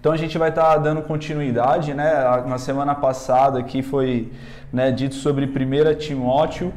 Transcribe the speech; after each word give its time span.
Então 0.00 0.12
a 0.12 0.16
gente 0.16 0.38
vai 0.38 0.48
estar 0.48 0.64
tá 0.64 0.78
dando 0.78 1.02
continuidade, 1.02 1.92
né? 1.92 2.10
Na 2.46 2.56
semana 2.56 2.94
passada 2.94 3.58
aqui 3.58 3.82
foi 3.82 4.32
né, 4.72 4.90
dito 4.90 5.14
sobre 5.14 5.44
1 5.44 5.94
Timóteo 5.98 6.72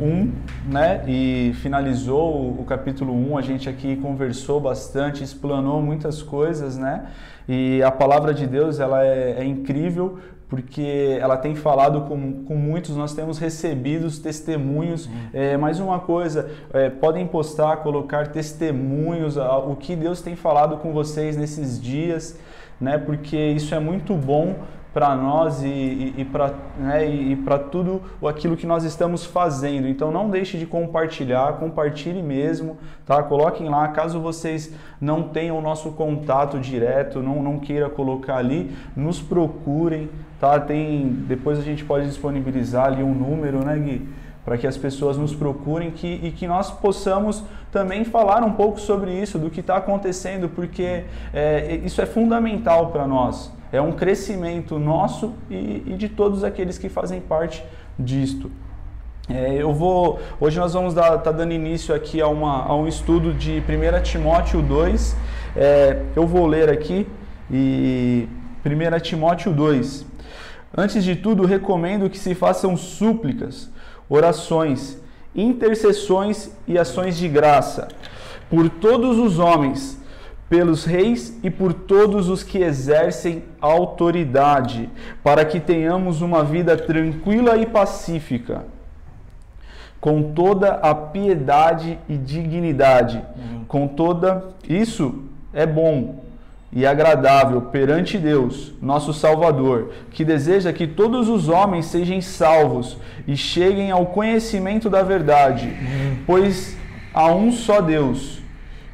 1, 0.00 0.32
né? 0.72 1.04
E 1.06 1.52
finalizou 1.62 2.50
o 2.58 2.64
capítulo 2.64 3.14
1, 3.14 3.38
a 3.38 3.40
gente 3.40 3.68
aqui 3.68 3.94
conversou 3.94 4.60
bastante, 4.60 5.22
explanou 5.22 5.80
muitas 5.80 6.24
coisas, 6.24 6.76
né? 6.76 7.06
E 7.48 7.80
a 7.84 7.92
palavra 7.92 8.34
de 8.34 8.48
Deus, 8.48 8.80
ela 8.80 9.06
é, 9.06 9.36
é 9.38 9.44
incrível 9.44 10.18
porque 10.48 11.18
ela 11.20 11.36
tem 11.36 11.54
falado 11.54 12.02
com, 12.02 12.44
com 12.44 12.54
muitos, 12.54 12.96
nós 12.96 13.14
temos 13.14 13.38
recebido 13.38 14.06
os 14.06 14.18
testemunhos. 14.18 15.06
Uhum. 15.06 15.12
É, 15.32 15.56
mais 15.56 15.80
uma 15.80 15.98
coisa, 15.98 16.50
é, 16.72 16.88
podem 16.88 17.26
postar, 17.26 17.78
colocar 17.78 18.28
testemunhos, 18.28 19.36
o 19.36 19.74
que 19.76 19.96
Deus 19.96 20.20
tem 20.20 20.36
falado 20.36 20.76
com 20.76 20.92
vocês 20.92 21.36
nesses 21.36 21.80
dias, 21.80 22.38
né? 22.80 22.96
Porque 22.96 23.36
isso 23.36 23.74
é 23.74 23.80
muito 23.80 24.14
bom 24.14 24.54
para 24.96 25.14
nós 25.14 25.62
e, 25.62 25.68
e, 25.68 26.14
e 26.16 26.24
para 26.24 26.54
né, 26.78 27.06
e, 27.06 27.36
para 27.36 27.58
tudo 27.58 28.00
aquilo 28.26 28.56
que 28.56 28.66
nós 28.66 28.82
estamos 28.82 29.26
fazendo. 29.26 29.86
Então 29.86 30.10
não 30.10 30.30
deixe 30.30 30.56
de 30.56 30.64
compartilhar, 30.64 31.54
compartilhe 31.58 32.22
mesmo, 32.22 32.78
tá? 33.04 33.22
Coloquem 33.22 33.68
lá, 33.68 33.88
caso 33.88 34.18
vocês 34.20 34.74
não 34.98 35.24
tenham 35.24 35.58
o 35.58 35.60
nosso 35.60 35.92
contato 35.92 36.58
direto, 36.58 37.22
não, 37.22 37.42
não 37.42 37.58
queira 37.58 37.90
colocar 37.90 38.38
ali, 38.38 38.74
nos 38.96 39.20
procurem, 39.20 40.08
tá? 40.40 40.58
Tem, 40.60 41.08
depois 41.26 41.58
a 41.58 41.62
gente 41.62 41.84
pode 41.84 42.06
disponibilizar 42.06 42.86
ali 42.86 43.02
um 43.02 43.14
número, 43.14 43.64
né, 43.64 43.78
Gui? 43.78 44.08
Para 44.44 44.56
que 44.56 44.66
as 44.66 44.76
pessoas 44.76 45.16
nos 45.16 45.34
procurem 45.34 45.90
que, 45.90 46.20
e 46.22 46.30
que 46.30 46.46
nós 46.46 46.70
possamos 46.70 47.42
também 47.72 48.04
falar 48.04 48.44
um 48.44 48.52
pouco 48.52 48.80
sobre 48.80 49.12
isso, 49.12 49.38
do 49.38 49.50
que 49.50 49.60
está 49.60 49.76
acontecendo, 49.76 50.48
porque 50.48 51.04
é, 51.34 51.80
isso 51.84 52.00
é 52.00 52.06
fundamental 52.06 52.88
para 52.90 53.06
nós 53.06 53.52
é 53.72 53.80
um 53.80 53.92
crescimento 53.92 54.78
nosso 54.78 55.34
e, 55.50 55.82
e 55.86 55.94
de 55.96 56.08
todos 56.08 56.44
aqueles 56.44 56.78
que 56.78 56.88
fazem 56.88 57.20
parte 57.20 57.64
disto. 57.98 58.50
É, 59.28 59.54
eu 59.60 59.74
vou, 59.74 60.20
hoje 60.40 60.58
nós 60.58 60.72
vamos 60.72 60.94
estar 60.94 61.18
tá 61.18 61.32
dando 61.32 61.52
início 61.52 61.94
aqui 61.94 62.20
a, 62.20 62.28
uma, 62.28 62.64
a 62.64 62.74
um 62.76 62.86
estudo 62.86 63.34
de 63.34 63.58
1 63.58 64.02
Timóteo 64.02 64.62
2. 64.62 65.16
É, 65.56 66.02
eu 66.14 66.26
vou 66.26 66.46
ler 66.46 66.70
aqui 66.70 67.06
e 67.50 68.28
1 68.64 69.00
Timóteo 69.00 69.52
2. 69.52 70.06
Antes 70.76 71.02
de 71.02 71.16
tudo, 71.16 71.46
recomendo 71.46 72.10
que 72.10 72.18
se 72.18 72.34
façam 72.34 72.76
súplicas, 72.76 73.70
orações, 74.08 75.00
intercessões 75.34 76.50
e 76.68 76.78
ações 76.78 77.16
de 77.16 77.28
graça 77.28 77.88
por 78.50 78.68
todos 78.68 79.18
os 79.18 79.38
homens 79.38 80.00
pelos 80.48 80.84
reis 80.84 81.36
e 81.42 81.50
por 81.50 81.72
todos 81.72 82.28
os 82.28 82.42
que 82.42 82.58
exercem 82.58 83.42
autoridade, 83.60 84.88
para 85.22 85.44
que 85.44 85.58
tenhamos 85.58 86.22
uma 86.22 86.44
vida 86.44 86.76
tranquila 86.76 87.56
e 87.56 87.66
pacífica, 87.66 88.64
com 90.00 90.32
toda 90.34 90.74
a 90.74 90.94
piedade 90.94 91.98
e 92.08 92.16
dignidade, 92.16 93.20
uhum. 93.36 93.64
com 93.66 93.88
toda 93.88 94.44
isso 94.68 95.24
é 95.52 95.66
bom 95.66 96.25
e 96.76 96.84
agradável 96.84 97.62
perante 97.62 98.18
Deus, 98.18 98.74
nosso 98.82 99.14
Salvador, 99.14 99.92
que 100.10 100.22
deseja 100.22 100.74
que 100.74 100.86
todos 100.86 101.26
os 101.26 101.48
homens 101.48 101.86
sejam 101.86 102.20
salvos 102.20 102.98
e 103.26 103.34
cheguem 103.34 103.90
ao 103.90 104.04
conhecimento 104.04 104.90
da 104.90 105.02
verdade, 105.02 105.74
pois 106.26 106.76
há 107.14 107.32
um 107.32 107.50
só 107.50 107.80
Deus 107.80 108.42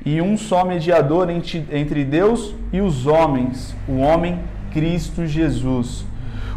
e 0.07 0.23
um 0.23 0.37
só 0.37 0.65
mediador 0.65 1.29
entre 1.29 2.05
Deus 2.05 2.55
e 2.73 2.81
os 2.81 3.05
homens, 3.09 3.75
o 3.89 3.97
homem 3.99 4.39
Cristo 4.71 5.27
Jesus, 5.27 6.05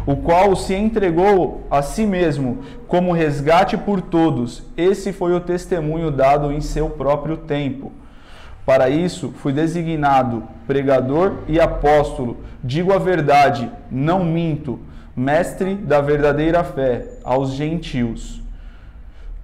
o 0.06 0.14
qual 0.14 0.54
se 0.54 0.76
entregou 0.76 1.66
a 1.68 1.82
si 1.82 2.06
mesmo 2.06 2.58
como 2.86 3.10
resgate 3.10 3.76
por 3.76 4.00
todos. 4.00 4.62
Esse 4.76 5.12
foi 5.12 5.34
o 5.34 5.40
testemunho 5.40 6.12
dado 6.12 6.52
em 6.52 6.60
seu 6.60 6.88
próprio 6.88 7.36
tempo. 7.36 7.90
Para 8.66 8.90
isso 8.90 9.32
fui 9.38 9.52
designado 9.52 10.42
pregador 10.66 11.38
e 11.48 11.58
apóstolo. 11.58 12.38
Digo 12.62 12.92
a 12.92 12.98
verdade, 12.98 13.70
não 13.90 14.24
minto, 14.24 14.78
mestre 15.14 15.74
da 15.74 16.02
verdadeira 16.02 16.62
fé 16.62 17.06
aos 17.24 17.52
gentios. 17.52 18.42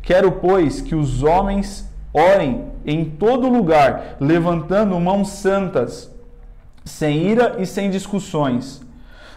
Quero, 0.03 0.33
pois, 0.33 0.83
que 0.83 0.95
os 0.95 1.23
homens 1.23 1.91
Orem 2.13 2.67
em 2.85 3.07
todo 3.07 3.49
lugar, 3.49 4.17
levantando 4.21 5.01
mãos 5.01 5.29
santas, 5.31 6.11
sem 6.85 7.27
ira 7.27 7.57
e 7.59 7.65
sem 7.65 7.89
discussões. 7.89 8.83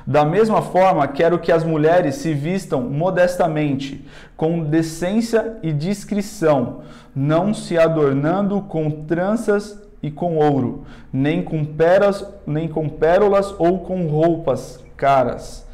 Da 0.08 0.24
mesma 0.24 0.62
forma, 0.62 1.08
quero 1.08 1.40
que 1.40 1.52
as 1.52 1.64
mulheres 1.64 2.16
se 2.16 2.34
vistam 2.34 2.82
modestamente, 2.82 4.06
com 4.38 4.64
decência 4.64 5.58
e 5.64 5.74
discrição, 5.74 6.82
não 7.16 7.54
se 7.54 7.78
adornando 7.78 8.62
com 8.62 8.92
tranças 8.92 9.82
e 10.04 10.12
com 10.12 10.38
ouro, 10.38 10.86
nem 11.12 11.42
com 11.42 11.66
pérolas, 11.66 12.24
nem 12.46 12.68
com 12.68 12.88
pérolas 12.88 13.56
ou 13.58 13.80
com 13.80 14.06
roupas 14.06 14.80
caras, 14.96 15.66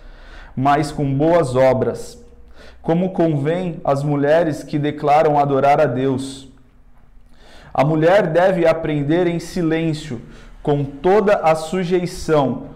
mas 0.56 0.91
com 0.91 1.14
boas 1.14 1.56
obras, 1.56 2.24
como 2.81 3.12
convém 3.12 3.81
às 3.84 4.02
mulheres 4.02 4.64
que 4.64 4.80
declaram 4.80 5.38
adorar 5.38 5.81
a 5.81 5.86
Deus. 5.86 6.47
A 7.74 7.84
mulher 7.84 8.28
deve 8.28 8.66
aprender 8.66 9.28
em 9.28 9.40
silêncio, 9.40 10.22
com 10.64 10.84
toda 10.84 11.36
a 11.36 11.56
sujeição. 11.56 12.72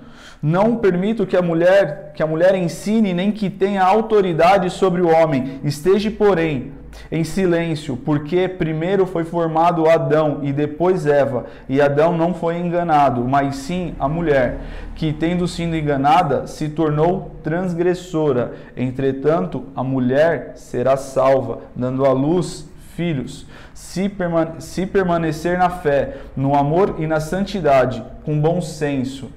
Não 0.48 0.76
permito 0.76 1.26
que 1.26 1.36
a 1.36 1.42
mulher, 1.42 2.12
que 2.14 2.22
a 2.22 2.28
mulher 2.28 2.54
ensine 2.54 3.16
nem 3.16 3.32
que 3.32 3.50
tenha 3.50 3.84
autoridade 3.84 4.70
sobre 4.70 5.02
o 5.02 5.10
homem. 5.10 5.60
Esteja, 5.64 6.12
porém, 6.12 6.72
em 7.12 7.24
silêncio, 7.24 7.98
porque 7.98 8.48
primeiro 8.48 9.08
foi 9.08 9.24
formado 9.24 9.90
Adão 9.90 10.42
e 10.44 10.54
depois 10.54 11.08
Eva, 11.08 11.48
e 11.68 11.82
Adão 11.82 12.16
não 12.16 12.32
foi 12.32 12.60
enganado, 12.60 13.26
mas 13.28 13.56
sim 13.56 13.96
a 14.00 14.08
mulher, 14.08 14.60
que 14.94 15.12
tendo 15.12 15.48
sido 15.48 15.76
enganada, 15.76 16.46
se 16.46 16.70
tornou 16.70 17.32
transgressora. 17.42 18.54
Entretanto, 18.78 19.64
a 19.76 19.84
mulher 19.84 20.52
será 20.58 20.96
salva, 20.96 21.62
dando 21.76 22.06
à 22.06 22.12
luz 22.12 22.70
filhos 22.96 23.48
se, 23.74 24.08
permane 24.08 24.62
se 24.62 24.86
permanecer 24.86 25.58
na 25.58 25.72
fé, 25.72 26.18
no 26.38 26.56
amor 26.56 26.98
e 27.00 27.08
na 27.08 27.20
santidade, 27.20 28.04
com 28.24 28.40
bom 28.40 28.62
senso. 28.62 29.32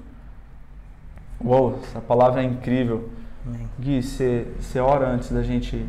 Uou, 1.43 1.79
essa 1.83 1.99
palavra 1.99 2.41
é 2.41 2.45
incrível. 2.45 3.09
Amém. 3.45 3.69
Gui, 3.79 4.01
você 4.01 4.79
ora 4.79 5.07
antes 5.07 5.31
da 5.31 5.41
gente. 5.41 5.85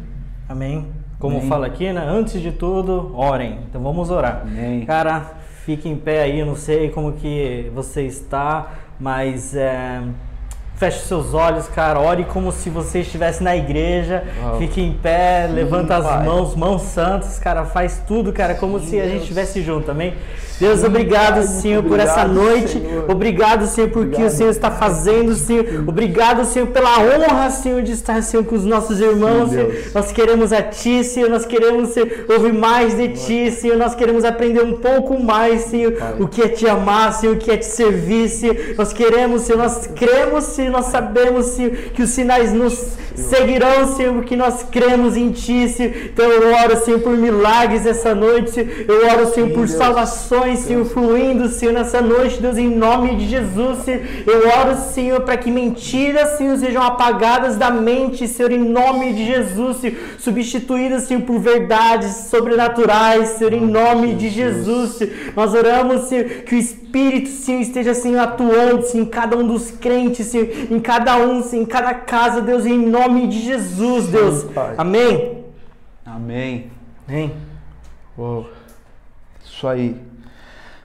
Amém. 0.48 0.88
Como 1.18 1.36
Amém. 1.38 1.48
fala 1.48 1.66
aqui, 1.66 1.92
né? 1.92 2.04
Antes 2.06 2.40
de 2.40 2.52
tudo, 2.52 3.12
orem. 3.14 3.58
Então 3.68 3.82
vamos 3.82 4.10
orar. 4.10 4.42
Amém. 4.42 4.86
Cara, 4.86 5.32
fique 5.64 5.88
em 5.88 5.96
pé 5.96 6.22
aí, 6.22 6.40
eu 6.40 6.46
não 6.46 6.56
sei 6.56 6.90
como 6.90 7.12
que 7.12 7.70
você 7.74 8.02
está, 8.02 8.70
mas. 8.98 9.54
É 9.54 10.02
Feche 10.80 11.00
seus 11.00 11.34
olhos, 11.34 11.68
cara. 11.68 12.00
Ore 12.00 12.24
como 12.24 12.50
se 12.50 12.70
você 12.70 13.00
estivesse 13.00 13.42
na 13.44 13.54
igreja. 13.54 14.24
Uau. 14.42 14.56
Fique 14.56 14.80
em 14.80 14.94
pé, 14.94 15.46
Sim, 15.46 15.52
levanta 15.52 15.98
as 15.98 16.06
pai. 16.06 16.24
mãos, 16.24 16.56
mãos 16.56 16.80
santas, 16.80 17.38
cara. 17.38 17.66
Faz 17.66 18.02
tudo, 18.08 18.32
cara, 18.32 18.54
como 18.54 18.80
Sim, 18.80 18.86
se 18.86 18.98
a 18.98 19.06
gente 19.06 19.20
estivesse 19.20 19.60
junto, 19.60 19.90
amém? 19.90 20.14
Deus, 20.60 20.84
obrigado, 20.84 21.42
Senhor, 21.42 21.82
por 21.82 21.98
essa 21.98 22.22
noite. 22.26 22.82
Obrigado, 23.08 23.66
Senhor, 23.66 23.88
por 23.88 24.08
que 24.08 24.22
o 24.22 24.28
Senhor 24.28 24.50
está 24.50 24.70
fazendo, 24.70 25.34
Senhor. 25.34 25.64
Obrigado, 25.86 26.44
Senhor, 26.44 26.66
pela 26.66 26.98
honra, 27.00 27.48
Senhor, 27.48 27.80
de 27.80 27.92
estar, 27.92 28.22
Senhor, 28.22 28.44
com 28.44 28.56
os 28.56 28.66
nossos 28.66 29.00
irmãos, 29.00 29.52
Senhor. 29.52 29.72
Nós 29.94 30.12
queremos 30.12 30.52
a 30.52 30.60
Ti, 30.60 31.02
Senhor. 31.02 31.30
Nós 31.30 31.46
queremos, 31.46 31.94
Senhor, 31.94 32.10
ouvir 32.28 32.52
mais 32.52 32.94
de 32.94 33.08
Ti, 33.08 33.50
Senhor. 33.50 33.78
Nós 33.78 33.94
queremos 33.94 34.22
aprender 34.22 34.62
um 34.62 34.74
pouco 34.74 35.18
mais, 35.18 35.62
Senhor, 35.62 35.94
o 36.18 36.28
que 36.28 36.42
é 36.42 36.48
Te 36.48 36.68
amar, 36.68 37.14
Senhor, 37.14 37.36
o 37.36 37.38
que 37.38 37.50
é 37.50 37.56
Te 37.56 37.64
servir, 37.64 38.28
Senhor. 38.28 38.54
Nós 38.76 38.92
queremos, 38.92 39.42
Senhor, 39.42 39.58
nós 39.62 39.86
cremos, 39.86 40.44
Senhor, 40.44 40.70
nós 40.70 40.86
sabemos, 40.86 41.46
Senhor, 41.46 41.70
que 41.94 42.02
os 42.02 42.10
sinais 42.10 42.52
nos 42.52 43.00
seguirão, 43.16 43.96
Senhor, 43.96 44.14
porque 44.14 44.36
nós 44.36 44.62
cremos 44.70 45.16
em 45.16 45.30
Ti, 45.30 45.70
Senhor. 45.70 45.94
Então 46.12 46.26
eu 46.26 46.52
oro, 46.64 46.76
Senhor, 46.84 47.00
por 47.00 47.16
milagres 47.16 47.86
essa 47.86 48.14
noite, 48.14 48.50
Senhor. 48.50 48.68
Eu 48.86 49.06
oro, 49.06 49.32
Senhor, 49.32 49.50
por 49.50 49.66
salvações 49.66 50.49
Senhor, 50.56 50.84
fluindo, 50.84 51.48
Senhor, 51.48 51.72
nessa 51.72 52.00
noite, 52.00 52.40
Deus, 52.40 52.56
em 52.56 52.68
nome 52.68 53.16
de 53.16 53.28
Jesus, 53.28 53.78
Senhor. 53.80 54.02
Eu 54.26 54.48
oro, 54.48 54.76
Senhor, 54.76 55.20
para 55.20 55.36
que 55.36 55.50
mentiras, 55.50 56.38
Senhor, 56.38 56.56
sejam 56.58 56.82
apagadas 56.82 57.56
da 57.56 57.70
mente, 57.70 58.26
Senhor, 58.26 58.52
em 58.52 58.58
nome 58.58 59.12
de 59.12 59.26
Jesus, 59.26 59.78
Senhor. 59.78 59.96
Substituídas, 60.18 61.04
Senhor, 61.04 61.22
por 61.22 61.38
verdades 61.38 62.28
sobrenaturais, 62.28 63.30
Senhor, 63.30 63.52
em 63.52 63.66
nome 63.66 64.14
de 64.14 64.28
Jesus, 64.28 64.92
Senhor. 64.92 65.14
Nós 65.36 65.54
oramos, 65.54 66.08
Senhor, 66.08 66.24
que 66.44 66.54
o 66.54 66.58
Espírito, 66.58 67.28
Senhor, 67.28 67.60
esteja, 67.60 67.94
Senhor, 67.94 68.20
atuando, 68.20 68.82
Senhor, 68.82 69.04
em 69.04 69.08
cada 69.08 69.36
um 69.36 69.46
dos 69.46 69.70
crentes, 69.70 70.26
Senhor, 70.26 70.48
em 70.70 70.80
cada 70.80 71.16
um, 71.16 71.42
Senhor, 71.42 71.62
em 71.62 71.66
cada 71.66 71.94
casa, 71.94 72.40
Deus, 72.40 72.66
em 72.66 72.78
nome 72.78 73.26
de 73.28 73.40
Jesus, 73.40 74.08
Deus. 74.08 74.46
Amém. 74.76 75.44
Amém. 76.04 76.70
Amém. 77.08 77.32
Oh, 78.16 78.44
isso 79.44 79.66
aí. 79.66 80.09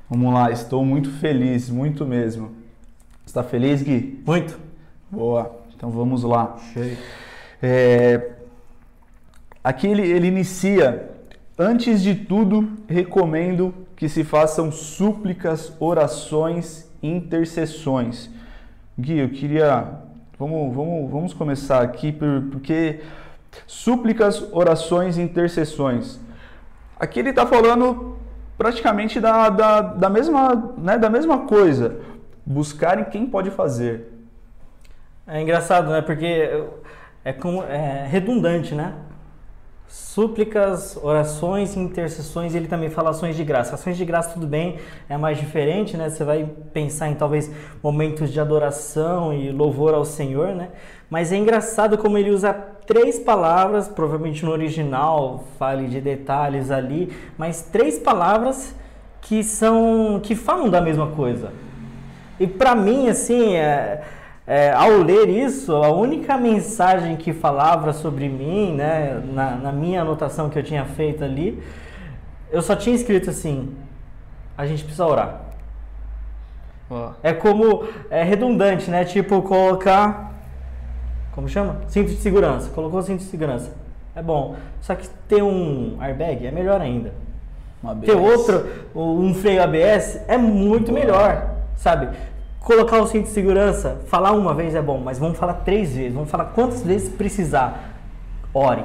Vamos 0.07 0.31
lá, 0.31 0.51
estou 0.51 0.85
muito 0.85 1.09
feliz, 1.09 1.67
muito 1.67 2.05
mesmo. 2.05 2.51
Está 3.25 3.41
feliz, 3.43 3.81
Gui? 3.81 4.21
Muito. 4.23 4.59
Boa. 5.09 5.59
Então 5.75 5.89
vamos 5.89 6.21
lá. 6.21 6.57
É, 7.59 8.33
aqui 9.63 9.87
ele, 9.87 10.03
ele 10.03 10.27
inicia. 10.27 11.09
Antes 11.57 12.03
de 12.03 12.13
tudo, 12.13 12.69
recomendo 12.87 13.73
que 13.95 14.07
se 14.07 14.23
façam 14.23 14.71
súplicas, 14.71 15.73
orações, 15.79 16.87
intercessões. 17.01 18.29
Gui, 18.99 19.17
eu 19.17 19.29
queria. 19.29 20.01
Vamos, 20.37 20.75
vamos, 20.75 21.11
vamos 21.11 21.33
começar 21.33 21.81
aqui, 21.81 22.11
porque 22.51 22.99
súplicas, 23.65 24.45
orações 24.51 25.17
e 25.17 25.21
intercessões. 25.21 26.19
Aqui 26.99 27.19
ele 27.19 27.31
está 27.31 27.47
falando 27.47 28.14
praticamente 28.57 29.19
da, 29.19 29.49
da, 29.49 29.81
da, 29.81 30.09
mesma, 30.09 30.73
né, 30.77 30.97
da 30.97 31.09
mesma 31.09 31.39
coisa. 31.39 31.99
Buscarem 32.45 33.05
quem 33.05 33.25
pode 33.25 33.49
fazer. 33.51 34.11
É 35.27 35.41
engraçado, 35.41 35.89
né? 35.89 36.01
Porque 36.01 36.63
é, 37.23 37.33
como, 37.33 37.63
é 37.63 38.05
redundante, 38.07 38.75
né? 38.75 38.93
Súplicas, 39.87 40.97
orações, 41.01 41.75
intercessões, 41.75 42.53
ele 42.53 42.67
também 42.67 42.89
fala 42.89 43.09
ações 43.09 43.35
de 43.35 43.43
graça. 43.43 43.75
Ações 43.75 43.97
de 43.97 44.05
graça, 44.05 44.33
tudo 44.33 44.45
bem, 44.45 44.79
é 45.09 45.17
mais 45.17 45.37
diferente, 45.37 45.97
né? 45.97 46.09
Você 46.09 46.23
vai 46.23 46.45
pensar 46.73 47.09
em 47.09 47.15
talvez 47.15 47.51
momentos 47.81 48.31
de 48.31 48.39
adoração 48.39 49.33
e 49.33 49.51
louvor 49.51 49.93
ao 49.93 50.05
Senhor, 50.05 50.49
né? 50.49 50.69
Mas 51.09 51.31
é 51.31 51.37
engraçado 51.37 51.97
como 51.97 52.17
ele 52.17 52.29
usa 52.29 52.74
três 52.85 53.19
palavras, 53.19 53.87
provavelmente 53.87 54.45
no 54.45 54.51
original, 54.51 55.43
fale 55.57 55.87
de 55.87 55.99
detalhes 55.99 56.71
ali, 56.71 57.11
mas 57.37 57.61
três 57.61 57.99
palavras 57.99 58.75
que 59.21 59.43
são 59.43 60.19
que 60.21 60.35
falam 60.35 60.69
da 60.69 60.79
mesma 60.79 61.07
coisa. 61.07 61.51
E 62.39 62.45
para 62.45 62.75
mim, 62.75 63.09
assim, 63.09 63.55
é, 63.55 64.03
é, 64.45 64.71
ao 64.71 64.91
ler 64.91 65.29
isso, 65.29 65.75
a 65.75 65.91
única 65.91 66.37
mensagem 66.37 67.15
que 67.15 67.33
falava 67.33 67.93
sobre 67.93 68.29
mim, 68.29 68.73
né, 68.73 69.21
na, 69.33 69.51
na, 69.55 69.71
minha 69.71 70.01
anotação 70.01 70.49
que 70.49 70.59
eu 70.59 70.63
tinha 70.63 70.85
feito 70.85 71.23
ali, 71.23 71.63
eu 72.51 72.61
só 72.61 72.75
tinha 72.75 72.95
escrito 72.95 73.29
assim: 73.29 73.75
a 74.57 74.65
gente 74.65 74.83
precisa 74.83 75.05
orar. 75.05 75.41
Oh. 76.87 77.09
É 77.23 77.33
como 77.33 77.87
é 78.11 78.21
redundante, 78.21 78.91
né? 78.91 79.03
Tipo 79.03 79.41
colocar, 79.41 80.34
como 81.35 81.49
chama? 81.49 81.81
Cinto 81.89 82.11
de 82.11 82.17
segurança. 82.17 82.69
Colocou 82.69 83.01
cinto 83.01 83.19
de 83.19 83.25
segurança. 83.25 83.71
É 84.15 84.23
bom. 84.23 84.55
Só 84.79 84.95
que 84.95 85.07
ter 85.27 85.43
um 85.43 85.97
airbag 85.99 86.47
é 86.47 86.51
melhor 86.51 86.79
ainda. 86.79 87.13
Ter 88.03 88.15
outro, 88.15 88.65
um 88.95 89.33
freio 89.33 89.61
ABS 89.61 90.21
é 90.27 90.37
muito 90.37 90.91
melhor, 90.91 91.55
sabe? 91.75 92.17
Colocar 92.59 92.99
o 92.99 93.05
cinto 93.05 93.25
de 93.25 93.29
segurança, 93.29 93.99
falar 94.07 94.31
uma 94.31 94.55
vez 94.55 94.73
é 94.73 94.81
bom, 94.81 94.97
mas 94.97 95.19
vamos 95.19 95.37
falar 95.37 95.53
três 95.55 95.95
vezes, 95.95 96.13
vamos 96.13 96.31
falar 96.31 96.45
quantas 96.45 96.81
vezes 96.81 97.09
precisar. 97.09 97.93
Ore. 98.51 98.83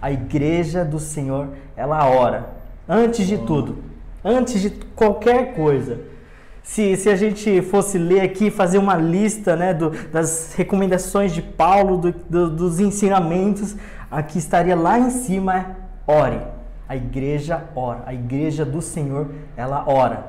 A 0.00 0.10
igreja 0.12 0.84
do 0.84 0.98
Senhor, 0.98 1.48
ela 1.76 2.08
ora. 2.08 2.50
Antes 2.88 3.26
de 3.26 3.36
tudo. 3.36 3.82
Antes 4.24 4.62
de 4.62 4.70
qualquer 4.70 5.54
coisa. 5.54 6.00
Se, 6.68 6.98
se 6.98 7.08
a 7.08 7.16
gente 7.16 7.62
fosse 7.62 7.96
ler 7.96 8.20
aqui, 8.20 8.50
fazer 8.50 8.76
uma 8.76 8.94
lista 8.94 9.56
né, 9.56 9.72
do, 9.72 9.88
das 10.08 10.52
recomendações 10.54 11.32
de 11.32 11.40
Paulo, 11.40 11.96
do, 11.96 12.12
do, 12.12 12.50
dos 12.50 12.78
ensinamentos, 12.78 13.74
aqui 14.10 14.36
estaria 14.38 14.76
lá 14.76 14.98
em 14.98 15.08
cima: 15.08 15.76
ore. 16.06 16.38
A 16.86 16.94
igreja 16.94 17.64
ora. 17.74 18.02
A 18.04 18.12
igreja 18.12 18.66
do 18.66 18.82
Senhor, 18.82 19.30
ela 19.56 19.82
ora. 19.86 20.26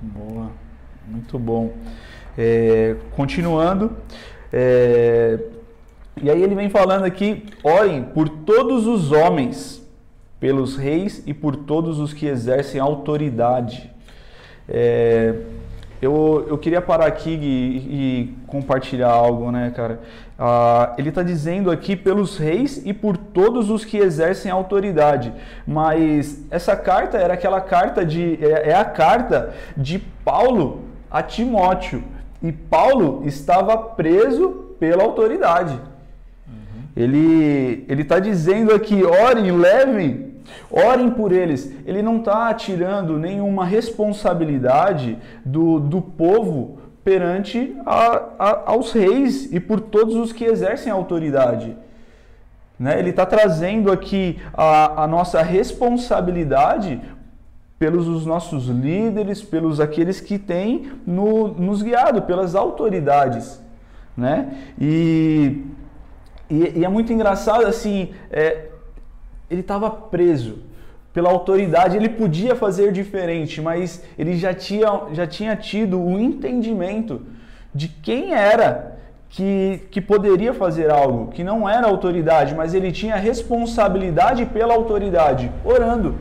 Boa. 0.00 0.50
Muito 1.06 1.38
bom. 1.38 1.72
É, 2.36 2.96
continuando, 3.14 3.96
é, 4.52 5.38
e 6.20 6.28
aí 6.28 6.42
ele 6.42 6.56
vem 6.56 6.70
falando 6.70 7.04
aqui: 7.04 7.46
orem 7.62 8.02
por 8.02 8.28
todos 8.28 8.88
os 8.88 9.12
homens, 9.12 9.80
pelos 10.40 10.76
reis 10.76 11.22
e 11.24 11.32
por 11.32 11.54
todos 11.54 12.00
os 12.00 12.12
que 12.12 12.26
exercem 12.26 12.80
autoridade. 12.80 13.91
É, 14.74 15.34
eu, 16.00 16.46
eu 16.48 16.56
queria 16.56 16.80
parar 16.80 17.06
aqui 17.06 17.30
e, 17.30 17.76
e 17.76 18.34
compartilhar 18.46 19.10
algo, 19.10 19.52
né, 19.52 19.70
cara? 19.76 20.00
Ah, 20.38 20.94
ele 20.96 21.10
está 21.10 21.22
dizendo 21.22 21.70
aqui 21.70 21.94
pelos 21.94 22.38
reis 22.38 22.80
e 22.84 22.94
por 22.94 23.16
todos 23.18 23.68
os 23.68 23.84
que 23.84 23.98
exercem 23.98 24.50
autoridade. 24.50 25.32
Mas 25.66 26.42
essa 26.50 26.74
carta 26.74 27.18
era 27.18 27.34
aquela 27.34 27.60
carta 27.60 28.04
de. 28.04 28.38
É, 28.42 28.70
é 28.70 28.74
a 28.74 28.84
carta 28.84 29.54
de 29.76 29.98
Paulo 30.24 30.80
a 31.10 31.22
Timóteo. 31.22 32.02
E 32.42 32.50
Paulo 32.50 33.22
estava 33.26 33.76
preso 33.76 34.74
pela 34.80 35.04
autoridade. 35.04 35.78
Uhum. 36.48 36.82
Ele 36.96 37.84
está 37.88 38.18
dizendo 38.18 38.74
aqui: 38.74 39.04
orem, 39.04 39.52
levem, 39.52 40.31
orem 40.70 41.10
por 41.10 41.32
eles. 41.32 41.72
Ele 41.86 42.02
não 42.02 42.18
está 42.18 42.52
tirando 42.54 43.18
nenhuma 43.18 43.64
responsabilidade 43.64 45.18
do, 45.44 45.78
do 45.78 46.00
povo 46.00 46.78
perante 47.04 47.76
a, 47.84 48.22
a, 48.38 48.70
aos 48.70 48.92
reis 48.92 49.52
e 49.52 49.58
por 49.58 49.80
todos 49.80 50.14
os 50.14 50.32
que 50.32 50.44
exercem 50.44 50.92
autoridade. 50.92 51.76
Né? 52.78 52.98
Ele 52.98 53.10
está 53.10 53.26
trazendo 53.26 53.92
aqui 53.92 54.38
a, 54.52 55.04
a 55.04 55.06
nossa 55.06 55.42
responsabilidade 55.42 57.00
pelos 57.78 58.06
os 58.06 58.24
nossos 58.24 58.68
líderes, 58.68 59.42
pelos 59.42 59.80
aqueles 59.80 60.20
que 60.20 60.38
têm 60.38 60.92
no, 61.04 61.48
nos 61.48 61.82
guiado, 61.82 62.22
pelas 62.22 62.54
autoridades, 62.54 63.60
né? 64.16 64.56
E, 64.80 65.64
e, 66.48 66.78
e 66.78 66.84
é 66.84 66.88
muito 66.88 67.12
engraçado 67.12 67.66
assim, 67.66 68.10
é, 68.30 68.66
ele 69.52 69.60
estava 69.60 69.90
preso 69.90 70.60
pela 71.12 71.28
autoridade, 71.28 71.96
ele 71.96 72.08
podia 72.08 72.56
fazer 72.56 72.90
diferente, 72.90 73.60
mas 73.60 74.02
ele 74.18 74.36
já 74.36 74.54
tinha, 74.54 75.02
já 75.12 75.26
tinha 75.26 75.54
tido 75.54 76.00
o 76.00 76.18
entendimento 76.18 77.20
de 77.74 77.86
quem 77.86 78.32
era 78.32 78.96
que, 79.28 79.82
que 79.90 80.00
poderia 80.00 80.54
fazer 80.54 80.90
algo, 80.90 81.30
que 81.32 81.44
não 81.44 81.68
era 81.68 81.86
autoridade, 81.86 82.54
mas 82.54 82.72
ele 82.72 82.90
tinha 82.90 83.16
responsabilidade 83.16 84.46
pela 84.46 84.74
autoridade, 84.74 85.52
orando. 85.64 86.16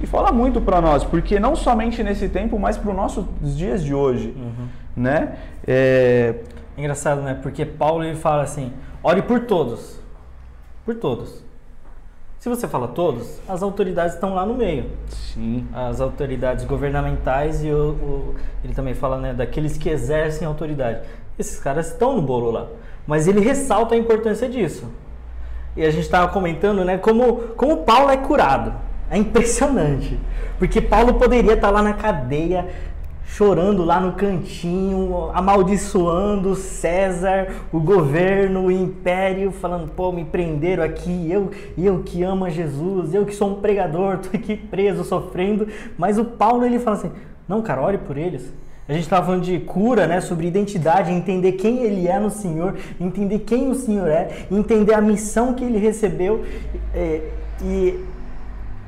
E 0.00 0.06
fala 0.06 0.30
muito 0.30 0.60
para 0.60 0.80
nós, 0.80 1.04
porque 1.04 1.40
não 1.40 1.56
somente 1.56 2.02
nesse 2.02 2.28
tempo, 2.28 2.58
mas 2.58 2.76
para 2.76 2.90
os 2.90 2.96
nossos 2.96 3.24
dias 3.56 3.82
de 3.82 3.94
hoje, 3.94 4.34
uhum. 4.36 4.68
né? 4.94 5.36
É... 5.66 6.34
Engraçado, 6.76 7.22
né? 7.22 7.38
Porque 7.40 7.64
Paulo 7.64 8.04
ele 8.04 8.16
fala 8.16 8.42
assim, 8.42 8.72
ore 9.02 9.22
por 9.22 9.40
todos, 9.40 10.00
por 10.84 10.96
todos. 10.96 11.43
Se 12.44 12.50
você 12.50 12.68
fala 12.68 12.88
todos, 12.88 13.40
as 13.48 13.62
autoridades 13.62 14.12
estão 14.12 14.34
lá 14.34 14.44
no 14.44 14.52
meio. 14.52 14.90
Sim. 15.08 15.66
As 15.72 15.98
autoridades 15.98 16.66
governamentais 16.66 17.64
e 17.64 17.70
o, 17.70 17.92
o, 17.92 18.34
ele 18.62 18.74
também 18.74 18.92
fala 18.92 19.16
né, 19.16 19.32
daqueles 19.32 19.78
que 19.78 19.88
exercem 19.88 20.46
autoridade. 20.46 21.08
Esses 21.38 21.58
caras 21.58 21.88
estão 21.88 22.14
no 22.14 22.20
bolo 22.20 22.50
lá. 22.50 22.66
Mas 23.06 23.26
ele 23.26 23.40
ressalta 23.40 23.94
a 23.94 23.96
importância 23.96 24.46
disso. 24.46 24.92
E 25.74 25.82
a 25.82 25.90
gente 25.90 26.02
estava 26.02 26.30
comentando, 26.30 26.84
né, 26.84 26.98
como, 26.98 27.36
como 27.56 27.78
Paulo 27.78 28.10
é 28.10 28.18
curado. 28.18 28.74
É 29.10 29.16
impressionante. 29.16 30.20
Porque 30.58 30.82
Paulo 30.82 31.14
poderia 31.14 31.54
estar 31.54 31.70
lá 31.70 31.80
na 31.80 31.94
cadeia, 31.94 32.68
chorando 33.26 33.84
lá 33.84 33.98
no 33.98 34.12
cantinho, 34.12 35.30
amaldiçoando 35.32 36.54
César, 36.54 37.48
o 37.72 37.80
governo, 37.80 38.66
o 38.66 38.70
império, 38.70 39.50
falando, 39.50 39.90
pô, 39.90 40.12
me 40.12 40.24
prenderam 40.24 40.84
aqui, 40.84 41.30
eu, 41.30 41.50
eu 41.76 42.02
que 42.04 42.22
amo 42.22 42.44
a 42.44 42.50
Jesus, 42.50 43.14
eu 43.14 43.24
que 43.24 43.34
sou 43.34 43.50
um 43.50 43.54
pregador, 43.60 44.18
tô 44.24 44.36
aqui 44.36 44.56
preso, 44.56 45.04
sofrendo. 45.04 45.68
Mas 45.98 46.18
o 46.18 46.24
Paulo, 46.24 46.64
ele 46.64 46.78
fala 46.78 46.96
assim, 46.96 47.12
não, 47.48 47.62
cara, 47.62 47.82
ore 47.82 47.98
por 47.98 48.16
eles. 48.16 48.52
A 48.86 48.92
gente 48.92 49.04
estava 49.04 49.24
falando 49.24 49.42
de 49.42 49.58
cura, 49.60 50.06
né, 50.06 50.20
sobre 50.20 50.46
identidade, 50.46 51.10
entender 51.10 51.52
quem 51.52 51.82
ele 51.84 52.06
é 52.06 52.18
no 52.18 52.30
Senhor, 52.30 52.76
entender 53.00 53.38
quem 53.40 53.70
o 53.70 53.74
Senhor 53.74 54.08
é, 54.08 54.46
entender 54.50 54.92
a 54.92 55.00
missão 55.00 55.54
que 55.54 55.64
ele 55.64 55.78
recebeu. 55.78 56.44
É, 56.94 57.22
e 57.62 57.98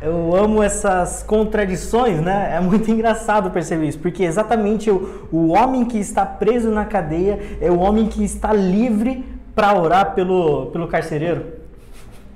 eu 0.01 0.35
amo 0.35 0.63
essas 0.63 1.23
contradições, 1.23 2.21
né? 2.21 2.55
É 2.55 2.61
muito 2.61 2.89
engraçado 2.91 3.51
perceber 3.51 3.89
isso, 3.89 3.99
porque 3.99 4.23
exatamente 4.23 4.91
o, 4.91 5.29
o 5.33 5.49
homem 5.53 5.85
que 5.85 5.99
está 5.99 6.25
preso 6.25 6.71
na 6.71 6.85
cadeia 6.85 7.59
é 7.61 7.71
o 7.71 7.79
homem 7.79 8.07
que 8.07 8.25
está 8.25 8.53
livre 8.53 9.25
para 9.55 9.75
orar 9.75 10.15
pelo, 10.15 10.67
pelo 10.67 10.87
carcereiro. 10.87 11.47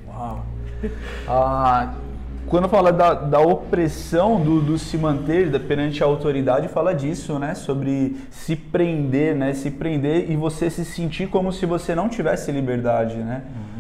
Uau! 0.08 0.44
Ah, 1.28 1.92
quando 2.46 2.68
fala 2.68 2.92
da, 2.92 3.14
da 3.14 3.38
opressão 3.38 4.40
do, 4.40 4.60
do 4.60 4.76
se 4.76 4.96
manter 4.96 5.50
da, 5.50 5.60
perante 5.60 6.02
a 6.02 6.06
autoridade, 6.06 6.66
fala 6.66 6.92
disso, 6.92 7.38
né? 7.38 7.54
Sobre 7.54 8.16
se 8.30 8.56
prender, 8.56 9.36
né? 9.36 9.52
Se 9.52 9.70
prender 9.70 10.30
e 10.30 10.34
você 10.34 10.68
se 10.70 10.84
sentir 10.84 11.28
como 11.28 11.52
se 11.52 11.64
você 11.66 11.94
não 11.94 12.08
tivesse 12.08 12.50
liberdade, 12.50 13.18
né? 13.18 13.42
Uhum. 13.46 13.79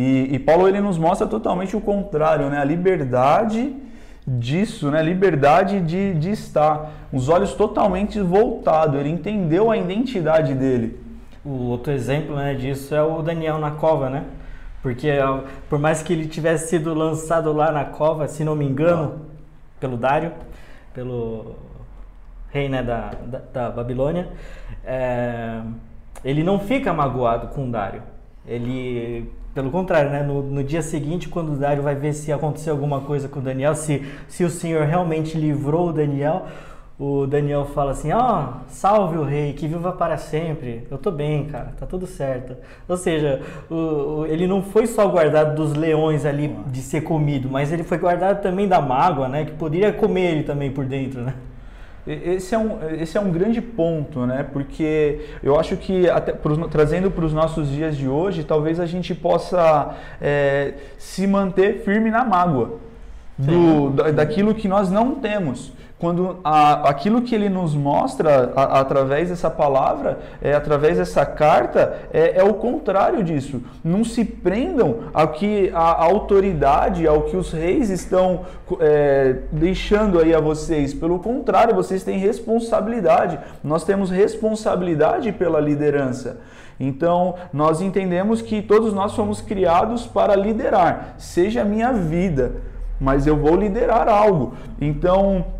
E, 0.00 0.28
e, 0.32 0.38
Paulo 0.38 0.68
ele 0.68 0.80
nos 0.80 0.96
mostra 0.96 1.26
totalmente 1.26 1.76
o 1.76 1.80
contrário, 1.80 2.48
né? 2.48 2.60
A 2.60 2.64
liberdade 2.64 3.74
disso, 4.24 4.92
né? 4.92 5.02
Liberdade 5.02 5.80
de, 5.80 6.14
de 6.14 6.30
estar. 6.30 6.92
Os 7.12 7.28
olhos 7.28 7.52
totalmente 7.54 8.20
voltados. 8.20 8.94
Ele 9.00 9.08
entendeu 9.08 9.72
a 9.72 9.76
identidade 9.76 10.54
dele. 10.54 11.00
O 11.44 11.70
outro 11.70 11.92
exemplo 11.92 12.36
né, 12.36 12.54
disso 12.54 12.94
é 12.94 13.02
o 13.02 13.22
Daniel 13.22 13.58
na 13.58 13.72
cova, 13.72 14.08
né? 14.08 14.22
Porque 14.80 15.08
por 15.68 15.80
mais 15.80 16.00
que 16.00 16.12
ele 16.12 16.28
tivesse 16.28 16.68
sido 16.68 16.94
lançado 16.94 17.52
lá 17.52 17.72
na 17.72 17.84
cova, 17.84 18.28
se 18.28 18.44
não 18.44 18.54
me 18.54 18.64
engano, 18.64 19.22
pelo 19.80 19.96
Dário, 19.96 20.30
pelo 20.94 21.56
rei 22.52 22.68
né, 22.68 22.84
da, 22.84 23.10
da, 23.26 23.38
da 23.52 23.70
Babilônia, 23.70 24.28
é, 24.84 25.60
ele 26.24 26.44
não 26.44 26.60
fica 26.60 26.92
magoado 26.92 27.48
com 27.48 27.66
o 27.66 27.70
Dário. 27.72 28.04
Ele, 28.46 29.28
pelo 29.58 29.72
contrário, 29.72 30.08
né, 30.08 30.22
no, 30.22 30.40
no, 30.40 30.62
dia 30.62 30.82
seguinte, 30.82 31.28
quando 31.28 31.54
o 31.54 31.56
Dário 31.56 31.82
vai 31.82 31.96
ver 31.96 32.12
se 32.12 32.30
aconteceu 32.30 32.72
alguma 32.72 33.00
coisa 33.00 33.28
com 33.28 33.40
o 33.40 33.42
Daniel, 33.42 33.74
se, 33.74 34.06
se 34.28 34.44
o 34.44 34.50
Senhor 34.50 34.86
realmente 34.86 35.36
livrou 35.36 35.88
o 35.88 35.92
Daniel, 35.92 36.46
o 36.96 37.26
Daniel 37.26 37.64
fala 37.64 37.90
assim: 37.90 38.12
Ó, 38.12 38.20
oh, 38.20 38.52
salve 38.68 39.18
o 39.18 39.24
rei, 39.24 39.54
que 39.54 39.66
viva 39.66 39.90
para 39.90 40.16
sempre. 40.16 40.86
Eu 40.88 40.96
tô 40.96 41.10
bem, 41.10 41.46
cara, 41.46 41.72
tá 41.76 41.86
tudo 41.86 42.06
certo. 42.06 42.56
Ou 42.88 42.96
seja, 42.96 43.42
o, 43.68 43.74
o, 43.74 44.26
ele 44.26 44.46
não 44.46 44.62
foi 44.62 44.86
só 44.86 45.08
guardado 45.08 45.56
dos 45.56 45.74
leões 45.74 46.24
ali 46.24 46.56
de 46.68 46.80
ser 46.80 47.00
comido, 47.00 47.48
mas 47.50 47.72
ele 47.72 47.82
foi 47.82 47.98
guardado 47.98 48.40
também 48.40 48.68
da 48.68 48.80
mágoa, 48.80 49.26
né? 49.26 49.44
Que 49.44 49.52
poderia 49.54 49.92
comer 49.92 50.34
ele 50.34 50.42
também 50.44 50.70
por 50.70 50.84
dentro, 50.84 51.20
né? 51.20 51.34
Esse 52.08 52.54
é, 52.54 52.58
um, 52.58 52.78
esse 52.98 53.18
é 53.18 53.20
um 53.20 53.30
grande 53.30 53.60
ponto, 53.60 54.24
né? 54.24 54.46
Porque 54.50 55.20
eu 55.42 55.60
acho 55.60 55.76
que, 55.76 56.08
até 56.08 56.32
pros, 56.32 56.58
trazendo 56.70 57.10
para 57.10 57.24
os 57.24 57.34
nossos 57.34 57.68
dias 57.68 57.96
de 57.96 58.08
hoje, 58.08 58.44
talvez 58.44 58.80
a 58.80 58.86
gente 58.86 59.14
possa 59.14 59.94
é, 60.18 60.72
se 60.96 61.26
manter 61.26 61.82
firme 61.84 62.10
na 62.10 62.24
mágoa 62.24 62.78
do, 63.36 63.90
daquilo 64.12 64.54
que 64.54 64.66
nós 64.66 64.90
não 64.90 65.16
temos 65.16 65.72
quando 65.98 66.38
a, 66.44 66.88
aquilo 66.88 67.22
que 67.22 67.34
ele 67.34 67.48
nos 67.48 67.74
mostra 67.74 68.52
a, 68.54 68.80
através 68.80 69.30
dessa 69.30 69.50
palavra, 69.50 70.20
é, 70.40 70.54
através 70.54 70.96
dessa 70.96 71.26
carta, 71.26 71.98
é, 72.12 72.38
é, 72.38 72.44
o 72.44 72.54
contrário 72.54 73.24
disso. 73.24 73.60
Não 73.82 74.04
se 74.04 74.24
prendam 74.24 75.00
ao 75.12 75.28
que 75.28 75.70
a 75.74 76.04
autoridade, 76.04 77.06
ao 77.06 77.22
que 77.22 77.36
os 77.36 77.52
reis 77.52 77.90
estão 77.90 78.42
é, 78.80 79.38
deixando 79.50 80.20
aí 80.20 80.32
a 80.32 80.40
vocês. 80.40 80.94
Pelo 80.94 81.18
contrário, 81.18 81.74
vocês 81.74 82.04
têm 82.04 82.18
responsabilidade. 82.18 83.38
Nós 83.64 83.82
temos 83.82 84.08
responsabilidade 84.08 85.32
pela 85.32 85.58
liderança. 85.58 86.40
Então, 86.78 87.34
nós 87.52 87.80
entendemos 87.80 88.40
que 88.40 88.62
todos 88.62 88.94
nós 88.94 89.14
fomos 89.14 89.40
criados 89.40 90.06
para 90.06 90.36
liderar, 90.36 91.14
seja 91.18 91.62
a 91.62 91.64
minha 91.64 91.92
vida, 91.92 92.52
mas 93.00 93.26
eu 93.26 93.36
vou 93.36 93.56
liderar 93.56 94.08
algo. 94.08 94.54
Então, 94.80 95.57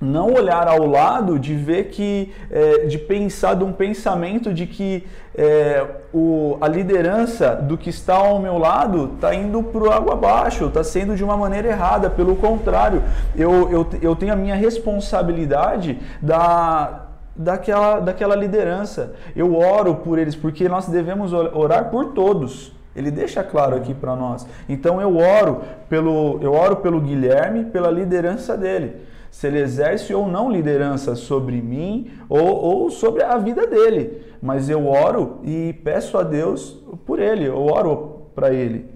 não 0.00 0.32
olhar 0.32 0.68
ao 0.68 0.86
lado 0.86 1.38
de 1.38 1.54
ver 1.54 1.84
que, 1.84 2.32
é, 2.50 2.86
de 2.86 2.98
pensar 2.98 3.54
de 3.54 3.64
um 3.64 3.72
pensamento 3.72 4.52
de 4.52 4.66
que 4.66 5.06
é, 5.36 5.84
o, 6.12 6.58
a 6.60 6.68
liderança 6.68 7.56
do 7.56 7.78
que 7.78 7.90
está 7.90 8.14
ao 8.14 8.38
meu 8.38 8.58
lado 8.58 9.12
está 9.14 9.34
indo 9.34 9.62
para 9.62 9.96
água 9.96 10.12
abaixo, 10.12 10.66
está 10.66 10.84
sendo 10.84 11.16
de 11.16 11.24
uma 11.24 11.36
maneira 11.36 11.68
errada. 11.68 12.10
Pelo 12.10 12.36
contrário, 12.36 13.02
eu, 13.36 13.70
eu, 13.70 13.86
eu 14.02 14.16
tenho 14.16 14.32
a 14.32 14.36
minha 14.36 14.54
responsabilidade 14.54 15.98
da, 16.20 17.06
daquela, 17.34 18.00
daquela 18.00 18.36
liderança. 18.36 19.14
Eu 19.34 19.56
oro 19.56 19.96
por 19.96 20.18
eles, 20.18 20.36
porque 20.36 20.68
nós 20.68 20.86
devemos 20.86 21.32
orar 21.32 21.90
por 21.90 22.12
todos. 22.12 22.72
Ele 22.94 23.10
deixa 23.10 23.42
claro 23.42 23.74
aqui 23.74 23.92
para 23.92 24.14
nós. 24.14 24.46
Então 24.68 25.00
eu 25.00 25.16
oro 25.16 25.62
pelo 25.88 26.38
eu 26.40 26.52
oro 26.52 26.76
pelo 26.76 27.00
Guilherme, 27.00 27.64
pela 27.64 27.90
liderança 27.90 28.56
dele 28.56 29.13
se 29.34 29.48
ele 29.48 29.58
exerce 29.58 30.14
ou 30.14 30.28
não 30.28 30.48
liderança 30.48 31.16
sobre 31.16 31.60
mim 31.60 32.08
ou, 32.28 32.46
ou 32.46 32.88
sobre 32.88 33.20
a 33.20 33.36
vida 33.36 33.66
dele. 33.66 34.22
Mas 34.40 34.70
eu 34.70 34.86
oro 34.86 35.40
e 35.42 35.72
peço 35.82 36.16
a 36.16 36.22
Deus 36.22 36.80
por 37.04 37.18
ele, 37.18 37.48
eu 37.48 37.58
oro 37.60 38.28
para 38.32 38.54
ele. 38.54 38.86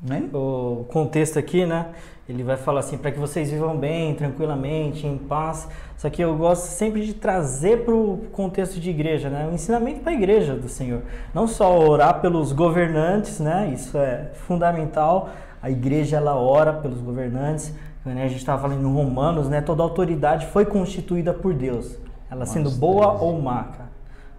Né? 0.00 0.30
O 0.32 0.84
contexto 0.88 1.40
aqui, 1.40 1.66
né? 1.66 1.88
Ele 2.28 2.44
vai 2.44 2.56
falar 2.56 2.80
assim, 2.80 2.96
para 2.96 3.10
que 3.10 3.18
vocês 3.18 3.50
vivam 3.50 3.76
bem, 3.76 4.14
tranquilamente, 4.14 5.08
em 5.08 5.18
paz. 5.18 5.68
Só 5.96 6.08
que 6.08 6.22
eu 6.22 6.36
gosto 6.36 6.66
sempre 6.66 7.04
de 7.04 7.12
trazer 7.12 7.84
para 7.84 7.92
o 7.92 8.18
contexto 8.30 8.78
de 8.78 8.90
igreja, 8.90 9.28
né? 9.28 9.48
O 9.50 9.52
ensinamento 9.52 10.02
para 10.02 10.12
a 10.12 10.14
igreja 10.14 10.54
do 10.54 10.68
Senhor. 10.68 11.02
Não 11.34 11.48
só 11.48 11.76
orar 11.80 12.20
pelos 12.20 12.52
governantes, 12.52 13.40
né? 13.40 13.72
Isso 13.74 13.98
é 13.98 14.30
fundamental. 14.46 15.30
A 15.60 15.68
igreja, 15.68 16.18
ela 16.18 16.36
ora 16.36 16.72
pelos 16.72 17.00
governantes, 17.00 17.74
né? 18.04 18.24
A 18.24 18.28
gente 18.28 18.38
estava 18.38 18.62
falando 18.62 18.82
em 18.82 18.92
Romanos, 18.92 19.48
né? 19.48 19.60
Toda 19.60 19.82
autoridade 19.82 20.46
foi 20.46 20.64
constituída 20.64 21.32
por 21.32 21.54
Deus. 21.54 21.96
Ela 22.30 22.46
sendo 22.46 22.70
boa 22.70 23.12
ou 23.12 23.40
má, 23.40 23.64
cara. 23.64 23.90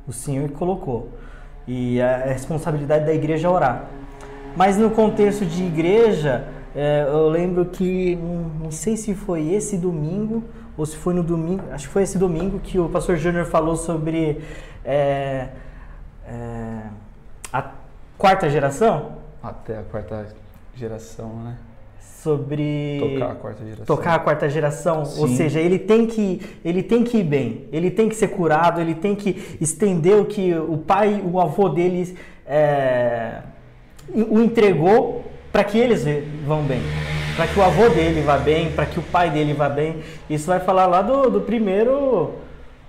O 0.08 0.12
Senhor 0.12 0.50
colocou. 0.52 1.10
E 1.68 2.02
a 2.02 2.18
responsabilidade 2.26 3.06
da 3.06 3.14
igreja 3.14 3.48
é 3.48 3.52
orar. 3.52 3.86
Mas 4.56 4.78
no 4.78 4.90
contexto 4.90 5.46
de 5.46 5.64
igreja, 5.64 6.48
é, 6.76 7.06
eu 7.08 7.30
lembro 7.30 7.66
que, 7.66 8.16
não 8.62 8.72
sei 8.72 8.98
se 8.98 9.16
foi 9.16 9.50
esse 9.50 9.78
domingo, 9.78 10.44
ou 10.76 10.86
se 10.86 10.98
foi 10.98 11.14
no 11.14 11.24
domingo, 11.24 11.64
acho 11.72 11.88
que 11.88 11.94
foi 11.94 12.04
esse 12.04 12.18
domingo 12.18 12.60
que 12.60 12.80
o 12.80 12.90
pastor 12.90 13.16
Júnior 13.16 13.46
falou 13.46 13.76
sobre 13.76 14.42
é, 14.84 15.50
é, 16.28 16.82
a 17.52 17.72
quarta 18.18 18.50
geração. 18.50 19.18
Até 19.42 19.78
a 19.80 19.84
quarta 19.84 20.28
geração, 20.76 21.30
né? 21.44 21.58
Sobre 22.24 23.00
tocar 23.00 23.32
a 23.32 23.36
quarta 23.36 23.64
geração. 23.64 23.86
Tocar 23.86 24.16
a 24.16 24.20
quarta 24.20 24.50
geração, 24.50 25.04
ou 25.18 25.28
seja, 25.28 25.60
ele 25.60 25.78
tem 25.78 26.08
que 26.08 26.42
ele 26.64 26.82
tem 26.82 27.04
que 27.04 27.18
ir 27.18 27.24
bem, 27.24 27.66
ele 27.72 27.92
tem 27.92 28.08
que 28.08 28.16
ser 28.16 28.30
curado, 28.30 28.80
ele 28.80 28.96
tem 28.96 29.14
que 29.14 29.58
estender 29.60 30.16
o 30.16 30.26
que 30.26 30.54
o 30.56 30.78
pai, 30.78 31.22
o 31.24 31.40
avô 31.40 31.68
deles 31.68 32.16
é, 32.48 33.42
o 34.10 34.40
entregou 34.40 35.26
para 35.52 35.64
que 35.64 35.78
eles 35.78 36.06
vão 36.48 36.64
bem, 36.64 36.82
para 37.36 37.48
que 37.48 37.60
o 37.60 37.62
avô 37.62 37.90
dele 37.90 38.22
vá 38.22 38.38
bem, 38.38 38.72
para 38.72 38.86
que 38.86 39.00
o 39.00 39.04
pai 39.04 39.30
dele 39.30 39.54
vá 39.54 39.68
bem. 39.68 39.98
Isso 40.30 40.48
vai 40.48 40.60
falar 40.60 40.86
lá 40.86 41.02
do, 41.02 41.30
do 41.30 41.42
primeiro 41.42 42.32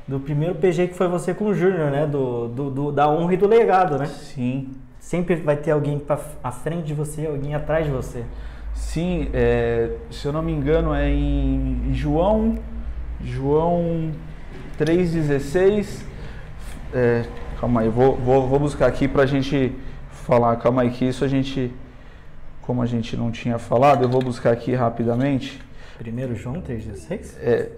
do 0.07 0.21
primeiro 0.21 0.55
PG 0.55 0.89
que 0.89 0.95
foi 0.95 1.09
você 1.09 1.33
com 1.33 1.47
o 1.47 1.55
Júnior, 1.55 1.91
né? 1.91 2.07
Do, 2.07 2.49
do, 2.49 2.71
do, 2.71 2.93
da 2.93 3.09
honra 3.09 3.35
e 3.35 3.37
do 3.37 3.49
legado, 3.49 3.99
né? 3.99 4.07
Sim. 4.07 4.71
Sempre 5.01 5.37
vai 5.37 5.57
ter 5.57 5.71
alguém 5.71 5.99
pra, 5.99 6.19
à 6.43 6.51
frente 6.51 6.85
de 6.85 6.95
você, 6.95 7.27
alguém 7.27 7.55
atrás 7.55 7.87
de 7.87 7.93
você. 7.93 8.25
Sim, 8.75 9.29
é, 9.33 9.91
se 10.11 10.27
eu 10.27 10.33
não 10.33 10.43
me 10.43 10.53
engano 10.53 10.93
é 10.93 11.09
em 11.09 11.91
João, 11.93 12.59
João 13.23 14.13
3,16. 14.79 16.03
É, 16.93 17.25
calma 17.61 17.83
aí, 17.83 17.89
vou, 17.89 18.17
vou, 18.17 18.47
vou 18.47 18.59
buscar 18.59 18.87
aqui 18.87 19.07
para 19.09 19.23
a 19.23 19.27
gente 19.27 19.73
falar. 20.11 20.57
Calma 20.57 20.83
aí, 20.83 20.91
que 20.91 21.05
isso 21.05 21.25
a 21.25 21.29
gente, 21.29 21.73
como 22.63 22.83
a 22.83 22.87
gente 22.87 23.17
não 23.17 23.31
tinha 23.31 23.59
falado, 23.59 24.05
eu 24.05 24.09
vou 24.09 24.21
buscar 24.21 24.53
aqui 24.53 24.75
rapidamente. 24.75 25.61
Primeiro 25.99 26.35
João 26.35 26.61
3,16? 26.61 27.21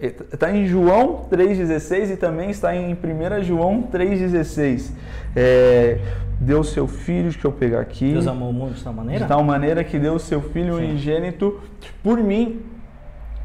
Está 0.01 0.25
é, 0.33 0.37
tá 0.37 0.51
em 0.51 0.67
João 0.67 1.27
3,16 1.31 2.13
e 2.13 2.17
também 2.17 2.51
está 2.51 2.75
em 2.75 2.95
1 2.95 3.43
João 3.43 3.83
3,16. 3.93 4.91
É, 5.35 5.99
deu 6.41 6.65
seu 6.65 6.87
filho, 6.87 7.31
deixa 7.31 7.47
eu 7.47 7.53
pegar 7.53 7.81
aqui. 7.81 8.13
Deus 8.13 8.27
amou 8.27 8.51
o 8.51 8.53
mundo 8.53 8.75
de 8.75 8.83
tal 8.83 8.93
maneira? 8.95 9.23
De 9.23 9.29
tal 9.29 9.45
maneira 9.45 9.85
que 9.85 9.99
deu 9.99 10.15
o 10.15 10.19
seu 10.19 10.41
filho 10.41 10.77
Sim. 10.77 10.85
unigênito 10.85 11.61
por 12.03 12.19
mim. 12.19 12.63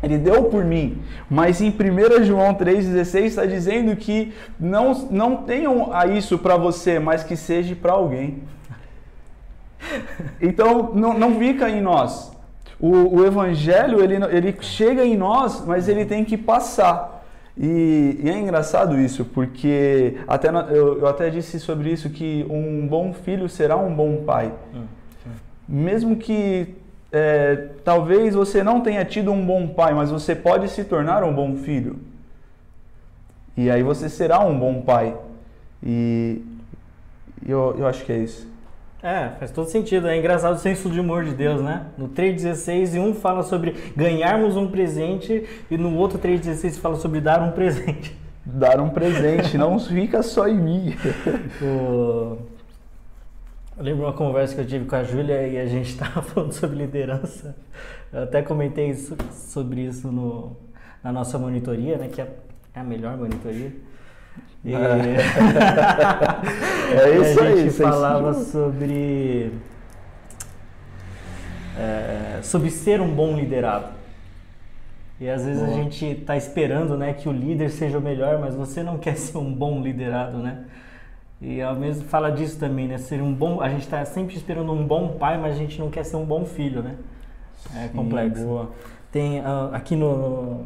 Ele 0.02 0.18
deu 0.18 0.46
por 0.46 0.64
mim. 0.64 1.02
Mas 1.30 1.62
em 1.62 1.70
1 1.70 2.24
João 2.24 2.56
3,16 2.56 3.24
está 3.26 3.46
dizendo 3.46 3.96
que 3.98 4.34
não, 4.58 4.94
não 5.12 5.38
tenham 5.44 5.94
a 5.94 6.08
isso 6.08 6.40
para 6.40 6.56
você, 6.56 6.98
mas 6.98 7.24
que 7.24 7.36
seja 7.36 7.76
para 7.76 7.92
alguém. 7.92 8.40
Então 10.40 10.92
não, 10.94 11.18
não 11.18 11.38
fica 11.38 11.70
em 11.70 11.82
nós. 11.82 12.31
O, 12.82 13.18
o 13.18 13.26
evangelho, 13.26 14.04
ele, 14.04 14.16
ele 14.36 14.58
chega 14.62 15.06
em 15.06 15.16
nós, 15.16 15.64
mas 15.64 15.88
ele 15.88 16.04
tem 16.04 16.26
que 16.26 16.36
passar. 16.36 17.24
E, 17.56 18.20
e, 18.24 18.30
é 18.30 18.40
engraçado 18.40 19.00
isso, 19.00 19.24
porque 19.24 20.18
até 20.28 20.50
eu, 20.50 21.00
eu, 21.00 21.08
até 21.08 21.30
disse 21.30 21.60
sobre 21.60 21.92
isso 21.92 22.10
que 22.10 22.44
um 22.50 22.88
bom 22.88 23.14
filho 23.14 23.48
será 23.48 23.78
um 23.78 23.94
bom 23.94 24.24
pai. 24.26 24.52
Hum, 24.74 24.86
Mesmo 25.70 26.16
que 26.16 26.74
é, 27.12 27.68
talvez 27.84 28.34
você 28.34 28.64
não 28.64 28.82
tenha 28.82 29.06
tido 29.06 29.32
um 29.32 29.46
bom 29.46 29.68
pai, 29.68 29.94
mas 29.94 30.10
você 30.10 30.34
pode 30.34 30.68
se 30.70 30.84
tornar 30.84 31.24
um 31.24 31.34
bom 31.34 31.56
filho. 31.58 32.00
E 33.56 33.70
aí 33.70 33.84
você 33.84 34.10
será 34.10 34.40
um 34.40 34.58
bom 34.58 34.82
pai. 34.82 35.16
E 35.84 36.42
eu, 37.46 37.76
eu 37.78 37.86
acho 37.86 38.04
que 38.06 38.12
é 38.12 38.18
isso. 38.18 38.51
É, 39.04 39.30
faz 39.40 39.52
todo 39.52 39.68
sentido. 39.68 40.08
É 40.08 40.18
engraçado 40.18 40.56
o 40.56 40.60
senso 40.60 40.90
de 40.90 41.00
humor 41.00 41.24
de 41.24 41.34
Deus, 41.34 41.62
né? 41.62 41.88
No 41.98 42.10
3,16, 42.10 43.00
um 43.00 43.14
fala 43.16 43.42
sobre 43.42 43.76
ganharmos 43.96 44.56
um 44.56 44.70
presente 44.70 45.48
e 45.70 45.78
no 45.78 45.96
outro 45.96 46.20
3,16 46.20 46.80
fala 46.80 46.96
sobre 46.96 47.20
dar 47.20 47.42
um 47.42 47.52
presente. 47.52 48.16
Dar 48.46 48.80
um 48.80 48.90
presente, 48.90 49.58
não 49.58 49.80
fica 49.80 50.22
só 50.22 50.48
em 50.48 50.60
mim. 50.60 50.96
o... 51.62 52.38
Eu 53.78 53.86
lembro 53.86 54.06
uma 54.06 54.14
conversa 54.14 54.54
que 54.54 54.62
eu 54.62 54.68
tive 54.68 54.86
com 54.86 54.96
a 54.96 55.04
Júlia 55.04 55.48
e 55.48 55.58
a 55.58 55.66
gente 55.66 55.90
estava 55.94 56.22
falando 56.22 56.52
sobre 56.52 56.78
liderança. 56.78 57.56
Eu 58.14 58.24
até 58.24 58.44
comentei 58.44 58.90
isso, 58.90 59.18
sobre 59.32 59.82
isso 59.82 60.12
no, 60.12 60.56
na 61.04 61.12
nossa 61.12 61.40
monitoria, 61.40 61.98
né? 61.98 62.08
Que 62.08 62.22
é, 62.22 62.28
é 62.76 62.80
a 62.80 62.84
melhor 62.84 63.18
monitoria. 63.18 63.72
E... 64.64 64.74
É. 64.74 64.78
é 66.96 67.18
isso 67.22 67.40
aí. 67.40 67.54
A 67.54 67.58
gente 67.58 67.72
falava 67.72 68.34
sobre 68.34 69.52
é, 71.78 72.40
sobre 72.44 72.70
ser 72.70 73.02
um 73.02 73.14
bom 73.14 73.36
liderado. 73.36 74.00
E 75.20 75.30
às 75.30 75.46
vezes 75.46 75.62
Boa. 75.62 75.74
a 75.74 75.82
gente 75.82 76.06
está 76.06 76.36
esperando, 76.36 76.98
né, 76.98 77.14
que 77.14 77.30
o 77.30 77.32
líder 77.32 77.70
seja 77.70 77.98
o 77.98 78.02
melhor, 78.02 78.40
mas 78.40 78.56
você 78.56 78.82
não 78.82 78.98
quer 78.98 79.16
ser 79.18 79.38
um 79.38 79.54
bom 79.54 79.82
liderado, 79.82 80.38
né? 80.38 80.66
E 81.40 81.60
ao 81.60 81.76
mesmo 81.76 82.06
fala 82.06 82.32
disso 82.32 82.60
também, 82.60 82.88
né? 82.88 83.00
Ser 83.00 83.22
um 83.22 83.34
bom, 83.34 83.62
a 83.62 83.70
gente 83.70 83.82
está 83.82 84.04
sempre 84.06 84.36
esperando 84.36 84.72
um 84.72 84.86
bom 84.86 85.18
pai, 85.18 85.40
mas 85.40 85.56
a 85.56 85.58
gente 85.58 85.80
não 85.80 85.90
quer 85.90 86.04
ser 86.04 86.16
um 86.16 86.26
bom 86.26 86.46
filho, 86.46 86.84
né? 86.84 86.96
É 87.76 87.88
Sim, 87.88 87.96
complexo. 87.96 88.46
Boa. 88.46 88.70
Tem 89.12 89.40
uh, 89.40 89.74
aqui 89.74 89.96
no, 89.96 90.66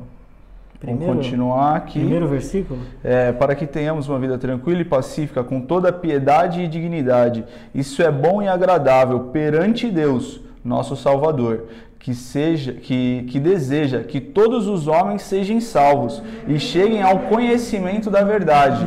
Primeiro, 0.86 1.08
Vamos 1.08 1.25
continuar 1.25 1.75
aqui. 1.75 2.00
Primeiro 2.00 2.27
versículo? 2.27 2.80
É, 3.04 3.32
para 3.32 3.56
que 3.56 3.65
tenhamos 3.65 4.08
uma 4.08 4.20
vida 4.20 4.38
tranquila 4.38 4.82
e 4.82 4.86
pacífica, 4.86 5.44
com 5.44 5.60
toda 5.60 5.92
piedade 5.92 6.62
e 6.62 6.68
dignidade. 6.68 7.44
Isso 7.74 8.04
é 8.04 8.12
bom 8.12 8.42
e 8.42 8.48
agradável 8.48 9.20
perante 9.32 9.89
Deus, 9.89 10.42
nosso 10.63 10.96
Salvador, 10.96 11.65
que 11.98 12.13
seja 12.13 12.74
que, 12.74 13.25
que 13.30 13.39
deseja 13.39 14.04
que 14.04 14.22
todos 14.22 14.68
os 14.68 14.88
homens 14.88 15.24
sejam 15.24 15.60
salvos 15.60 16.22
e 16.48 16.60
cheguem 16.60 17.01
ao 17.01 17.20
conhecimento 17.20 18.12
da 18.12 18.24
verdade. 18.24 18.86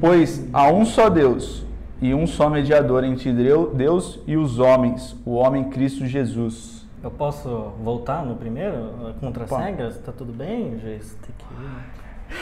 Pois 0.00 0.44
há 0.52 0.68
um 0.68 0.84
só 0.84 1.08
Deus 1.08 1.64
e 2.02 2.12
um 2.12 2.26
só 2.26 2.50
mediador 2.50 3.04
entre 3.04 3.32
Deus 3.32 4.18
e 4.26 4.36
os 4.36 4.58
homens, 4.58 5.16
o 5.24 5.34
homem 5.34 5.64
Cristo 5.64 6.04
Jesus 6.06 6.73
eu 7.04 7.10
posso 7.10 7.72
voltar 7.82 8.24
no 8.24 8.34
primeiro? 8.34 9.14
Contra 9.20 9.44
as 9.44 9.50
regras? 9.50 9.98
Tá 9.98 10.10
tudo 10.10 10.32
bem, 10.32 10.78
juiz? 10.80 11.14
Tem 11.20 11.34
que 11.36 11.54
ir. 11.54 11.58
Né? 11.58 11.82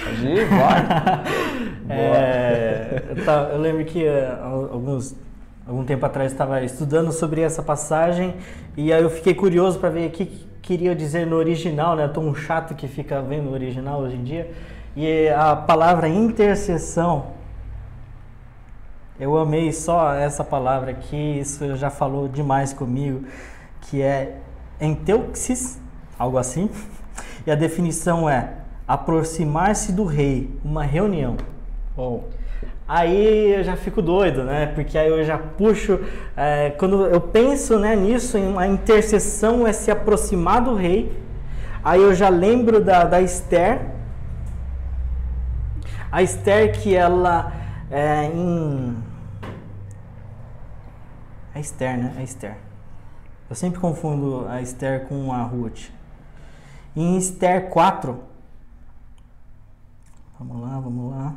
Pode 0.05 0.27
ir, 0.27 0.49
vai. 0.49 1.91
é, 1.91 3.03
eu, 3.11 3.25
tá, 3.25 3.51
eu, 3.53 3.59
lembro 3.59 3.85
que 3.85 4.05
uh, 4.05 4.73
alguns, 4.73 5.17
algum 5.67 5.85
tempo 5.85 6.07
atrás 6.07 6.31
estava 6.31 6.63
estudando 6.63 7.11
sobre 7.11 7.41
essa 7.41 7.61
passagem 7.61 8.37
e 8.77 8.93
aí 8.93 9.03
eu 9.03 9.11
fiquei 9.11 9.35
curioso 9.35 9.81
para 9.81 9.91
ver 9.91 10.07
o 10.07 10.11
que 10.13 10.47
queria 10.63 10.95
dizer 10.95 11.27
no 11.27 11.35
original, 11.35 11.97
né? 11.97 12.05
Eu 12.05 12.13
tô 12.13 12.21
um 12.21 12.33
chato 12.35 12.77
que 12.77 12.87
fica 12.87 13.21
vendo 13.21 13.51
o 13.51 13.53
original 13.53 14.01
hoje 14.01 14.15
em 14.15 14.23
dia. 14.23 14.53
E 14.95 15.29
a 15.31 15.57
palavra 15.57 16.07
intercessão, 16.07 17.33
eu 19.19 19.37
amei 19.37 19.73
só 19.73 20.15
essa 20.15 20.45
palavra 20.45 20.93
aqui, 20.93 21.41
isso 21.41 21.75
já 21.75 21.91
falou 21.91 22.29
demais 22.29 22.73
comigo, 22.73 23.25
que 23.81 24.01
é 24.01 24.37
enteuxis, 24.81 25.81
algo 26.19 26.39
assim. 26.39 26.71
E 27.47 27.51
a 27.51 27.55
definição 27.55 28.29
é 28.29 28.55
aproximar-se 28.87 29.93
do 29.93 30.05
rei, 30.05 30.51
uma 30.65 30.83
reunião. 30.83 31.37
Oh. 31.97 32.21
Aí 32.87 33.55
eu 33.55 33.65
já 33.65 33.77
fico 33.77 34.03
doido, 34.03 34.45
né? 34.45 34.67
Porque 34.67 34.99
aí 34.99 35.09
eu 35.09 35.25
já 35.25 35.39
puxo. 35.39 35.99
É, 36.37 36.71
quando 36.71 37.07
eu 37.07 37.21
penso 37.21 37.79
né, 37.79 37.97
nisso, 37.97 38.37
em 38.37 38.47
uma 38.47 38.67
intercessão 38.67 39.67
é 39.67 39.73
se 39.73 39.91
aproximar 39.91 40.63
do 40.63 40.75
rei. 40.75 41.11
Aí 41.83 42.01
eu 42.01 42.15
já 42.15 42.29
lembro 42.29 42.85
da, 42.85 43.05
da 43.05 43.21
Esther. 43.21 43.81
A 46.11 46.23
Esther 46.23 46.79
que 46.81 46.95
ela 46.95 47.53
é 47.91 48.25
em. 48.27 48.97
É 51.55 51.61
Esther, 51.61 51.97
né? 51.97 52.13
É 52.19 52.23
Esther. 52.23 52.57
Eu 53.53 53.57
sempre 53.57 53.79
confundo 53.79 54.47
a 54.49 54.63
Esther 54.63 55.07
com 55.09 55.31
a 55.31 55.43
Ruth. 55.43 55.91
Em 56.97 57.19
Esther 57.19 57.69
4, 57.69 58.19
vamos 60.39 60.63
lá, 60.63 60.81
vamos 60.81 61.13
lá. 61.13 61.35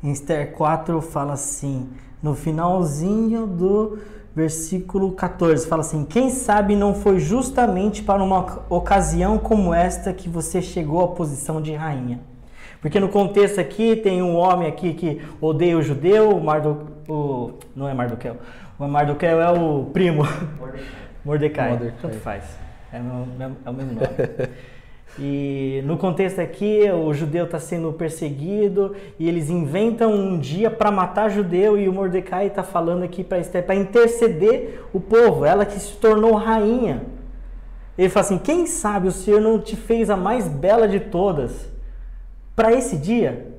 Em 0.00 0.12
Esther 0.12 0.52
4 0.52 1.02
fala 1.02 1.32
assim, 1.32 1.92
no 2.22 2.36
finalzinho 2.36 3.44
do 3.44 3.98
versículo 4.36 5.10
14, 5.10 5.66
fala 5.66 5.80
assim: 5.80 6.04
Quem 6.04 6.30
sabe 6.30 6.76
não 6.76 6.94
foi 6.94 7.18
justamente 7.18 8.04
para 8.04 8.22
uma 8.22 8.62
ocasião 8.70 9.36
como 9.36 9.74
esta 9.74 10.12
que 10.12 10.28
você 10.28 10.62
chegou 10.62 11.02
à 11.02 11.08
posição 11.08 11.60
de 11.60 11.74
rainha? 11.74 12.20
Porque 12.84 13.00
no 13.00 13.08
contexto 13.08 13.58
aqui 13.58 13.96
tem 13.96 14.22
um 14.22 14.36
homem 14.36 14.68
aqui 14.68 14.92
que 14.92 15.22
odeia 15.40 15.78
o 15.78 15.80
judeu, 15.80 16.28
o 16.28 16.44
Mardo, 16.44 16.86
o, 17.08 17.52
não 17.74 17.88
é 17.88 17.94
Mardoqueu, 17.94 18.36
o 18.78 18.86
Mardoqueu 18.86 19.40
é 19.40 19.50
o 19.50 19.86
primo. 19.86 20.22
Mordecai. 21.24 21.70
Mordecai. 21.70 21.94
Tanto 22.02 22.16
faz. 22.16 22.44
É, 22.92 22.98
é 22.98 23.70
o 23.70 23.72
mesmo 23.72 23.94
nome. 23.94 24.06
E 25.18 25.80
no 25.86 25.96
contexto 25.96 26.40
aqui, 26.40 26.90
o 26.90 27.14
judeu 27.14 27.44
está 27.44 27.60
sendo 27.60 27.92
perseguido 27.92 28.96
e 29.16 29.28
eles 29.28 29.48
inventam 29.48 30.12
um 30.12 30.36
dia 30.36 30.68
para 30.68 30.90
matar 30.90 31.30
judeu 31.30 31.78
e 31.78 31.88
o 31.88 31.92
Mordecai 31.92 32.48
está 32.48 32.64
falando 32.64 33.04
aqui 33.04 33.22
para 33.22 33.38
Esther 33.38 33.64
para 33.64 33.76
interceder 33.76 34.82
o 34.92 34.98
povo, 34.98 35.44
ela 35.44 35.64
que 35.64 35.78
se 35.78 35.92
tornou 35.98 36.32
rainha. 36.34 37.04
Ele 37.96 38.08
fala 38.08 38.26
assim: 38.26 38.38
quem 38.38 38.66
sabe 38.66 39.06
o 39.06 39.12
Senhor 39.12 39.40
não 39.40 39.60
te 39.60 39.76
fez 39.76 40.10
a 40.10 40.16
mais 40.16 40.48
bela 40.48 40.88
de 40.88 40.98
todas? 40.98 41.72
Para 42.54 42.72
esse 42.72 42.96
dia. 42.96 43.54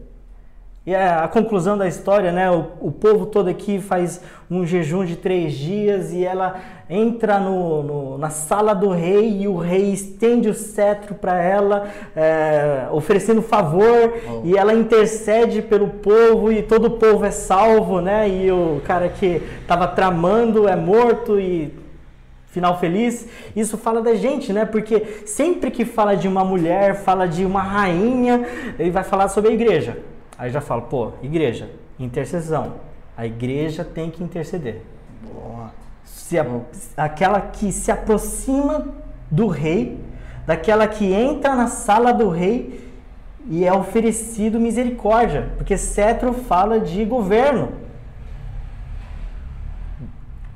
E 0.86 0.94
a, 0.94 1.24
a, 1.24 1.28
conclusão 1.28 1.76
da 1.76 1.88
história, 1.88 2.32
né? 2.32 2.52
O, 2.52 2.68
o, 2.80 2.92
povo 2.92 3.26
todo 3.26 3.50
aqui 3.50 3.82
faz 3.82 4.22
um 4.52 4.68
jejum 4.68 5.04
de 5.04 5.16
três 5.16 5.54
dias 5.54 6.14
e 6.14 6.24
ela 6.24 6.58
entra 6.88 7.40
no, 7.40 7.82
no 7.82 8.18
na 8.20 8.30
sala 8.30 8.76
do 8.76 8.92
rei 8.92 9.42
e 9.42 9.48
o 9.48 9.58
rei 9.58 9.92
estende 9.92 10.48
o 10.48 10.54
cetro 10.54 11.16
para 11.16 11.42
ela, 11.42 11.88
é, 12.16 12.88
oferecendo 12.92 13.42
favor 13.42 14.14
oh. 14.30 14.42
e 14.44 14.56
ela 14.56 14.76
intercede 14.76 15.64
pelo 15.64 15.88
povo 15.88 16.52
e 16.52 16.62
todo 16.62 16.86
o 16.86 16.92
povo 16.92 17.26
é 17.26 17.32
salvo, 17.32 18.00
né? 18.00 18.30
E 18.30 18.52
o 18.52 18.80
cara 18.86 19.10
que 19.10 19.42
estava 19.62 19.88
tramando 19.88 20.68
é 20.68 20.76
morto 20.76 21.40
e 21.40 21.74
final 22.56 22.80
feliz. 22.80 23.28
Isso 23.54 23.78
fala 23.78 24.02
da 24.02 24.16
gente, 24.16 24.54
né? 24.54 24.64
Porque 24.64 25.24
sempre 25.26 25.70
que 25.70 25.84
fala 25.84 26.16
de 26.16 26.26
uma 26.26 26.46
mulher, 26.46 26.96
fala 26.96 27.28
de 27.28 27.44
uma 27.44 27.62
rainha, 27.62 28.48
ele 28.80 28.92
vai 28.92 29.04
falar 29.04 29.28
sobre 29.28 29.52
a 29.52 29.54
igreja. 29.54 29.98
Aí 30.38 30.50
já 30.50 30.62
fala, 30.62 30.82
pô, 30.82 31.12
igreja, 31.22 31.70
intercessão. 32.00 32.76
A 33.18 33.26
igreja 33.26 33.84
tem 33.84 34.10
que 34.10 34.24
interceder. 34.24 34.82
Boa. 35.22 35.72
Se 36.06 36.40
a, 36.40 36.46
aquela 36.96 37.42
que 37.42 37.74
se 37.74 37.92
aproxima 37.92 38.88
do 39.30 39.48
rei, 39.48 40.00
daquela 40.48 40.88
que 40.88 41.12
entra 41.14 41.56
na 41.56 41.68
sala 41.68 42.14
do 42.14 42.30
rei 42.30 42.82
e 43.50 43.66
é 43.66 43.74
oferecido 43.74 44.60
misericórdia, 44.60 45.50
porque 45.58 45.78
cetro 45.78 46.34
fala 46.34 46.80
de 46.80 47.04
governo. 47.04 47.85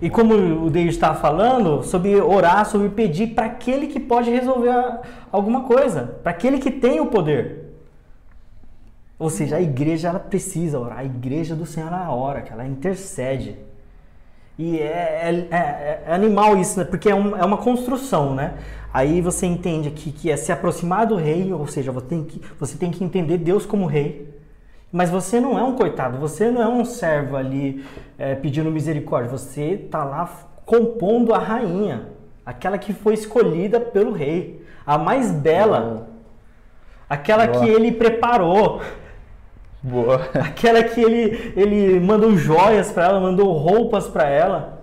E 0.01 0.09
como 0.09 0.33
o 0.33 0.69
Deus 0.69 0.89
está 0.89 1.13
falando, 1.13 1.83
sobre 1.83 2.15
orar, 2.15 2.65
sobre 2.65 2.89
pedir 2.89 3.27
para 3.27 3.47
aquele 3.47 3.87
que 3.87 3.99
pode 3.99 4.29
resolver 4.29 4.71
alguma 5.31 5.63
coisa, 5.63 6.19
para 6.23 6.31
aquele 6.31 6.59
que 6.59 6.71
tem 6.71 7.01
o 7.01 7.07
poder. 7.07 7.69
Ou 9.17 9.29
seja, 9.29 9.57
a 9.57 9.61
igreja 9.61 10.07
ela 10.07 10.19
precisa 10.19 10.79
orar, 10.79 10.99
a 10.99 11.03
igreja 11.03 11.53
do 11.53 11.65
Senhor 11.65 11.87
ela 11.87 12.09
ora, 12.13 12.45
ela 12.49 12.65
intercede. 12.65 13.57
E 14.57 14.77
é, 14.77 15.47
é, 15.51 15.55
é, 15.55 16.03
é 16.07 16.13
animal 16.13 16.57
isso, 16.57 16.79
né? 16.79 16.85
porque 16.85 17.09
é, 17.09 17.15
um, 17.15 17.35
é, 17.35 17.43
uma 17.43 17.57
construção, 17.57 18.33
né? 18.33 18.55
Aí 18.93 19.21
você 19.21 19.45
entende 19.45 19.91
que, 19.91 20.11
que 20.11 20.31
é 20.31 20.37
se 20.37 20.51
aproximar 20.51 21.05
do 21.05 21.15
rei, 21.15 21.51
ou 21.51 21.67
seja, 21.67 21.91
você 21.91 22.07
tem 22.07 22.23
que, 22.23 22.41
você 22.57 22.77
tem 22.77 22.89
que 22.89 23.03
entender 23.03 23.37
Deus 23.37 23.65
como 23.65 23.85
rei. 23.85 24.38
Mas 24.91 25.09
você 25.09 25.39
não 25.39 25.57
é 25.57 25.63
um 25.63 25.75
coitado, 25.75 26.17
você 26.17 26.49
não 26.49 26.61
é 26.61 26.67
um 26.67 26.83
servo 26.83 27.37
ali 27.37 27.85
é, 28.17 28.33
pedindo 28.33 28.71
misericórdia, 28.71 29.29
você 29.29 29.81
está 29.85 30.03
lá 30.03 30.27
compondo 30.65 31.33
a 31.33 31.37
rainha, 31.37 32.09
aquela 32.45 32.77
que 32.77 32.91
foi 32.93 33.13
escolhida 33.13 33.79
pelo 33.79 34.11
rei, 34.11 34.65
a 34.85 34.97
mais 34.97 35.31
bela, 35.31 36.07
aquela 37.07 37.45
Boa. 37.45 37.63
que 37.63 37.69
ele 37.69 37.91
preparou. 37.91 38.81
Boa. 39.81 40.29
Aquela 40.35 40.83
que 40.83 40.99
ele, 41.01 41.53
ele 41.55 42.01
mandou 42.01 42.35
joias 42.35 42.91
para 42.91 43.05
ela, 43.05 43.19
mandou 43.21 43.53
roupas 43.53 44.07
para 44.09 44.27
ela. 44.27 44.78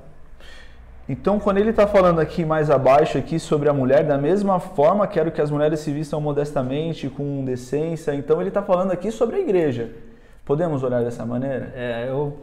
Então, 1.09 1.39
quando 1.39 1.59
ele 1.59 1.71
está 1.71 1.87
falando 1.87 2.21
aqui 2.21 2.45
mais 2.45 2.69
abaixo 2.69 3.17
aqui 3.17 3.39
sobre 3.39 3.69
a 3.69 3.73
mulher, 3.73 4.05
da 4.05 4.19
mesma 4.19 4.59
forma 4.59 5.07
quero 5.07 5.31
que 5.31 5.41
as 5.41 5.51
mulheres 5.51 5.81
se 5.81 5.93
vistam 5.93 6.21
modestamente, 6.21 7.09
com 7.09 7.45
decência. 7.45 8.13
Então, 8.15 8.41
ele 8.41 8.49
está 8.49 8.63
falando 8.63 8.91
aqui 8.91 9.13
sobre 9.13 9.37
a 9.37 9.39
igreja. 9.39 9.91
Podemos 10.45 10.83
olhar 10.83 11.03
dessa 11.03 11.25
maneira? 11.25 11.73
É, 11.77 12.07
eu 12.09 12.37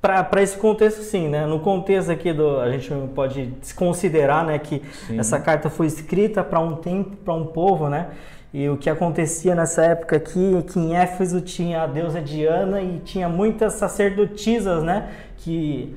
para 0.00 0.42
esse 0.42 0.58
contexto 0.58 1.00
sim, 1.00 1.28
né? 1.28 1.46
No 1.46 1.60
contexto 1.60 2.10
aqui 2.10 2.30
do 2.30 2.60
a 2.60 2.70
gente 2.70 2.92
pode 3.14 3.50
considerar, 3.74 4.44
né, 4.44 4.58
que 4.58 4.82
sim. 5.06 5.18
essa 5.18 5.40
carta 5.40 5.70
foi 5.70 5.86
escrita 5.86 6.44
para 6.44 6.60
um 6.60 6.76
tempo, 6.76 7.16
para 7.16 7.32
um 7.32 7.46
povo, 7.46 7.88
né? 7.88 8.08
E 8.52 8.68
o 8.68 8.76
que 8.76 8.90
acontecia 8.90 9.54
nessa 9.54 9.82
época 9.82 10.16
aqui, 10.16 10.62
que 10.70 10.78
em 10.78 10.94
Éfeso 10.94 11.40
tinha 11.40 11.82
a 11.82 11.86
deusa 11.86 12.20
Diana 12.20 12.82
e 12.82 13.00
tinha 13.02 13.28
muitas 13.28 13.72
sacerdotisas, 13.74 14.82
né? 14.82 15.08
Que 15.38 15.96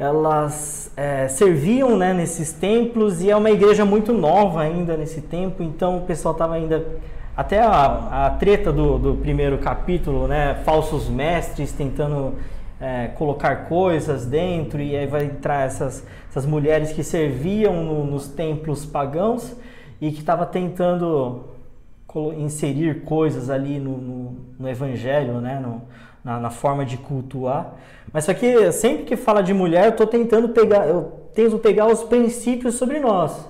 elas 0.00 0.90
é, 0.96 1.28
serviam 1.28 1.94
né, 1.94 2.14
nesses 2.14 2.54
templos 2.54 3.22
e 3.22 3.30
é 3.30 3.36
uma 3.36 3.50
igreja 3.50 3.84
muito 3.84 4.14
nova 4.14 4.62
ainda 4.62 4.96
nesse 4.96 5.20
tempo, 5.20 5.62
então 5.62 5.98
o 5.98 6.00
pessoal 6.06 6.32
estava 6.32 6.54
ainda 6.54 6.86
até 7.36 7.60
a, 7.60 8.26
a 8.26 8.30
treta 8.30 8.72
do, 8.72 8.98
do, 8.98 9.14
primeiro 9.16 9.58
capítulo, 9.58 10.26
né, 10.26 10.54
falsos 10.64 11.06
mestres 11.06 11.72
tentando 11.72 12.34
é, 12.80 13.08
colocar 13.08 13.68
coisas 13.68 14.24
dentro 14.24 14.80
e 14.80 14.96
aí 14.96 15.06
vai 15.06 15.26
entrar 15.26 15.66
essas, 15.66 16.02
essas 16.30 16.46
mulheres 16.46 16.92
que 16.92 17.04
serviam 17.04 17.84
no, 17.84 18.06
nos 18.06 18.26
templos 18.26 18.86
pagãos 18.86 19.54
e 20.00 20.10
que 20.10 20.20
estava 20.20 20.46
tentando 20.46 21.44
inserir 22.38 23.02
coisas 23.02 23.50
ali 23.50 23.78
no, 23.78 23.98
no, 23.98 24.36
no 24.58 24.66
evangelho, 24.66 25.42
né, 25.42 25.60
no, 25.62 25.82
na, 26.24 26.38
na, 26.38 26.50
forma 26.50 26.84
de 26.84 26.96
cultuar. 26.96 27.74
Mas 28.12 28.24
só 28.24 28.34
que 28.34 28.72
sempre 28.72 29.04
que 29.04 29.16
fala 29.16 29.42
de 29.42 29.54
mulher, 29.54 29.86
eu 29.86 29.90
estou 29.90 30.06
tentando 30.06 30.48
pegar, 30.50 30.86
eu 30.86 31.12
tento 31.34 31.58
pegar 31.58 31.86
os 31.86 32.02
princípios 32.02 32.74
sobre 32.74 32.98
nós, 32.98 33.48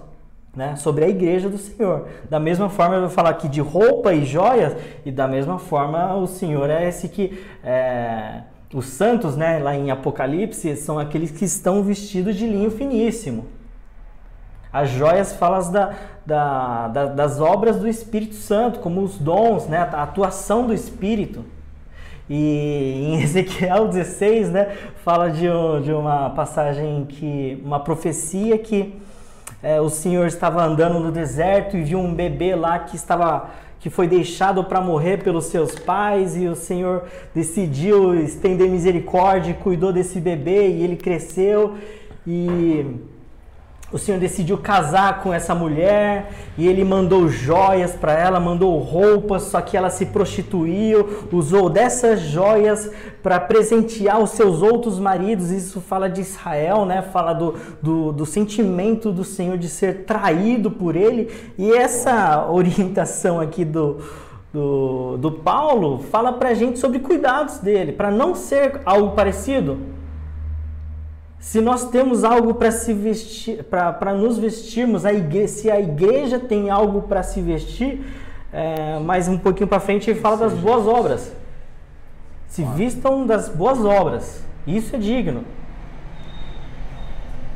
né? 0.55 0.77
sobre 0.77 1.05
a 1.05 1.09
igreja 1.09 1.49
do 1.49 1.59
Senhor. 1.59 2.07
Da 2.29 2.39
mesma 2.39 2.69
forma, 2.69 2.97
eu 2.97 3.01
vou 3.03 3.11
falar 3.11 3.31
aqui 3.31 3.49
de 3.49 3.61
roupa 3.61 4.13
e 4.13 4.25
joias, 4.25 4.77
e 5.05 5.11
da 5.11 5.27
mesma 5.27 5.59
forma, 5.59 6.15
o 6.15 6.27
Senhor 6.27 6.69
é 6.71 6.89
esse 6.89 7.09
que. 7.09 7.43
É, 7.63 8.43
os 8.73 8.87
santos, 8.87 9.37
né, 9.37 9.59
lá 9.59 9.75
em 9.75 9.91
Apocalipse, 9.91 10.77
são 10.77 10.97
aqueles 10.97 11.33
que 11.33 11.45
estão 11.45 11.83
vestidos 11.83 12.37
de 12.37 12.47
linho 12.47 12.71
finíssimo. 12.71 13.47
As 14.73 14.91
joias 14.91 15.33
falam 15.33 15.73
da, 15.73 15.95
da, 16.25 16.89
da, 16.89 17.07
das 17.07 17.41
obras 17.41 17.77
do 17.77 17.89
Espírito 17.89 18.37
Santo, 18.37 18.79
como 18.79 19.03
os 19.03 19.19
dons, 19.19 19.67
né, 19.67 19.79
a 19.79 20.05
atuação 20.05 20.67
do 20.67 20.73
Espírito. 20.73 21.45
E 22.33 23.09
em 23.09 23.23
Ezequiel 23.25 23.89
16, 23.89 24.51
né, 24.51 24.69
fala 25.05 25.29
de, 25.29 25.49
de 25.83 25.93
uma 25.93 26.31
passagem 26.31 27.05
que, 27.09 27.61
uma 27.65 27.81
profecia 27.81 28.57
que 28.57 28.95
é, 29.61 29.81
o 29.81 29.91
Senhor 29.91 30.29
estava 30.29 30.63
andando 30.63 31.01
no 31.01 31.11
deserto 31.11 31.77
e 31.77 31.83
viu 31.83 31.99
um 31.99 32.15
bebê 32.15 32.55
lá 32.55 32.79
que 32.79 32.95
estava 32.95 33.51
que 33.81 33.89
foi 33.89 34.07
deixado 34.07 34.63
para 34.63 34.81
morrer 34.81 35.25
pelos 35.25 35.47
seus 35.47 35.75
pais 35.75 36.37
e 36.37 36.47
o 36.47 36.55
Senhor 36.55 37.05
decidiu 37.35 38.15
estender 38.15 38.69
misericórdia 38.69 39.53
e 39.53 39.55
cuidou 39.55 39.91
desse 39.91 40.21
bebê 40.21 40.69
e 40.69 40.85
ele 40.85 40.97
cresceu 40.97 41.79
e 42.27 42.85
o 43.93 43.99
Senhor 43.99 44.21
decidiu 44.21 44.57
casar 44.57 45.21
com 45.21 45.35
essa 45.35 45.55
mulher 45.55 46.31
e 46.57 46.69
ele 46.69 46.85
mandou 46.85 47.29
joias 47.29 47.93
para 47.93 48.13
ela, 48.13 48.39
mandou 48.39 48.79
roupas, 48.79 49.43
só 49.45 49.61
que 49.61 49.77
ela 49.77 49.91
se 49.91 50.07
prostituiu, 50.07 51.27
usou 51.33 51.69
dessas 51.69 52.21
joias 52.21 52.91
para 53.21 53.41
presentear 53.41 54.21
os 54.21 54.31
seus 54.31 54.63
outros 54.63 54.99
maridos. 54.99 55.51
Isso 55.51 55.81
fala 55.81 56.09
de 56.09 56.21
Israel, 56.21 56.85
né? 56.85 57.03
Fala 57.03 57.33
do, 57.33 57.57
do, 57.83 58.13
do 58.13 58.25
sentimento 58.25 59.11
do 59.11 59.25
Senhor 59.25 59.59
de 59.59 59.69
ser 59.69 60.05
traído 60.05 60.71
por 60.71 60.95
ele. 60.95 61.29
E 61.59 61.73
essa 61.73 62.47
orientação 62.51 63.41
aqui 63.41 63.65
do, 63.65 63.99
do, 64.53 65.17
do 65.17 65.33
Paulo 65.33 65.99
fala 66.11 66.33
para 66.33 66.51
a 66.51 66.55
gente 66.55 66.79
sobre 66.79 67.01
cuidados 67.01 67.59
dele, 67.59 67.91
para 67.91 68.11
não 68.11 68.37
ser 68.37 68.81
algo 68.85 69.17
parecido 69.17 70.00
se 71.41 71.59
nós 71.59 71.89
temos 71.89 72.23
algo 72.23 72.53
para 72.53 72.71
se 72.71 72.93
vestir, 72.93 73.65
para 73.65 74.13
nos 74.13 74.39
vestirmos, 74.39 75.07
a 75.07 75.13
igreja, 75.13 75.49
se 75.49 75.71
a 75.71 75.81
igreja 75.81 76.39
tem 76.39 76.69
algo 76.69 77.03
para 77.03 77.23
se 77.23 77.41
vestir, 77.41 78.05
é, 78.53 78.99
mais 78.99 79.27
um 79.27 79.39
pouquinho 79.39 79.67
para 79.67 79.81
frente 79.81 80.11
ele 80.11 80.21
fala 80.21 80.37
das 80.37 80.53
boas 80.53 80.87
obras. 80.87 81.35
Se 82.47 82.63
vistam 82.63 83.27
das 83.27 83.49
boas 83.49 83.83
obras. 83.83 84.45
Isso 84.67 84.95
é 84.95 84.99
digno. 84.99 85.43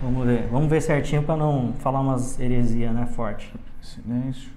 Vamos 0.02 0.26
ver, 0.26 0.48
vamos 0.50 0.70
ver 0.70 0.80
certinho 0.80 1.22
para 1.22 1.36
não 1.36 1.74
falar 1.80 2.00
umas 2.00 2.40
heresias, 2.40 2.92
né, 2.94 3.06
forte. 3.14 3.52
Silêncio. 3.82 4.50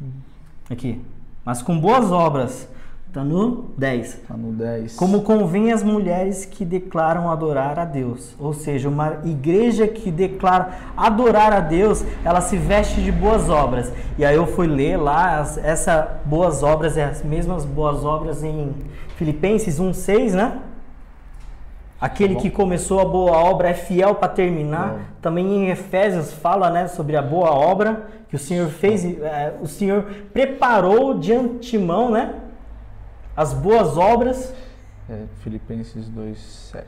Aqui. 0.69 1.01
Mas 1.43 1.61
com 1.61 1.77
boas 1.77 2.11
obras 2.11 2.69
Está 3.07 3.23
no 3.23 3.71
10. 3.77 4.07
Está 4.07 4.35
no 4.35 4.51
10. 4.51 4.95
Como 4.95 5.21
convém 5.21 5.71
as 5.71 5.81
mulheres 5.81 6.45
que 6.45 6.65
declaram 6.65 7.31
adorar 7.31 7.79
a 7.79 7.85
Deus. 7.85 8.35
Ou 8.37 8.53
seja, 8.53 8.89
uma 8.89 9.19
igreja 9.23 9.87
que 9.87 10.11
declara 10.11 10.69
adorar 10.95 11.53
a 11.53 11.59
Deus, 11.59 12.03
ela 12.23 12.41
se 12.41 12.57
veste 12.57 13.01
de 13.01 13.11
boas 13.11 13.49
obras. 13.49 13.91
E 14.17 14.25
aí 14.25 14.35
eu 14.35 14.45
fui 14.45 14.67
ler 14.67 14.97
lá, 14.97 15.39
as, 15.39 15.57
essa 15.57 16.19
boas 16.25 16.61
obras 16.61 16.97
é 16.97 17.05
as 17.05 17.23
mesmas 17.23 17.65
boas 17.65 18.03
obras 18.03 18.43
em 18.43 18.75
Filipenses 19.15 19.79
1,6, 19.79 20.33
né? 20.33 20.59
Aquele 21.99 22.35
tá 22.35 22.41
que 22.41 22.51
começou 22.51 22.99
a 22.99 23.05
boa 23.05 23.37
obra 23.37 23.69
é 23.69 23.73
fiel 23.73 24.13
para 24.15 24.27
terminar. 24.27 25.15
Também 25.19 25.47
em 25.47 25.69
Efésios 25.69 26.31
fala 26.31 26.69
né, 26.69 26.87
sobre 26.87 27.15
a 27.15 27.21
boa 27.23 27.49
obra 27.49 28.05
que 28.29 28.35
o 28.35 28.39
Senhor 28.39 28.67
fez, 28.67 29.03
é, 29.05 29.53
o 29.61 29.67
Senhor 29.67 30.03
preparou 30.33 31.17
de 31.17 31.33
antemão, 31.33 32.11
né? 32.11 32.33
As 33.37 33.53
boas 33.53 33.95
obras. 33.95 34.51
É, 35.07 35.27
Filipenses 35.41 36.09
2:7. 36.09 36.87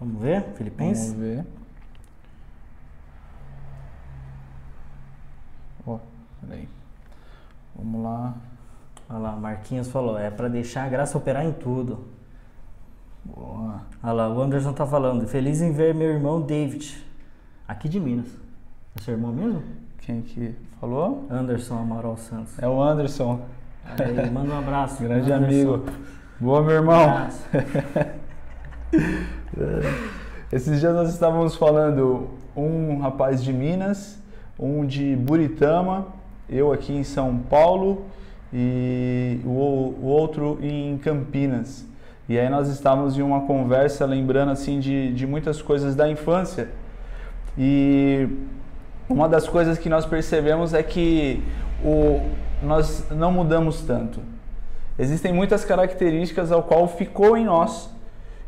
Vamos 0.00 0.22
ver, 0.22 0.44
Filipenses? 0.54 1.12
Vamos 1.12 1.26
ver. 1.26 1.46
Ó, 5.86 5.94
oh, 5.94 6.00
peraí. 6.40 6.68
Vamos 7.76 8.02
lá. 8.02 8.34
Olha 9.10 9.18
lá, 9.18 9.32
Marquinhos 9.36 9.88
falou, 9.88 10.18
é 10.18 10.30
para 10.30 10.48
deixar 10.48 10.84
a 10.84 10.88
graça 10.88 11.18
operar 11.18 11.44
em 11.44 11.52
tudo. 11.52 12.08
Boa. 13.24 13.82
Olha 14.02 14.12
lá, 14.12 14.28
o 14.28 14.40
Anderson 14.40 14.72
tá 14.72 14.86
falando, 14.86 15.26
feliz 15.26 15.60
em 15.60 15.72
ver 15.72 15.94
meu 15.94 16.10
irmão 16.10 16.40
David, 16.40 17.04
aqui 17.66 17.88
de 17.88 17.98
Minas. 17.98 18.28
É 18.96 19.02
seu 19.02 19.14
irmão 19.14 19.32
mesmo? 19.32 19.87
Quem 20.00 20.22
que 20.22 20.54
falou? 20.80 21.26
Anderson 21.30 21.78
Amaral 21.78 22.16
Santos. 22.16 22.58
É 22.58 22.66
o 22.66 22.82
Anderson. 22.82 23.40
Aí, 23.84 24.30
manda 24.30 24.54
um 24.54 24.58
abraço. 24.58 25.02
Grande 25.02 25.30
Anderson. 25.32 25.74
amigo. 25.74 25.84
Boa, 26.40 26.62
meu 26.62 26.76
irmão. 26.76 27.28
Esses 30.52 30.80
dias 30.80 30.94
nós 30.94 31.12
estávamos 31.12 31.56
falando 31.56 32.30
um 32.56 32.98
rapaz 32.98 33.42
de 33.42 33.52
Minas, 33.52 34.18
um 34.58 34.86
de 34.86 35.14
Buritama, 35.14 36.06
eu 36.48 36.72
aqui 36.72 36.92
em 36.92 37.04
São 37.04 37.38
Paulo 37.38 38.06
e 38.52 39.40
o, 39.44 39.50
o 40.00 40.06
outro 40.06 40.58
em 40.62 40.96
Campinas. 40.98 41.86
E 42.28 42.38
aí 42.38 42.48
nós 42.48 42.68
estávamos 42.68 43.16
em 43.18 43.22
uma 43.22 43.42
conversa 43.42 44.04
lembrando 44.06 44.50
assim 44.50 44.80
de, 44.80 45.12
de 45.12 45.26
muitas 45.26 45.60
coisas 45.60 45.94
da 45.94 46.08
infância. 46.10 46.68
E 47.56 48.28
uma 49.08 49.28
das 49.28 49.48
coisas 49.48 49.78
que 49.78 49.88
nós 49.88 50.04
percebemos 50.04 50.74
é 50.74 50.82
que 50.82 51.42
o, 51.84 52.20
nós 52.62 53.06
não 53.10 53.32
mudamos 53.32 53.82
tanto. 53.82 54.20
Existem 54.98 55.32
muitas 55.32 55.64
características 55.64 56.50
ao 56.50 56.62
qual 56.62 56.88
ficou 56.88 57.36
em 57.36 57.44
nós. 57.44 57.90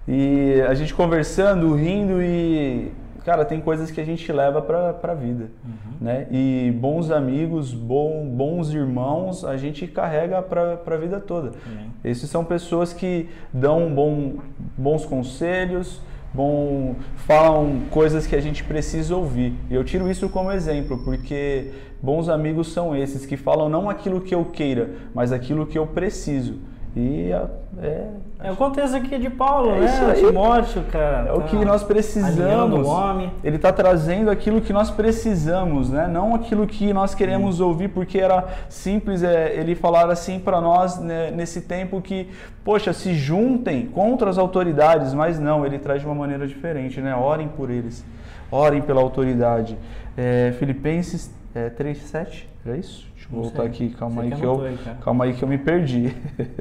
E 0.09 0.61
a 0.69 0.75
gente 0.75 0.93
conversando, 0.93 1.75
rindo 1.75 2.21
e 2.21 2.91
cara, 3.25 3.45
tem 3.45 3.61
coisas 3.61 3.91
que 3.91 4.01
a 4.01 4.05
gente 4.05 4.33
leva 4.33 4.63
para 4.63 4.97
a 5.03 5.15
vida, 5.15 5.51
uhum. 5.65 5.93
né? 6.01 6.27
E 6.31 6.75
bons 6.81 7.11
amigos, 7.11 7.73
bom, 7.73 8.27
bons 8.27 8.73
irmãos, 8.73 9.45
a 9.45 9.57
gente 9.57 9.87
carrega 9.87 10.41
para 10.43 10.81
a 10.85 10.97
vida 10.97 11.21
toda. 11.21 11.49
Uhum. 11.49 11.91
Esses 12.03 12.31
são 12.31 12.45
pessoas 12.45 12.93
que 12.93 13.29
dão 13.53 13.93
bom, 13.95 14.37
bons 14.77 15.05
conselhos, 15.05 16.01
bom, 16.33 16.97
falam 17.27 17.83
coisas 17.91 18.27
que 18.27 18.37
a 18.37 18.41
gente 18.41 18.65
precisa 18.65 19.17
ouvir. 19.17 19.55
Eu 19.71 19.85
tiro 19.85 20.11
isso 20.11 20.29
como 20.29 20.53
exemplo, 20.53 20.99
porque 21.05 21.71
bons 22.03 22.29
amigos 22.29 22.73
são 22.73 22.97
esses 22.97 23.27
que 23.27 23.37
falam 23.37 23.69
não 23.69 23.91
aquilo 23.91 24.21
que 24.21 24.35
eu 24.35 24.45
queira, 24.45 24.91
mas 25.15 25.33
aquilo 25.33 25.67
que 25.67 25.79
eu 25.79 25.87
preciso. 25.87 26.59
E 26.97 27.31
é, 27.31 27.47
é, 27.81 28.07
é 28.43 28.51
o 28.51 28.57
contexto 28.57 28.97
aqui 28.97 29.17
de 29.17 29.31
Paulo, 29.31 29.71
é 29.71 29.81
né? 29.81 30.15
Timóteo, 30.15 30.83
cara. 30.91 31.29
É 31.29 31.33
o 31.33 31.43
que 31.43 31.57
tá 31.57 31.65
nós 31.65 31.85
precisamos. 31.85 32.87
O 32.87 32.91
homem. 32.91 33.31
Ele 33.45 33.57
está 33.57 33.73
trazendo 33.73 34.29
aquilo 34.29 34.61
que 34.61 34.73
nós 34.73 34.91
precisamos, 34.91 35.89
né? 35.89 36.09
Não 36.09 36.35
aquilo 36.35 36.67
que 36.67 36.93
nós 36.93 37.15
queremos 37.15 37.61
hum. 37.61 37.69
ouvir, 37.69 37.89
porque 37.89 38.19
era 38.19 38.45
simples 38.69 39.23
é, 39.23 39.55
ele 39.55 39.77
falar 39.77 40.11
assim 40.11 40.41
para 40.41 40.61
nós 40.61 40.99
né, 40.99 41.31
nesse 41.31 41.61
tempo 41.61 42.01
que, 42.01 42.29
poxa, 42.65 42.93
se 42.93 43.15
juntem 43.15 43.87
contra 43.87 44.29
as 44.29 44.37
autoridades, 44.37 45.15
mas 45.15 45.39
não, 45.39 45.65
ele 45.65 45.79
traz 45.79 46.01
de 46.01 46.07
uma 46.07 46.15
maneira 46.15 46.47
diferente, 46.47 47.01
né? 47.01 47.15
Orem 47.15 47.47
por 47.47 47.71
eles, 47.71 48.05
orem 48.51 48.83
pela 48.83 49.01
autoridade. 49.01 49.79
É, 50.17 50.53
Filipenses 50.59 51.33
é, 51.55 51.71
3,7, 51.71 52.47
é 52.67 52.77
isso? 52.77 53.10
Vou 53.31 53.45
voltar 53.45 53.63
aqui, 53.63 53.91
calma 53.91 54.23
aí 54.23 54.31
que, 54.31 54.43
eu, 54.43 54.61
aí, 54.63 54.79
calma 55.03 55.25
aí 55.25 55.35
que 55.35 55.43
eu 55.43 55.49
me 55.49 55.59
perdi. 55.59 56.15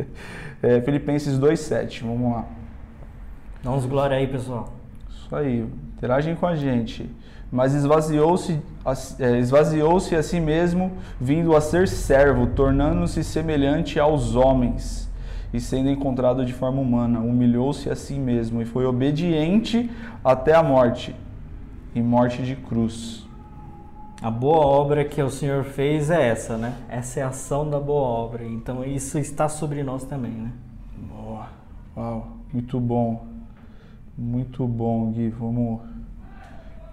é, 0.62 0.79
Filipenses 0.82 1.39
2:7, 1.39 2.03
vamos 2.03 2.32
lá. 2.32 2.45
Dá 3.63 3.71
uns 3.71 3.86
glória 3.86 4.15
aí, 4.15 4.27
pessoal. 4.27 4.69
Isso 5.10 5.36
aí, 5.36 5.65
interagem 5.97 6.36
com 6.36 6.45
a 6.45 6.55
gente. 6.55 7.10
Mas 7.51 7.73
esvaziou-se 7.73 8.62
é, 9.19 9.39
esvaziou-se 9.39 10.15
a 10.15 10.21
si 10.21 10.39
mesmo, 10.39 10.91
vindo 11.19 11.55
a 11.55 11.62
ser 11.62 11.88
servo, 11.88 12.47
tornando-se 12.47 13.23
semelhante 13.23 13.99
aos 13.99 14.36
homens 14.36 15.10
e 15.51 15.60
sendo 15.60 15.89
encontrado 15.89 16.45
de 16.45 16.53
forma 16.53 16.79
humana, 16.79 17.19
humilhou-se 17.19 17.89
a 17.89 17.95
si 17.95 18.13
mesmo 18.13 18.62
e 18.62 18.65
foi 18.65 18.86
obediente 18.86 19.89
até 20.23 20.53
a 20.53 20.62
morte 20.62 21.15
e 21.95 22.01
morte 22.01 22.43
de 22.43 22.55
cruz. 22.55 23.27
A 24.21 24.29
boa 24.29 24.65
obra 24.65 25.05
que 25.05 25.21
o 25.21 25.29
Senhor 25.29 25.63
fez 25.63 26.10
é 26.10 26.27
essa, 26.27 26.58
né? 26.58 26.75
Essa 26.89 27.21
é 27.21 27.23
a 27.23 27.29
ação 27.29 27.69
da 27.69 27.79
boa 27.79 28.05
obra. 28.05 28.43
Então 28.43 28.84
isso 28.84 29.17
está 29.17 29.47
sobre 29.47 29.82
nós 29.82 30.03
também, 30.03 30.32
né? 30.32 30.51
Boa. 31.10 31.47
Uau, 31.95 32.27
muito 32.51 32.77
bom. 32.82 33.25
Muito 34.17 34.67
bom, 34.67 35.10
Gui. 35.12 35.29
Vamos. 35.29 35.79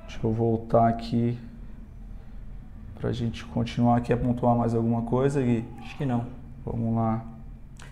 Deixa 0.06 0.24
eu 0.24 0.32
voltar 0.32 0.86
aqui 0.86 1.36
para 3.00 3.10
a 3.10 3.12
gente 3.12 3.44
continuar. 3.46 4.00
Quer 4.02 4.16
pontuar 4.16 4.54
mais 4.54 4.72
alguma 4.72 5.02
coisa, 5.02 5.42
Gui? 5.42 5.64
Acho 5.80 5.96
que 5.96 6.06
não. 6.06 6.26
Vamos 6.64 6.94
lá. 6.94 7.24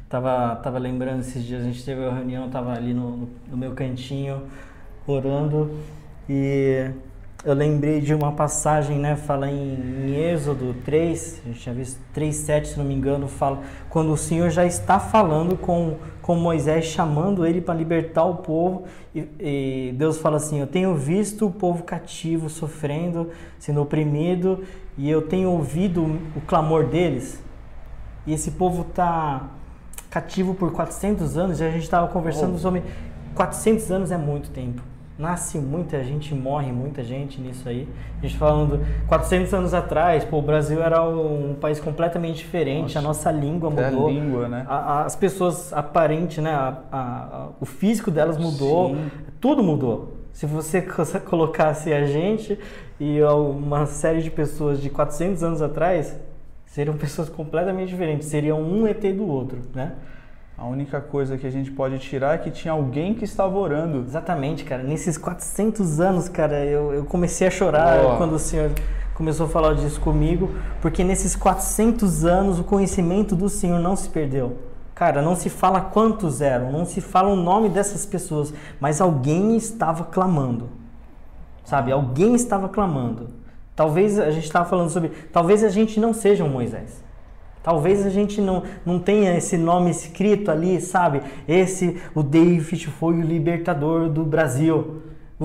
Tava, 0.08 0.54
tava 0.62 0.78
lembrando 0.78 1.20
esses 1.20 1.42
dias, 1.42 1.62
a 1.62 1.64
gente 1.64 1.84
teve 1.84 2.00
uma 2.02 2.14
reunião, 2.14 2.48
tava 2.48 2.72
ali 2.72 2.94
no, 2.94 3.28
no 3.50 3.56
meu 3.56 3.74
cantinho 3.74 4.44
orando 5.08 5.76
e 6.28 6.92
eu 7.44 7.52
lembrei 7.52 8.00
de 8.00 8.14
uma 8.14 8.32
passagem, 8.32 8.98
né, 8.98 9.16
fala 9.16 9.50
em, 9.50 9.74
em 9.74 10.14
Êxodo 10.14 10.74
3, 10.82 11.42
a 11.44 11.48
gente 11.48 11.60
tinha 11.60 11.74
visto 11.74 12.00
3:7, 12.14 12.64
se 12.64 12.78
não 12.78 12.84
me 12.84 12.94
engano, 12.94 13.28
fala 13.28 13.60
quando 13.90 14.10
o 14.12 14.16
Senhor 14.16 14.48
já 14.48 14.64
está 14.64 14.98
falando 14.98 15.54
com, 15.56 15.96
com 16.22 16.36
Moisés, 16.36 16.86
chamando 16.86 17.44
ele 17.44 17.60
para 17.60 17.74
libertar 17.74 18.24
o 18.24 18.36
povo, 18.36 18.84
e, 19.14 19.28
e, 19.38 19.94
Deus 19.94 20.18
fala 20.18 20.38
assim: 20.38 20.58
Eu 20.58 20.66
tenho 20.66 20.94
visto 20.94 21.46
o 21.46 21.50
povo 21.50 21.82
cativo 21.84 22.48
sofrendo, 22.48 23.30
sendo 23.58 23.82
oprimido, 23.82 24.64
e 24.96 25.10
eu 25.10 25.22
tenho 25.22 25.50
ouvido 25.50 26.02
o 26.34 26.40
clamor 26.46 26.86
deles, 26.86 27.42
e 28.26 28.32
esse 28.32 28.52
povo 28.52 28.86
está 28.88 29.50
cativo 30.08 30.54
por 30.54 30.72
400 30.72 31.36
anos, 31.36 31.60
e 31.60 31.64
a 31.64 31.70
gente 31.70 31.82
estava 31.82 32.08
conversando 32.08 32.54
oh. 32.54 32.58
sobre 32.58 32.82
400 33.34 33.90
anos 33.90 34.10
é 34.10 34.16
muito 34.16 34.48
tempo 34.48 34.93
nasce 35.18 35.58
muita 35.58 36.02
gente, 36.02 36.34
morre 36.34 36.72
muita 36.72 37.02
gente 37.02 37.40
nisso 37.40 37.68
aí. 37.68 37.88
A 38.18 38.26
gente 38.26 38.36
falando 38.36 38.84
400 39.06 39.54
anos 39.54 39.74
atrás, 39.74 40.24
pô, 40.24 40.38
o 40.38 40.42
Brasil 40.42 40.82
era 40.82 41.02
um 41.02 41.54
país 41.60 41.78
completamente 41.78 42.38
diferente, 42.38 42.94
nossa, 42.94 42.98
a 42.98 43.02
nossa 43.02 43.30
língua 43.30 43.70
mudou. 43.70 43.84
É 43.84 43.86
a 43.86 44.14
língua, 44.14 44.48
né? 44.48 44.66
A, 44.68 45.04
as 45.04 45.14
pessoas 45.14 45.72
aparente, 45.72 46.40
né, 46.40 46.50
a, 46.50 46.78
a, 46.90 47.48
o 47.60 47.64
físico 47.64 48.10
delas 48.10 48.36
mudou, 48.36 48.94
Sim. 48.94 49.10
tudo 49.40 49.62
mudou. 49.62 50.14
Se 50.32 50.46
você 50.46 50.82
colocasse 51.24 51.92
a 51.92 52.04
gente 52.06 52.58
e 52.98 53.22
uma 53.22 53.86
série 53.86 54.20
de 54.20 54.30
pessoas 54.30 54.80
de 54.80 54.90
400 54.90 55.44
anos 55.44 55.62
atrás, 55.62 56.18
seriam 56.66 56.96
pessoas 56.96 57.28
completamente 57.28 57.88
diferentes, 57.88 58.26
seriam 58.26 58.60
um 58.60 58.86
ET 58.88 59.00
do 59.14 59.28
outro, 59.28 59.60
né? 59.72 59.92
A 60.56 60.66
única 60.66 61.00
coisa 61.00 61.36
que 61.36 61.46
a 61.46 61.50
gente 61.50 61.70
pode 61.70 61.98
tirar 61.98 62.36
é 62.36 62.38
que 62.38 62.50
tinha 62.50 62.72
alguém 62.72 63.12
que 63.12 63.24
estava 63.24 63.58
orando. 63.58 64.04
Exatamente, 64.06 64.64
cara. 64.64 64.82
Nesses 64.84 65.18
400 65.18 66.00
anos, 66.00 66.28
cara, 66.28 66.64
eu, 66.64 66.94
eu 66.94 67.04
comecei 67.04 67.46
a 67.46 67.50
chorar 67.50 68.04
oh. 68.04 68.16
quando 68.16 68.34
o 68.34 68.38
Senhor 68.38 68.70
começou 69.14 69.46
a 69.46 69.48
falar 69.48 69.74
disso 69.74 70.00
comigo, 70.00 70.50
porque 70.80 71.02
nesses 71.02 71.34
400 71.36 72.24
anos 72.24 72.58
o 72.58 72.64
conhecimento 72.64 73.34
do 73.34 73.48
Senhor 73.48 73.80
não 73.80 73.96
se 73.96 74.08
perdeu. 74.08 74.58
Cara, 74.94 75.20
não 75.20 75.34
se 75.34 75.50
fala 75.50 75.80
quantos 75.80 76.40
eram, 76.40 76.70
não 76.70 76.84
se 76.84 77.00
fala 77.00 77.28
o 77.28 77.36
nome 77.36 77.68
dessas 77.68 78.06
pessoas, 78.06 78.54
mas 78.78 79.00
alguém 79.00 79.56
estava 79.56 80.04
clamando. 80.04 80.68
Sabe? 81.64 81.90
Alguém 81.90 82.34
estava 82.34 82.68
clamando. 82.68 83.30
Talvez 83.74 84.20
a 84.20 84.30
gente 84.30 84.44
estava 84.44 84.68
falando 84.68 84.90
sobre. 84.90 85.08
Talvez 85.32 85.64
a 85.64 85.68
gente 85.68 85.98
não 85.98 86.12
seja 86.12 86.44
um 86.44 86.48
Moisés. 86.48 87.03
Talvez 87.64 88.04
a 88.04 88.10
gente 88.10 88.42
não, 88.42 88.62
não 88.84 88.98
tenha 88.98 89.34
esse 89.34 89.56
nome 89.56 89.90
escrito 89.90 90.50
ali, 90.50 90.78
sabe? 90.82 91.22
Esse, 91.48 91.98
o 92.14 92.22
David 92.22 92.88
foi 92.88 93.14
o 93.14 93.22
libertador 93.22 94.10
do 94.10 94.22
Brasil. 94.22 95.00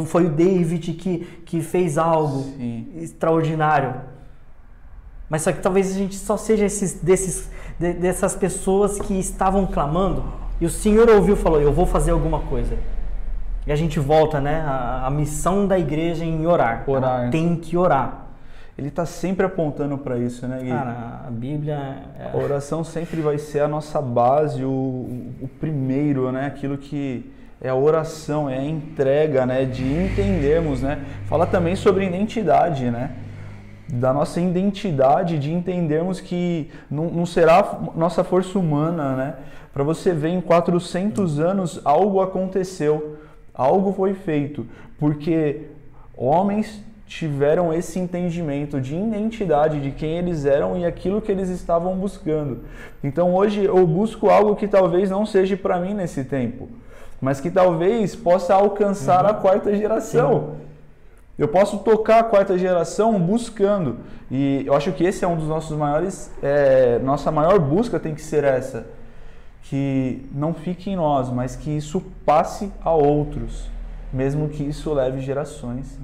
Foi 0.05 0.25
o 0.25 0.29
David 0.29 0.91
que, 0.93 1.19
que 1.45 1.61
fez 1.61 1.97
algo 1.97 2.41
Sim. 2.41 2.87
extraordinário. 2.97 3.95
Mas 5.29 5.43
só 5.43 5.53
que 5.53 5.61
talvez 5.61 5.91
a 5.91 5.97
gente 5.97 6.15
só 6.15 6.35
seja 6.35 6.65
esses, 6.65 6.95
desses, 6.95 7.49
de, 7.79 7.93
dessas 7.93 8.35
pessoas 8.35 8.99
que 8.99 9.17
estavam 9.17 9.65
clamando 9.65 10.25
e 10.59 10.65
o 10.65 10.69
Senhor 10.69 11.09
ouviu 11.09 11.35
e 11.35 11.37
falou: 11.37 11.61
Eu 11.61 11.71
vou 11.71 11.85
fazer 11.85 12.11
alguma 12.11 12.41
coisa. 12.41 12.77
E 13.65 13.71
a 13.71 13.77
gente 13.77 13.97
volta, 13.97 14.41
né? 14.41 14.59
A, 14.59 15.07
a 15.07 15.09
missão 15.09 15.65
da 15.65 15.79
igreja 15.79 16.25
em 16.25 16.45
orar. 16.45 16.83
Orar. 16.85 17.21
Ela 17.21 17.31
tem 17.31 17.55
que 17.55 17.77
orar 17.77 18.28
ele 18.79 18.87
está 18.87 19.05
sempre 19.05 19.45
apontando 19.45 19.97
para 19.97 20.17
isso, 20.17 20.47
né, 20.47 20.59
Gui? 20.61 20.69
Cara, 20.69 21.25
a 21.27 21.29
Bíblia. 21.29 21.97
É... 22.17 22.31
A 22.33 22.37
oração 22.37 22.81
sempre 22.81 23.19
vai 23.19 23.37
ser 23.37 23.59
a 23.59 23.67
nossa 23.67 24.01
base, 24.01 24.63
o, 24.63 24.69
o 25.41 25.49
primeiro, 25.59 26.31
né? 26.31 26.45
Aquilo 26.45 26.77
que 26.77 27.29
é 27.59 27.67
a 27.67 27.75
oração, 27.75 28.49
é 28.49 28.57
a 28.57 28.63
entrega, 28.63 29.45
né? 29.45 29.65
De 29.65 29.83
entendermos, 29.83 30.81
né? 30.81 31.03
Fala 31.25 31.45
também 31.45 31.75
sobre 31.75 32.05
identidade, 32.05 32.89
né? 32.89 33.11
Da 33.91 34.13
nossa 34.13 34.39
identidade, 34.39 35.37
de 35.37 35.51
entendermos 35.51 36.21
que 36.21 36.71
não, 36.89 37.09
não 37.09 37.25
será 37.25 37.81
nossa 37.97 38.23
força 38.23 38.57
humana, 38.57 39.13
né? 39.17 39.33
Para 39.73 39.83
você 39.83 40.13
ver, 40.13 40.29
em 40.29 40.39
400 40.39 41.37
anos 41.37 41.81
algo 41.83 42.21
aconteceu, 42.21 43.17
algo 43.53 43.91
foi 43.91 44.13
feito, 44.13 44.65
porque 44.97 45.63
homens 46.15 46.81
tiveram 47.09 47.73
esse 47.73 47.97
entendimento 47.97 48.79
de 48.79 48.95
identidade 48.95 49.81
de 49.81 49.89
quem 49.89 50.19
eles 50.19 50.45
eram 50.45 50.77
e 50.77 50.85
aquilo 50.85 51.19
que 51.19 51.31
eles 51.31 51.49
estavam 51.49 51.97
buscando. 51.97 52.59
Então 53.03 53.33
hoje 53.33 53.65
eu 53.65 53.85
busco 53.87 54.29
algo 54.29 54.55
que 54.55 54.67
talvez 54.67 55.09
não 55.09 55.25
seja 55.25 55.57
para 55.57 55.79
mim 55.79 55.95
nesse 55.95 56.23
tempo, 56.23 56.69
mas 57.19 57.41
que 57.41 57.49
talvez 57.49 58.15
possa 58.15 58.53
alcançar 58.53 59.25
uhum. 59.25 59.31
a 59.31 59.33
quarta 59.33 59.75
geração. 59.75 60.51
Sim. 60.51 60.69
Eu 61.39 61.47
posso 61.47 61.79
tocar 61.79 62.19
a 62.19 62.23
quarta 62.23 62.55
geração 62.59 63.19
buscando. 63.19 63.97
E 64.29 64.63
eu 64.67 64.75
acho 64.75 64.91
que 64.91 65.03
esse 65.03 65.25
é 65.25 65.27
um 65.27 65.35
dos 65.35 65.47
nossos 65.47 65.75
maiores. 65.75 66.29
É, 66.43 66.99
nossa 66.99 67.31
maior 67.31 67.57
busca 67.57 67.99
tem 67.99 68.13
que 68.13 68.21
ser 68.21 68.43
essa. 68.43 68.85
Que 69.63 70.27
não 70.31 70.53
fique 70.53 70.91
em 70.91 70.95
nós, 70.95 71.29
mas 71.29 71.55
que 71.55 71.75
isso 71.75 72.03
passe 72.23 72.71
a 72.83 72.91
outros. 72.91 73.67
Mesmo 74.13 74.49
que 74.49 74.63
isso 74.63 74.93
leve 74.93 75.21
gerações. 75.21 75.97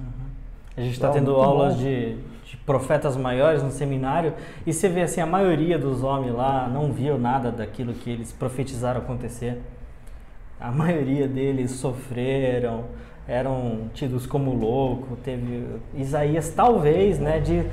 A 0.76 0.80
gente 0.82 0.92
está 0.92 1.08
tendo 1.08 1.34
aulas 1.36 1.78
de, 1.78 2.16
de, 2.44 2.56
profetas 2.66 3.16
maiores 3.16 3.62
no 3.62 3.70
seminário 3.70 4.34
e 4.66 4.72
você 4.72 4.88
vê 4.88 5.02
assim, 5.02 5.22
a 5.22 5.26
maioria 5.26 5.78
dos 5.78 6.02
homens 6.02 6.34
lá 6.34 6.68
não 6.68 6.92
viu 6.92 7.18
nada 7.18 7.50
daquilo 7.50 7.94
que 7.94 8.10
eles 8.10 8.30
profetizaram 8.32 9.00
acontecer. 9.00 9.62
A 10.60 10.70
maioria 10.70 11.26
deles 11.26 11.70
sofreram, 11.72 12.84
eram 13.26 13.90
tidos 13.94 14.26
como 14.26 14.52
louco. 14.54 15.16
Teve 15.16 15.66
Isaías 15.94 16.50
talvez, 16.50 17.18
né, 17.18 17.40
de 17.40 17.64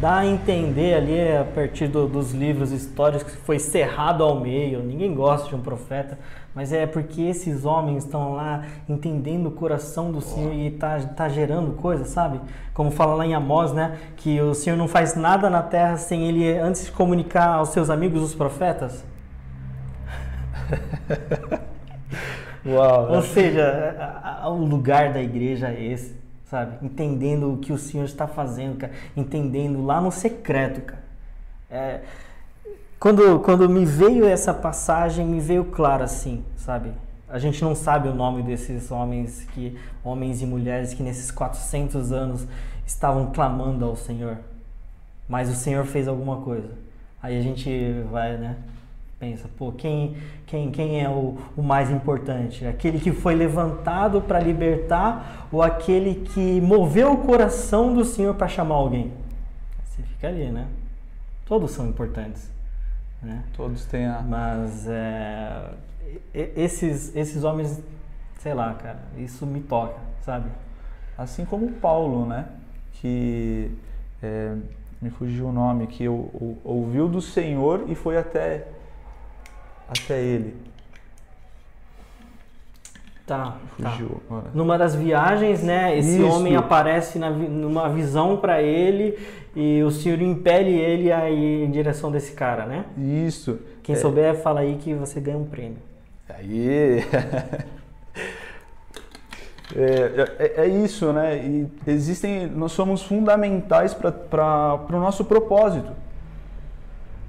dar 0.00 0.18
a 0.18 0.26
entender 0.26 0.94
ali 0.94 1.36
a 1.36 1.44
partir 1.44 1.88
do, 1.88 2.06
dos 2.06 2.32
livros 2.32 2.72
históricos 2.72 3.24
que 3.24 3.38
foi 3.38 3.58
cerrado 3.58 4.22
ao 4.22 4.40
meio. 4.40 4.82
Ninguém 4.82 5.14
gosta 5.14 5.48
de 5.48 5.54
um 5.54 5.60
profeta, 5.60 6.18
mas 6.54 6.72
é 6.72 6.86
porque 6.86 7.22
esses 7.22 7.64
homens 7.64 8.04
estão 8.04 8.34
lá 8.34 8.64
entendendo 8.88 9.46
o 9.46 9.50
coração 9.50 10.12
do 10.12 10.20
Senhor 10.20 10.52
e 10.52 10.70
tá, 10.70 10.98
tá 11.00 11.28
gerando 11.28 11.72
coisa, 11.72 12.04
sabe? 12.04 12.40
Como 12.74 12.90
fala 12.90 13.14
lá 13.14 13.26
em 13.26 13.34
Amós, 13.34 13.72
né? 13.72 13.98
Que 14.16 14.40
o 14.40 14.54
Senhor 14.54 14.76
não 14.76 14.86
faz 14.86 15.14
nada 15.14 15.48
na 15.48 15.62
terra 15.62 15.96
sem 15.96 16.28
ele 16.28 16.58
antes 16.58 16.86
de 16.86 16.92
comunicar 16.92 17.54
aos 17.54 17.70
seus 17.70 17.88
amigos 17.88 18.22
os 18.22 18.34
profetas. 18.34 19.02
Uau! 22.64 23.12
Ou 23.12 23.22
seja, 23.22 24.42
o 24.46 24.64
lugar 24.64 25.12
da 25.12 25.20
igreja 25.22 25.68
é 25.68 25.84
esse, 25.84 26.14
sabe? 26.44 26.84
Entendendo 26.84 27.54
o 27.54 27.56
que 27.58 27.72
o 27.72 27.78
Senhor 27.78 28.04
está 28.04 28.26
fazendo, 28.26 28.76
cara. 28.76 28.92
Entendendo 29.16 29.84
lá 29.84 30.00
no 30.00 30.12
secreto, 30.12 30.82
cara. 30.82 31.02
É, 31.70 32.00
quando, 33.02 33.40
quando 33.40 33.68
me 33.68 33.84
veio 33.84 34.24
essa 34.24 34.54
passagem, 34.54 35.26
me 35.26 35.40
veio 35.40 35.64
claro 35.64 36.04
assim, 36.04 36.44
sabe? 36.54 36.92
A 37.28 37.36
gente 37.36 37.60
não 37.60 37.74
sabe 37.74 38.06
o 38.06 38.14
nome 38.14 38.44
desses 38.44 38.92
homens 38.92 39.44
que 39.52 39.76
homens 40.04 40.40
e 40.40 40.46
mulheres 40.46 40.94
que 40.94 41.02
nesses 41.02 41.28
400 41.32 42.12
anos 42.12 42.46
estavam 42.86 43.32
clamando 43.32 43.84
ao 43.84 43.96
Senhor. 43.96 44.38
Mas 45.28 45.50
o 45.50 45.54
Senhor 45.56 45.84
fez 45.84 46.06
alguma 46.06 46.42
coisa. 46.42 46.68
Aí 47.20 47.36
a 47.36 47.42
gente 47.42 47.68
vai, 48.08 48.36
né? 48.36 48.54
Pensa, 49.18 49.50
pô, 49.58 49.72
quem, 49.72 50.16
quem, 50.46 50.70
quem 50.70 51.02
é 51.02 51.08
o, 51.08 51.38
o 51.56 51.62
mais 51.62 51.90
importante? 51.90 52.64
Aquele 52.64 53.00
que 53.00 53.10
foi 53.10 53.34
levantado 53.34 54.20
para 54.20 54.38
libertar 54.38 55.48
ou 55.50 55.60
aquele 55.60 56.24
que 56.26 56.60
moveu 56.60 57.14
o 57.14 57.16
coração 57.16 57.92
do 57.92 58.04
Senhor 58.04 58.36
para 58.36 58.46
chamar 58.46 58.76
alguém? 58.76 59.10
Você 59.86 60.02
fica 60.04 60.28
ali, 60.28 60.44
né? 60.52 60.68
Todos 61.44 61.72
são 61.72 61.88
importantes. 61.88 62.52
Né? 63.22 63.44
Todos 63.56 63.84
têm 63.84 64.06
a. 64.06 64.20
Mas 64.20 64.86
é, 64.88 65.70
esses, 66.34 67.14
esses 67.14 67.44
homens, 67.44 67.80
sei 68.38 68.52
lá, 68.52 68.74
cara, 68.74 69.00
isso 69.16 69.46
me 69.46 69.60
toca, 69.60 70.00
sabe? 70.22 70.50
Assim 71.16 71.44
como 71.44 71.70
Paulo, 71.72 72.26
né? 72.26 72.48
Que 72.94 73.70
é, 74.22 74.56
me 75.00 75.10
fugiu 75.10 75.48
o 75.48 75.52
nome, 75.52 75.86
que 75.86 76.06
ouviu 76.08 77.08
do 77.08 77.20
Senhor 77.20 77.84
e 77.88 77.94
foi 77.94 78.16
até, 78.16 78.66
até 79.88 80.20
ele. 80.20 80.71
Tá, 83.26 83.56
fugiu. 83.76 84.20
Tá. 84.28 84.42
Numa 84.52 84.76
das 84.76 84.94
viagens, 84.94 85.62
né? 85.62 85.96
Esse 85.96 86.16
Isso. 86.16 86.26
homem 86.26 86.56
aparece 86.56 87.18
na, 87.18 87.30
numa 87.30 87.88
visão 87.88 88.36
para 88.36 88.60
ele 88.60 89.18
e 89.54 89.82
o 89.82 89.90
Senhor 89.90 90.20
impele 90.20 90.70
ele 90.70 91.12
a 91.12 91.30
ir 91.30 91.64
em 91.64 91.70
direção 91.70 92.10
desse 92.10 92.32
cara, 92.32 92.66
né? 92.66 92.84
Isso. 92.98 93.60
Quem 93.82 93.94
é. 93.94 93.98
souber, 93.98 94.34
fala 94.36 94.60
aí 94.60 94.76
que 94.76 94.94
você 94.94 95.20
ganha 95.20 95.38
um 95.38 95.44
prêmio. 95.44 95.78
Aí. 96.28 97.04
É, 99.74 100.28
é, 100.38 100.64
é, 100.64 100.66
isso, 100.66 101.14
né? 101.14 101.36
E 101.38 101.66
existem, 101.86 102.46
nós 102.46 102.72
somos 102.72 103.02
fundamentais 103.02 103.94
para 103.94 104.84
o 104.90 105.00
nosso 105.00 105.24
propósito. 105.24 105.90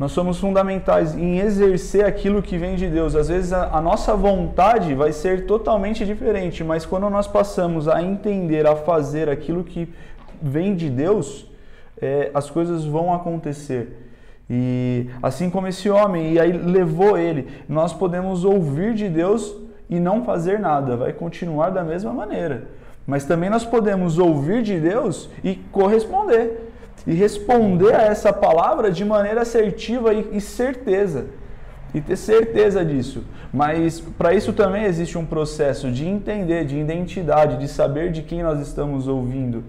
Nós 0.04 0.12
somos 0.12 0.38
fundamentais 0.38 1.16
em 1.16 1.40
exercer 1.40 2.04
aquilo 2.04 2.42
que 2.42 2.58
vem 2.58 2.76
de 2.76 2.90
Deus. 2.90 3.16
Às 3.16 3.30
vezes 3.30 3.54
a, 3.54 3.78
a, 3.78 3.82
nossa 3.82 4.14
vontade 4.14 4.94
vai 4.94 5.14
ser 5.14 5.46
totalmente 5.46 6.04
diferente, 6.04 6.62
mas 6.62 6.86
quando 6.86 7.10
nós 7.10 7.26
passamos 7.26 7.88
a 7.88 8.04
entender, 8.04 8.68
a 8.68 8.76
fazer 8.76 9.30
aquilo 9.30 9.64
que 9.64 9.88
vem 10.42 10.76
de 10.76 10.90
Deus, 10.90 11.50
é, 12.02 12.30
as 12.34 12.50
coisas 12.50 12.84
vão 12.84 13.14
acontecer. 13.14 14.12
E 14.50 15.08
assim 15.22 15.50
como 15.50 15.68
esse 15.68 15.90
homem, 15.90 16.34
e 16.34 16.38
aí 16.38 16.52
levou 16.52 17.18
ele, 17.18 17.48
nós 17.70 17.94
podemos 17.94 18.44
ouvir 18.44 18.94
de 18.94 19.08
Deus 19.08 19.56
e 19.90 20.02
não 20.02 20.26
fazer 20.26 20.60
nada, 20.60 20.98
vai 20.98 21.14
continuar 21.14 21.70
da 21.70 21.82
mesma 21.82 22.12
maneira. 22.12 22.68
Mas 23.08 23.24
também 23.24 23.50
nós 23.50 23.64
podemos 23.64 24.20
ouvir 24.20 24.64
de 24.64 24.78
Deus 24.82 25.30
e 25.42 25.56
corresponder. 25.72 26.73
E 27.06 27.14
responder 27.14 27.96
a 27.96 28.04
essa 28.04 28.32
palavra 28.32 28.90
de 28.90 29.04
maneira 29.04 29.42
assertiva 29.42 30.14
e, 30.14 30.30
e 30.32 30.42
certeza. 30.42 31.26
E 31.94 32.02
ter 32.02 32.16
certeza 32.16 32.84
disso. 32.84 33.24
Mas 33.54 34.00
para 34.00 34.34
isso 34.34 34.52
também 34.54 34.84
existe 34.84 35.18
um 35.18 35.26
processo 35.26 35.92
de 35.92 36.08
entender, 36.08 36.66
de 36.66 36.78
identidade, 36.78 37.58
de 37.58 37.68
saber 37.68 38.12
de 38.12 38.24
quem 38.24 38.42
nós 38.42 38.60
estamos 38.60 39.08
ouvindo. 39.08 39.64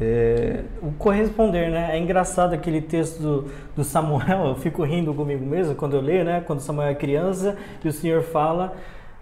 É... 0.00 0.62
O 0.82 0.92
corresponder, 0.92 1.70
né? 1.70 1.90
É 1.92 1.98
engraçado 1.98 2.54
aquele 2.54 2.80
texto 2.80 3.20
do, 3.20 3.50
do, 3.76 3.84
Samuel, 3.84 4.46
eu 4.48 4.54
fico 4.56 4.82
rindo 4.82 5.12
comigo 5.14 5.44
mesmo 5.44 5.74
quando 5.74 5.94
eu 5.94 6.00
leio, 6.00 6.24
né? 6.24 6.42
Quando 6.46 6.60
Samuel 6.60 6.88
é 6.88 6.94
criança 6.94 7.56
e 7.84 7.88
o 7.88 7.92
Senhor 7.92 8.22
fala 8.22 8.74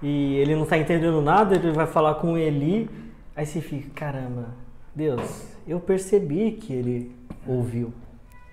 e 0.02 0.36
ele 0.36 0.54
não 0.54 0.62
está 0.62 0.78
entendendo 0.78 1.20
nada, 1.20 1.56
ele 1.56 1.72
vai 1.72 1.86
falar 1.86 2.14
com 2.14 2.38
Eli, 2.38 2.88
aí 3.34 3.44
você 3.44 3.60
fica, 3.60 3.88
caramba, 3.94 4.46
Deus, 4.94 5.57
eu 5.68 5.80
percebi 5.80 6.52
que 6.52 6.72
ele 6.72 7.12
ouviu. 7.46 7.92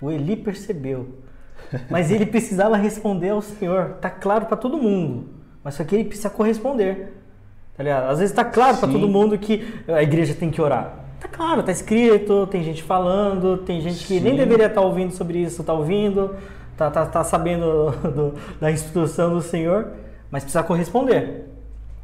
O 0.01 0.11
Eli 0.11 0.35
percebeu. 0.35 1.07
Mas 1.89 2.11
ele 2.11 2.25
precisava 2.25 2.75
responder 2.77 3.29
ao 3.29 3.41
Senhor. 3.41 3.97
Tá 4.01 4.09
claro 4.09 4.45
para 4.45 4.57
todo 4.57 4.77
mundo, 4.77 5.29
mas 5.63 5.75
só 5.75 5.83
que 5.83 5.95
ele 5.95 6.05
precisa 6.05 6.29
corresponder. 6.29 7.13
Tá 7.75 7.83
ligado? 7.83 8.03
Às 8.09 8.19
vezes 8.19 8.31
está 8.31 8.45
claro 8.45 8.77
para 8.77 8.87
todo 8.87 9.07
mundo 9.07 9.37
que 9.37 9.65
a 9.87 10.01
igreja 10.01 10.33
tem 10.33 10.49
que 10.49 10.61
orar. 10.61 11.05
Tá 11.19 11.27
claro, 11.27 11.63
tá 11.63 11.71
escrito, 11.71 12.47
tem 12.47 12.63
gente 12.63 12.83
falando, 12.83 13.57
tem 13.57 13.81
gente 13.81 14.05
que 14.05 14.17
Sim. 14.17 14.19
nem 14.19 14.35
deveria 14.35 14.67
estar 14.67 14.81
tá 14.81 14.87
ouvindo 14.87 15.11
sobre 15.11 15.39
isso, 15.39 15.63
tá 15.63 15.73
ouvindo, 15.73 16.35
tá, 16.77 16.91
tá, 16.91 17.05
tá 17.05 17.23
sabendo 17.23 17.91
do, 18.15 18.33
da 18.59 18.71
instrução 18.71 19.31
do 19.33 19.41
Senhor, 19.41 19.87
mas 20.29 20.43
precisa 20.43 20.63
corresponder. 20.63 21.45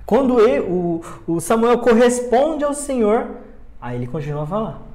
Quando 0.05 0.39
ele, 0.41 0.59
o, 0.61 1.01
o 1.27 1.39
Samuel 1.39 1.77
corresponde 1.79 2.63
ao 2.63 2.73
Senhor, 2.73 3.27
aí 3.79 3.95
ele 3.95 4.07
continua 4.07 4.43
a 4.43 4.47
falar. 4.47 4.90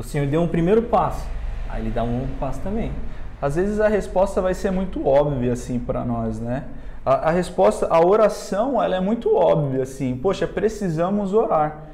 O 0.00 0.02
Senhor 0.02 0.26
deu 0.26 0.40
um 0.40 0.48
primeiro 0.48 0.80
passo, 0.80 1.26
aí 1.68 1.82
ele 1.82 1.90
dá 1.90 2.02
um 2.02 2.26
passo 2.40 2.58
também. 2.60 2.90
Às 3.40 3.56
vezes 3.56 3.78
a 3.78 3.86
resposta 3.86 4.40
vai 4.40 4.54
ser 4.54 4.70
muito 4.70 5.06
óbvia 5.06 5.52
assim 5.52 5.78
para 5.78 6.06
nós, 6.06 6.40
né? 6.40 6.64
A, 7.04 7.28
a, 7.28 7.30
resposta, 7.30 7.86
a 7.90 8.02
oração, 8.02 8.82
ela 8.82 8.96
é 8.96 9.00
muito 9.00 9.36
óbvia 9.36 9.82
assim. 9.82 10.16
Poxa, 10.16 10.46
precisamos 10.46 11.34
orar. 11.34 11.90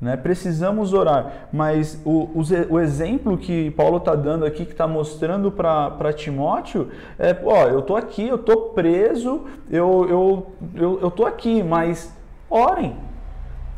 Né? 0.00 0.16
Precisamos 0.16 0.92
orar, 0.92 1.48
mas 1.52 2.00
o, 2.04 2.30
o, 2.32 2.42
o 2.70 2.78
exemplo 2.78 3.36
que 3.36 3.72
Paulo 3.72 3.96
está 3.96 4.14
dando 4.14 4.44
aqui, 4.44 4.64
que 4.64 4.70
está 4.70 4.86
mostrando 4.86 5.50
para 5.50 6.12
Timóteo, 6.12 6.90
é: 7.18 7.36
ó, 7.44 7.66
eu 7.66 7.80
estou 7.80 7.96
aqui, 7.96 8.28
eu 8.28 8.36
estou 8.36 8.68
preso, 8.68 9.46
eu 9.68 10.06
eu 10.08 10.46
eu 10.76 10.98
eu 11.02 11.08
estou 11.08 11.26
aqui, 11.26 11.60
mas 11.60 12.16
orem, 12.48 12.96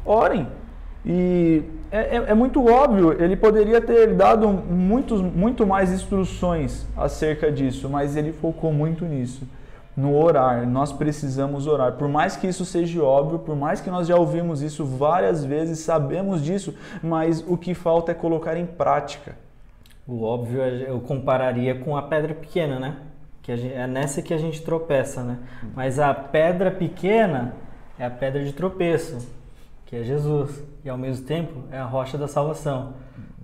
orem. 0.05 0.49
E 1.05 1.63
é, 1.95 2.17
é, 2.17 2.25
é, 2.31 2.35
muito 2.35 2.67
óbvio, 2.67 3.13
ele 3.23 3.37
poderia 3.37 3.81
ter 3.81 4.17
dado 4.17 4.49
muitos, 4.49 5.21
muito 5.21 5.65
mais 5.65 5.93
instruções 5.93 6.85
acerca 6.97 7.53
disso, 7.53 7.89
mas 7.89 8.17
ele 8.17 8.33
focou 8.33 8.73
muito 8.73 9.05
nisso 9.05 9.47
no 9.97 10.21
orar. 10.21 10.69
Nós 10.69 10.93
precisamos 10.93 11.69
orar. 11.69 11.93
Por 11.93 12.09
mais 12.09 12.37
que 12.37 12.49
isso 12.49 12.65
seja 12.65 13.01
óbvio, 13.01 13.39
por 13.39 13.55
mais 13.55 13.81
que 13.81 13.91
nós 13.91 14.09
já 14.09 14.17
ouvimos 14.17 14.61
isso 14.61 14.85
várias 14.85 15.45
vezes, 15.45 15.79
sabemos 15.79 16.43
disso, 16.43 16.75
mas 17.01 17.45
o 17.47 17.57
que 17.57 17.75
falta 17.75 18.11
é 18.11 18.15
colocar 18.15 18.57
em 18.57 18.67
prática. 18.67 19.37
O 20.05 20.25
óbvio 20.25 20.63
eu 20.63 20.99
compararia 20.99 21.77
com 21.77 21.97
a 21.97 22.03
pedra 22.03 22.35
pequena, 22.35 22.81
né? 22.81 22.97
Que 23.41 23.57
gente, 23.57 23.73
é 23.73 23.87
nessa 23.87 24.21
que 24.21 24.35
a 24.35 24.39
gente 24.39 24.63
tropeça, 24.63 25.23
né? 25.23 25.39
Mas 25.77 26.01
a 26.01 26.13
pedra 26.13 26.73
pequena 26.73 27.55
é 27.97 28.05
a 28.05 28.11
pedra 28.11 28.43
de 28.43 28.53
tropeço, 28.53 29.44
que 29.95 30.01
é 30.01 30.03
Jesus, 30.03 30.65
e 30.85 30.91
ao 30.91 30.99
mesmo 30.99 31.25
tempo 31.25 31.53
é 31.71 31.79
a 31.79 31.85
rocha 31.85 32.19
da 32.19 32.27
salvação. 32.27 32.95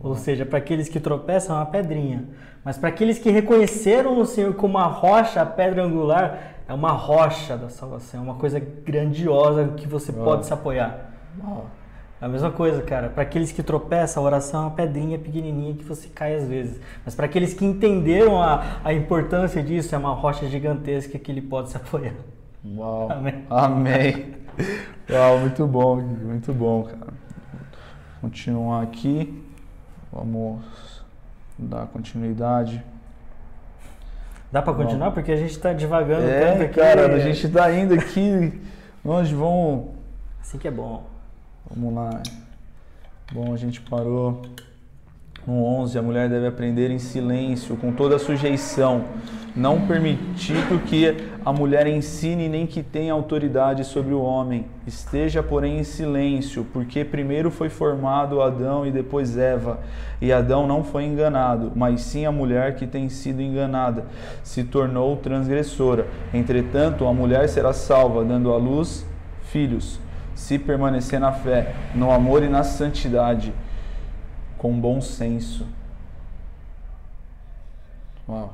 Ou 0.02 0.16
seja, 0.16 0.44
para 0.44 0.58
aqueles 0.58 0.88
que 0.88 0.98
tropeçam, 0.98 1.54
é 1.54 1.60
uma 1.60 1.66
pedrinha. 1.66 2.24
Mas 2.64 2.76
para 2.76 2.88
aqueles 2.88 3.20
que 3.20 3.30
reconheceram 3.30 4.18
o 4.18 4.26
Senhor 4.26 4.54
como 4.54 4.76
a 4.76 4.86
rocha, 4.86 5.40
a 5.40 5.46
pedra 5.46 5.84
angular, 5.84 6.56
é 6.66 6.74
uma 6.74 6.90
rocha 6.90 7.56
da 7.56 7.68
salvação, 7.68 8.20
é 8.20 8.22
uma 8.24 8.34
coisa 8.34 8.58
grandiosa 8.58 9.68
que 9.76 9.86
você 9.86 10.12
pode 10.12 10.44
se 10.44 10.52
apoiar. 10.52 11.12
É 12.20 12.24
a 12.24 12.28
mesma 12.28 12.50
coisa, 12.50 12.82
cara. 12.82 13.08
Para 13.10 13.22
aqueles 13.22 13.52
que 13.52 13.62
tropeçam, 13.62 14.20
a 14.20 14.26
oração 14.26 14.62
é 14.62 14.64
uma 14.64 14.70
pedrinha 14.72 15.18
pequenininha 15.18 15.74
que 15.74 15.84
você 15.84 16.08
cai 16.08 16.34
às 16.34 16.48
vezes. 16.48 16.80
Mas 17.04 17.14
para 17.14 17.26
aqueles 17.26 17.54
que 17.54 17.64
entenderam 17.64 18.42
a, 18.42 18.80
a 18.82 18.92
importância 18.92 19.62
disso, 19.62 19.94
é 19.94 19.98
uma 19.98 20.14
rocha 20.14 20.48
gigantesca 20.48 21.16
que 21.16 21.30
ele 21.30 21.42
pode 21.42 21.70
se 21.70 21.76
apoiar. 21.76 22.14
Uau. 22.64 23.10
Amém. 23.10 23.44
Amém. 23.48 24.34
Uau, 25.10 25.38
muito 25.38 25.66
bom, 25.66 25.96
muito 25.96 26.52
bom, 26.52 26.84
cara. 26.84 27.12
Continuar 28.20 28.82
aqui. 28.82 29.42
Vamos 30.12 31.04
dar 31.58 31.86
continuidade. 31.86 32.82
Dá 34.52 34.60
para 34.60 34.74
continuar? 34.74 35.12
Porque 35.12 35.30
a 35.30 35.36
gente 35.36 35.52
está 35.52 35.72
devagando 35.72 36.28
é, 36.28 36.40
tanto 36.40 36.62
aqui. 36.64 36.74
cara, 36.74 37.14
a 37.14 37.18
gente 37.20 37.46
está 37.46 37.72
indo 37.72 37.94
aqui. 37.94 38.60
Nós 39.04 39.30
vamos... 39.30 39.90
Assim 40.40 40.58
que 40.58 40.66
é 40.66 40.70
bom. 40.70 41.04
Vamos 41.68 41.94
lá. 41.94 42.22
Bom, 43.32 43.54
a 43.54 43.56
gente 43.56 43.80
parou 43.80 44.42
no 45.46 45.64
11. 45.64 45.98
A 45.98 46.02
mulher 46.02 46.28
deve 46.28 46.46
aprender 46.46 46.90
em 46.90 46.98
silêncio, 46.98 47.76
com 47.76 47.92
toda 47.92 48.18
sujeição 48.18 49.04
não 49.54 49.80
permitido 49.80 50.80
que 50.86 51.16
a 51.44 51.52
mulher 51.52 51.86
ensine 51.86 52.48
nem 52.48 52.66
que 52.66 52.82
tenha 52.82 53.12
autoridade 53.12 53.84
sobre 53.84 54.14
o 54.14 54.20
homem. 54.20 54.66
Esteja, 54.86 55.42
porém, 55.42 55.78
em 55.78 55.84
silêncio, 55.84 56.66
porque 56.72 57.04
primeiro 57.04 57.50
foi 57.50 57.68
formado 57.68 58.40
Adão 58.40 58.86
e 58.86 58.90
depois 58.90 59.36
Eva. 59.36 59.80
E 60.20 60.32
Adão 60.32 60.66
não 60.66 60.84
foi 60.84 61.04
enganado, 61.04 61.72
mas 61.74 62.02
sim 62.02 62.26
a 62.26 62.32
mulher 62.32 62.76
que 62.76 62.86
tem 62.86 63.08
sido 63.08 63.42
enganada, 63.42 64.04
se 64.42 64.64
tornou 64.64 65.16
transgressora. 65.16 66.06
Entretanto, 66.32 67.06
a 67.06 67.12
mulher 67.12 67.48
será 67.48 67.72
salva, 67.72 68.24
dando 68.24 68.52
à 68.52 68.56
luz 68.56 69.06
filhos, 69.44 69.98
se 70.34 70.58
permanecer 70.58 71.18
na 71.18 71.32
fé, 71.32 71.74
no 71.94 72.10
amor 72.10 72.42
e 72.42 72.48
na 72.48 72.62
santidade, 72.62 73.52
com 74.60 74.78
bom 74.78 75.00
senso. 75.00 75.66
Uau. 78.28 78.52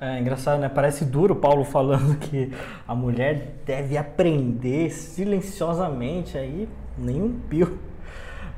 É 0.00 0.20
engraçado, 0.20 0.60
né? 0.60 0.68
Parece 0.68 1.04
duro 1.04 1.34
Paulo 1.34 1.64
falando 1.64 2.16
que 2.22 2.52
a 2.86 2.94
mulher 2.94 3.56
deve 3.66 3.98
aprender 3.98 4.90
silenciosamente 4.90 6.38
aí, 6.38 6.68
nenhum 6.96 7.40
pio. 7.50 7.76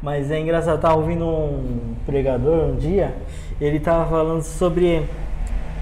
Mas 0.03 0.31
é 0.31 0.39
engraçado, 0.39 0.77
eu 0.77 0.81
tava 0.81 0.97
ouvindo 0.97 1.27
um 1.27 1.97
pregador 2.05 2.67
um 2.67 2.77
dia, 2.77 3.17
ele 3.59 3.81
tava 3.81 4.09
falando 4.11 4.43
sobre 4.43 5.09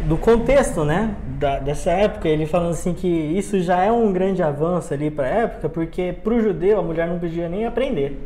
do 0.05 0.16
contexto, 0.16 0.84
né, 0.84 1.16
da, 1.39 1.59
dessa 1.59 1.91
época, 1.91 2.28
ele 2.28 2.47
falando 2.47 2.70
assim 2.70 2.95
que 2.95 3.09
isso 3.09 3.61
já 3.61 3.82
é 3.82 3.91
um 3.91 4.12
grande 4.12 4.43
avanço 4.43 4.95
ali 4.95 5.11
para 5.11 5.26
a 5.26 5.30
época, 5.30 5.68
porque 5.68 6.14
para 6.22 6.32
o 6.32 6.41
judeu 6.41 6.78
a 6.78 6.82
mulher 6.82 7.09
não 7.09 7.18
podia 7.18 7.49
nem 7.49 7.66
aprender. 7.66 8.16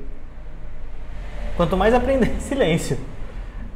Quanto 1.61 1.77
mais 1.77 1.93
aprender 1.93 2.37
silêncio. 2.41 2.97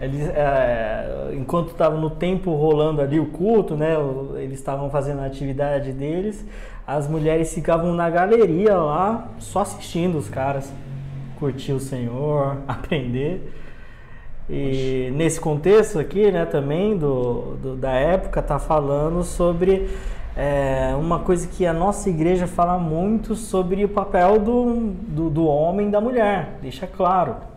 eles, 0.00 0.26
é, 0.30 1.34
enquanto 1.34 1.72
estava 1.72 1.98
no 1.98 2.08
tempo 2.08 2.54
rolando 2.54 3.02
ali 3.02 3.20
o 3.20 3.26
culto, 3.26 3.76
né, 3.76 3.94
eles 4.36 4.58
estavam 4.58 4.88
fazendo 4.88 5.20
a 5.20 5.26
atividade 5.26 5.92
deles, 5.92 6.46
as 6.86 7.06
mulheres 7.06 7.52
ficavam 7.52 7.92
na 7.92 8.08
galeria 8.08 8.74
lá, 8.78 9.28
só 9.38 9.60
assistindo 9.60 10.16
os 10.16 10.30
caras, 10.30 10.72
curtir 11.38 11.72
o 11.72 11.78
Senhor, 11.78 12.56
aprender. 12.66 13.52
E 14.48 15.08
Oxi. 15.10 15.14
nesse 15.18 15.38
contexto 15.38 15.98
aqui, 15.98 16.32
né, 16.32 16.46
também 16.46 16.96
do, 16.96 17.54
do 17.62 17.76
da 17.76 17.92
época, 17.92 18.40
tá 18.40 18.58
falando 18.58 19.22
sobre 19.22 19.90
é, 20.34 20.94
uma 20.98 21.18
coisa 21.18 21.46
que 21.48 21.66
a 21.66 21.74
nossa 21.74 22.08
igreja 22.08 22.46
fala 22.46 22.78
muito 22.78 23.34
sobre 23.34 23.84
o 23.84 23.90
papel 23.90 24.38
do, 24.38 24.94
do, 25.06 25.28
do 25.28 25.44
homem 25.44 25.88
e 25.88 25.90
da 25.90 26.00
mulher, 26.00 26.56
deixa 26.62 26.86
claro. 26.86 27.52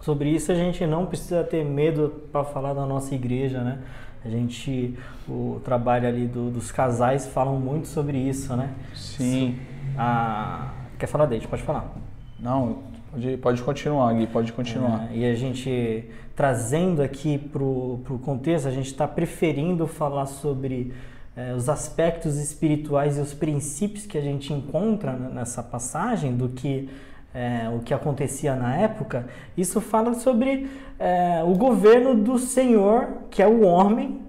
Sobre 0.00 0.30
isso 0.30 0.50
a 0.50 0.54
gente 0.54 0.86
não 0.86 1.06
precisa 1.06 1.44
ter 1.44 1.64
medo 1.64 2.22
para 2.32 2.42
falar 2.44 2.72
da 2.72 2.86
nossa 2.86 3.14
igreja, 3.14 3.62
né? 3.62 3.80
A 4.24 4.28
gente, 4.28 4.98
o 5.28 5.60
trabalho 5.64 6.06
ali 6.06 6.26
do, 6.26 6.50
dos 6.50 6.70
casais 6.70 7.26
falam 7.26 7.58
muito 7.58 7.88
sobre 7.88 8.18
isso, 8.18 8.54
né? 8.54 8.70
Sim. 8.94 9.58
A, 9.96 10.72
quer 10.98 11.06
falar, 11.06 11.26
Deide? 11.26 11.48
Pode 11.48 11.62
falar. 11.62 11.94
Não, 12.38 12.78
pode, 13.10 13.36
pode 13.38 13.62
continuar, 13.62 14.12
Gui, 14.14 14.26
pode 14.26 14.52
continuar. 14.52 15.08
É, 15.10 15.16
e 15.16 15.24
a 15.24 15.34
gente, 15.34 16.04
trazendo 16.36 17.02
aqui 17.02 17.38
para 17.38 17.62
o 17.62 18.20
contexto, 18.22 18.68
a 18.68 18.70
gente 18.70 18.86
está 18.86 19.08
preferindo 19.08 19.86
falar 19.86 20.26
sobre 20.26 20.92
é, 21.36 21.54
os 21.54 21.68
aspectos 21.68 22.36
espirituais 22.36 23.16
e 23.16 23.20
os 23.20 23.32
princípios 23.32 24.04
que 24.04 24.18
a 24.18 24.22
gente 24.22 24.52
encontra 24.52 25.12
nessa 25.12 25.62
passagem 25.62 26.36
do 26.36 26.48
que 26.48 26.88
é, 27.34 27.68
o 27.74 27.80
que 27.80 27.94
acontecia 27.94 28.54
na 28.54 28.76
época, 28.76 29.26
isso 29.56 29.80
fala 29.80 30.14
sobre 30.14 30.68
é, 30.98 31.42
o 31.44 31.54
governo 31.54 32.14
do 32.14 32.38
Senhor, 32.38 33.08
que 33.30 33.42
é 33.42 33.46
o 33.46 33.62
homem, 33.62 34.20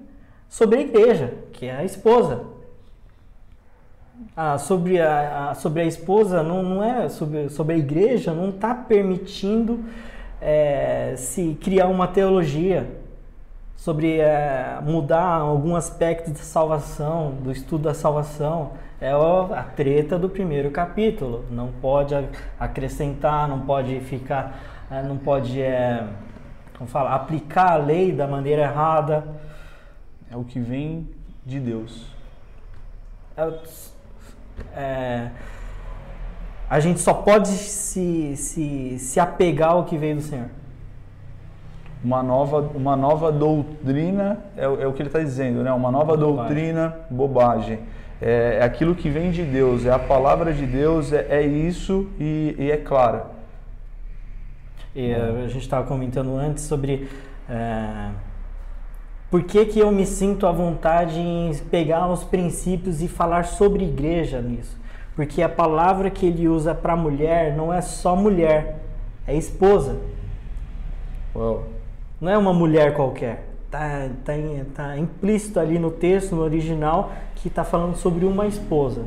sobre 0.48 0.80
a 0.80 0.82
igreja, 0.82 1.34
que 1.54 1.66
é 1.66 1.78
a 1.78 1.84
esposa. 1.84 2.46
Ah, 4.36 4.58
sobre, 4.58 5.02
a, 5.02 5.50
a, 5.50 5.56
sobre 5.56 5.82
a 5.82 5.86
esposa, 5.86 6.44
não, 6.44 6.62
não 6.62 6.84
é 6.84 7.10
sobre, 7.10 7.50
sobre 7.50 7.76
a 7.76 7.78
igreja, 7.78 8.34
não 8.34 8.50
está 8.50 8.74
permitindo 8.74 9.84
é, 10.40 11.16
se 11.18 11.58
criar 11.60 11.88
uma 11.88 12.08
teologia 12.08 12.88
sobre 13.76 14.20
é, 14.20 14.80
mudar 14.84 15.24
algum 15.24 15.76
aspecto 15.76 16.30
da 16.30 16.38
salvação, 16.38 17.32
do 17.42 17.52
estudo 17.52 17.86
da 17.86 17.96
salvação. 17.96 18.74
É 19.02 19.12
a 19.12 19.64
treta 19.64 20.20
do 20.20 20.30
primeiro 20.30 20.70
capítulo. 20.70 21.44
Não 21.50 21.70
pode 21.82 22.14
acrescentar, 22.60 23.48
não 23.48 23.62
pode 23.62 24.00
ficar, 24.02 24.60
é, 24.92 25.02
não 25.02 25.18
pode, 25.18 25.60
é, 25.60 26.08
como 26.78 26.88
fala, 26.88 27.16
aplicar 27.16 27.72
a 27.72 27.78
lei 27.78 28.12
da 28.12 28.28
maneira 28.28 28.62
errada. 28.62 29.28
É 30.30 30.38
o 30.38 30.44
que 30.44 30.60
vem 30.60 31.10
de 31.44 31.60
Deus. 31.60 32.06
É, 33.36 33.54
é, 34.80 35.32
a 36.70 36.80
gente 36.80 37.00
só 37.00 37.16
pode 37.16 37.48
se, 37.48 38.38
se, 38.38 39.00
se 39.00 39.20
apegar 39.20 39.72
ao 39.72 39.86
que 39.86 39.98
veio 39.98 40.18
do 40.18 40.22
Senhor 40.22 40.48
uma 42.04 42.24
nova, 42.24 42.72
uma 42.74 42.96
nova 42.96 43.32
doutrina, 43.32 44.40
é, 44.58 44.64
é 44.64 44.88
o 44.88 44.94
que 44.94 45.02
ele 45.02 45.10
está 45.10 45.20
dizendo, 45.20 45.64
né? 45.64 45.72
uma 45.72 45.92
nova 45.92 46.18
bobagem. 46.18 46.36
doutrina, 46.36 46.96
bobagem. 47.10 47.80
É, 48.22 48.60
é, 48.60 48.64
aquilo 48.64 48.94
que 48.94 49.10
vem 49.10 49.32
de 49.32 49.44
Deus, 49.44 49.86
é 49.86 49.92
a 49.92 49.98
palavra 49.98 50.54
de 50.54 50.66
Deus, 50.66 51.12
é, 51.12 51.26
é 51.30 51.42
isso 51.42 52.08
e, 52.20 52.56
e, 52.58 52.72
é 52.72 52.78
clara. 52.78 53.32
E, 54.96 55.12
a 55.14 55.48
gente 55.48 55.64
estava 55.64 55.88
comentando 55.88 56.36
antes 56.36 56.66
sobre 56.66 57.10
é, 57.50 58.10
por 59.32 59.42
que, 59.44 59.66
que 59.66 59.80
eu 59.80 59.92
me 59.92 60.06
sinto 60.06 60.46
à 60.46 60.52
vontade 60.52 61.20
em 61.20 61.52
pegar 61.72 62.08
os 62.08 62.24
princípios 62.24 63.02
e 63.02 63.08
falar 63.08 63.46
sobre 63.46 63.86
igreja 63.86 64.40
nisso. 64.40 64.80
Porque 65.16 65.42
a 65.42 65.50
palavra 65.50 66.10
que 66.12 66.26
ele 66.26 66.48
usa 66.48 66.76
para 66.76 66.96
mulher 66.96 67.56
não 67.56 67.74
é 67.74 67.82
só 67.82 68.16
mulher, 68.16 68.80
é 69.26 69.36
esposa. 69.36 70.00
Uau. 71.36 71.66
Não 72.20 72.32
é 72.32 72.38
uma 72.38 72.54
mulher 72.54 72.94
qualquer. 72.94 73.51
Tá, 73.72 74.10
tá, 74.26 74.34
tá 74.76 74.98
implícito 74.98 75.58
ali 75.58 75.80
no 75.80 75.90
texto, 75.90 76.36
no 76.36 76.42
original, 76.42 77.14
que 77.36 77.48
está 77.48 77.64
falando 77.64 77.96
sobre 77.96 78.26
uma 78.26 78.46
esposa. 78.46 79.06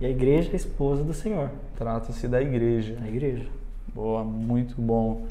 E 0.00 0.06
a 0.06 0.08
igreja 0.08 0.48
é 0.48 0.52
a 0.54 0.56
esposa 0.56 1.04
do 1.04 1.12
Senhor. 1.12 1.50
Trata-se 1.76 2.26
da 2.26 2.40
igreja. 2.40 2.96
A 3.02 3.06
igreja. 3.06 3.44
Boa, 3.94 4.24
muito 4.24 4.80
bom. 4.80 5.26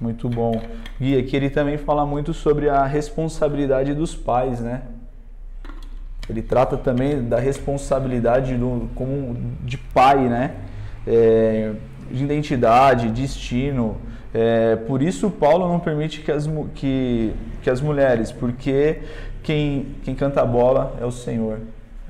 Muito 0.00 0.28
bom. 0.28 0.60
Gui, 0.98 1.18
aqui 1.18 1.36
ele 1.36 1.50
também 1.50 1.76
fala 1.76 2.06
muito 2.06 2.32
sobre 2.32 2.68
a 2.68 2.84
responsabilidade 2.84 3.92
dos 3.92 4.14
pais, 4.16 4.60
né? 4.60 4.82
Ele 6.28 6.40
trata 6.40 6.76
também 6.76 7.22
da 7.22 7.38
responsabilidade 7.38 8.56
do, 8.56 8.88
como 8.94 9.36
de 9.62 9.76
pai, 9.76 10.28
né? 10.28 10.54
É, 11.06 11.74
de 12.10 12.24
identidade, 12.24 13.10
destino. 13.10 13.96
É, 14.34 14.74
por 14.74 15.00
isso 15.00 15.30
Paulo 15.30 15.68
não 15.68 15.78
permite 15.78 16.20
que 16.20 16.32
as, 16.32 16.48
que, 16.74 17.32
que 17.62 17.70
as 17.70 17.80
mulheres, 17.80 18.32
porque 18.32 19.00
quem, 19.44 19.94
quem 20.02 20.16
canta 20.16 20.42
a 20.42 20.44
bola 20.44 20.96
é 21.00 21.06
o 21.06 21.12
Senhor. 21.12 21.60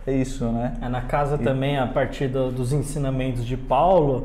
É 0.07 0.12
isso, 0.12 0.51
né? 0.51 0.75
É, 0.81 0.89
na 0.89 1.03
casa 1.03 1.37
e... 1.37 1.45
também, 1.45 1.79
a 1.79 1.87
partir 1.87 2.29
do, 2.29 2.51
dos 2.51 2.72
ensinamentos 2.72 3.45
de 3.45 3.59
Paulo, 3.59 4.25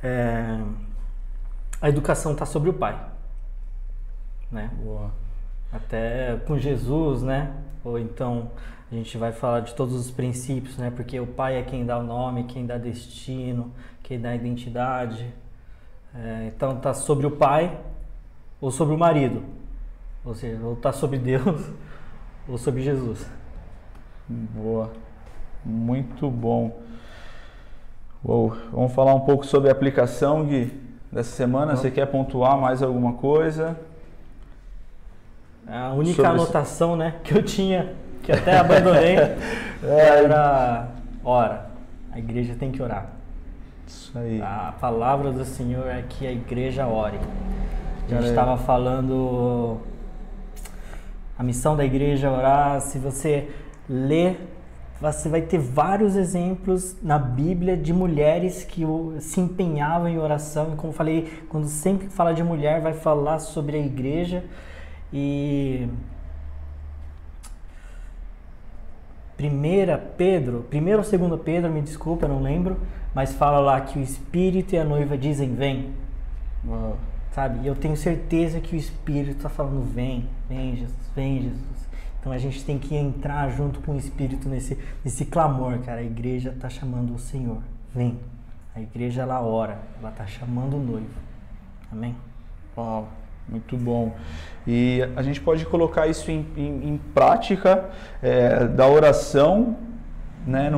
é, 0.00 0.58
a 1.82 1.88
educação 1.88 2.32
está 2.32 2.46
sobre 2.46 2.70
o 2.70 2.72
pai. 2.72 2.96
Né? 4.50 4.70
Boa. 4.82 5.10
Até 5.72 6.36
com 6.46 6.56
Jesus, 6.56 7.22
né? 7.22 7.50
Ou 7.84 7.98
então 7.98 8.50
a 8.90 8.94
gente 8.94 9.16
vai 9.18 9.32
falar 9.32 9.60
de 9.60 9.74
todos 9.74 9.94
os 9.94 10.10
princípios, 10.10 10.76
né? 10.76 10.92
Porque 10.94 11.18
o 11.18 11.26
pai 11.26 11.56
é 11.58 11.62
quem 11.62 11.84
dá 11.84 11.98
o 11.98 12.02
nome, 12.02 12.44
quem 12.44 12.66
dá 12.66 12.76
destino, 12.76 13.72
quem 14.02 14.20
dá 14.20 14.34
identidade. 14.34 15.32
É, 16.14 16.46
então 16.48 16.76
está 16.76 16.92
sobre 16.92 17.26
o 17.26 17.30
pai 17.30 17.78
ou 18.60 18.70
sobre 18.70 18.94
o 18.94 18.98
marido, 18.98 19.42
ou 20.24 20.34
seja, 20.34 20.62
ou 20.64 20.74
está 20.74 20.92
sobre 20.92 21.18
Deus 21.18 21.70
ou 22.48 22.58
sobre 22.58 22.82
Jesus. 22.82 23.26
Boa, 24.28 24.90
muito 25.64 26.28
bom. 26.30 26.80
Uou. 28.24 28.56
Vamos 28.70 28.92
falar 28.92 29.14
um 29.14 29.20
pouco 29.20 29.46
sobre 29.46 29.70
a 29.70 29.72
aplicação 29.72 30.44
Gui, 30.44 30.78
dessa 31.10 31.30
semana. 31.30 31.74
Você 31.74 31.90
quer 31.90 32.06
pontuar 32.06 32.58
mais 32.58 32.82
alguma 32.82 33.14
coisa? 33.14 33.78
A 35.66 35.92
única 35.92 36.16
sobre 36.16 36.30
anotação, 36.30 36.96
né, 36.96 37.14
que 37.22 37.32
eu 37.32 37.42
tinha, 37.42 37.94
que 38.22 38.32
até 38.32 38.58
abandonei, 38.58 39.16
é. 39.16 39.38
era 39.82 40.88
ora. 41.24 41.70
A 42.12 42.18
igreja 42.18 42.54
tem 42.58 42.72
que 42.72 42.82
orar. 42.82 43.19
Isso 43.90 44.16
aí. 44.16 44.40
A 44.40 44.72
palavra 44.80 45.32
do 45.32 45.44
Senhor 45.44 45.88
é 45.88 46.02
que 46.08 46.24
a 46.24 46.30
igreja 46.30 46.86
ore. 46.86 47.18
A 48.06 48.14
gente 48.14 48.28
estava 48.28 48.56
falando 48.56 49.80
a 51.36 51.42
missão 51.42 51.76
da 51.76 51.84
igreja 51.84 52.28
é 52.28 52.30
orar. 52.30 52.80
Se 52.80 52.98
você 52.98 53.48
ler, 53.88 54.48
você 55.00 55.28
vai 55.28 55.42
ter 55.42 55.58
vários 55.58 56.14
exemplos 56.14 56.96
na 57.02 57.18
Bíblia 57.18 57.76
de 57.76 57.92
mulheres 57.92 58.62
que 58.62 58.84
se 59.18 59.40
empenhavam 59.40 60.06
em 60.06 60.18
oração. 60.18 60.72
E 60.72 60.76
como 60.76 60.92
falei, 60.92 61.42
quando 61.48 61.66
sempre 61.66 62.08
fala 62.08 62.32
de 62.32 62.44
mulher, 62.44 62.80
vai 62.80 62.92
falar 62.92 63.40
sobre 63.40 63.76
a 63.76 63.80
igreja. 63.80 64.44
E 65.12 65.88
primeira 69.36 69.98
Pedro, 69.98 70.64
primeiro 70.70 70.98
ou 70.98 71.04
segundo 71.04 71.36
Pedro, 71.36 71.72
me 71.72 71.80
desculpa, 71.80 72.26
eu 72.26 72.28
não 72.28 72.40
lembro 72.40 72.76
mas 73.14 73.34
fala 73.34 73.58
lá 73.58 73.80
que 73.80 73.98
o 73.98 74.02
Espírito 74.02 74.74
e 74.74 74.78
a 74.78 74.84
noiva 74.84 75.16
dizem 75.18 75.54
vem. 75.54 75.90
Uau. 76.66 76.96
Sabe? 77.32 77.60
E 77.62 77.66
eu 77.66 77.76
tenho 77.76 77.96
certeza 77.96 78.60
que 78.60 78.74
o 78.74 78.78
Espírito 78.78 79.36
está 79.36 79.48
falando 79.48 79.82
vem, 79.82 80.28
vem 80.48 80.76
Jesus, 80.76 81.10
vem 81.14 81.42
Jesus. 81.42 81.88
Então 82.20 82.32
a 82.32 82.38
gente 82.38 82.64
tem 82.64 82.78
que 82.78 82.94
entrar 82.94 83.48
junto 83.50 83.80
com 83.80 83.92
o 83.92 83.96
Espírito 83.96 84.48
nesse, 84.48 84.76
nesse 85.04 85.24
clamor, 85.24 85.78
cara. 85.78 86.00
A 86.00 86.04
igreja 86.04 86.50
está 86.50 86.68
chamando 86.68 87.14
o 87.14 87.18
Senhor, 87.18 87.58
vem. 87.94 88.18
A 88.74 88.80
igreja 88.80 89.22
ela 89.22 89.40
ora, 89.40 89.78
ela 89.98 90.10
está 90.10 90.26
chamando 90.26 90.76
o 90.76 90.80
noivo. 90.80 91.08
Amém? 91.90 92.14
Uau, 92.76 93.08
muito 93.48 93.76
bom. 93.76 94.14
E 94.66 95.00
a 95.16 95.22
gente 95.22 95.40
pode 95.40 95.64
colocar 95.66 96.08
isso 96.08 96.30
em, 96.30 96.46
em, 96.56 96.88
em 96.90 96.98
prática 97.14 97.90
é, 98.22 98.66
da 98.66 98.86
oração 98.86 99.76
né, 100.46 100.70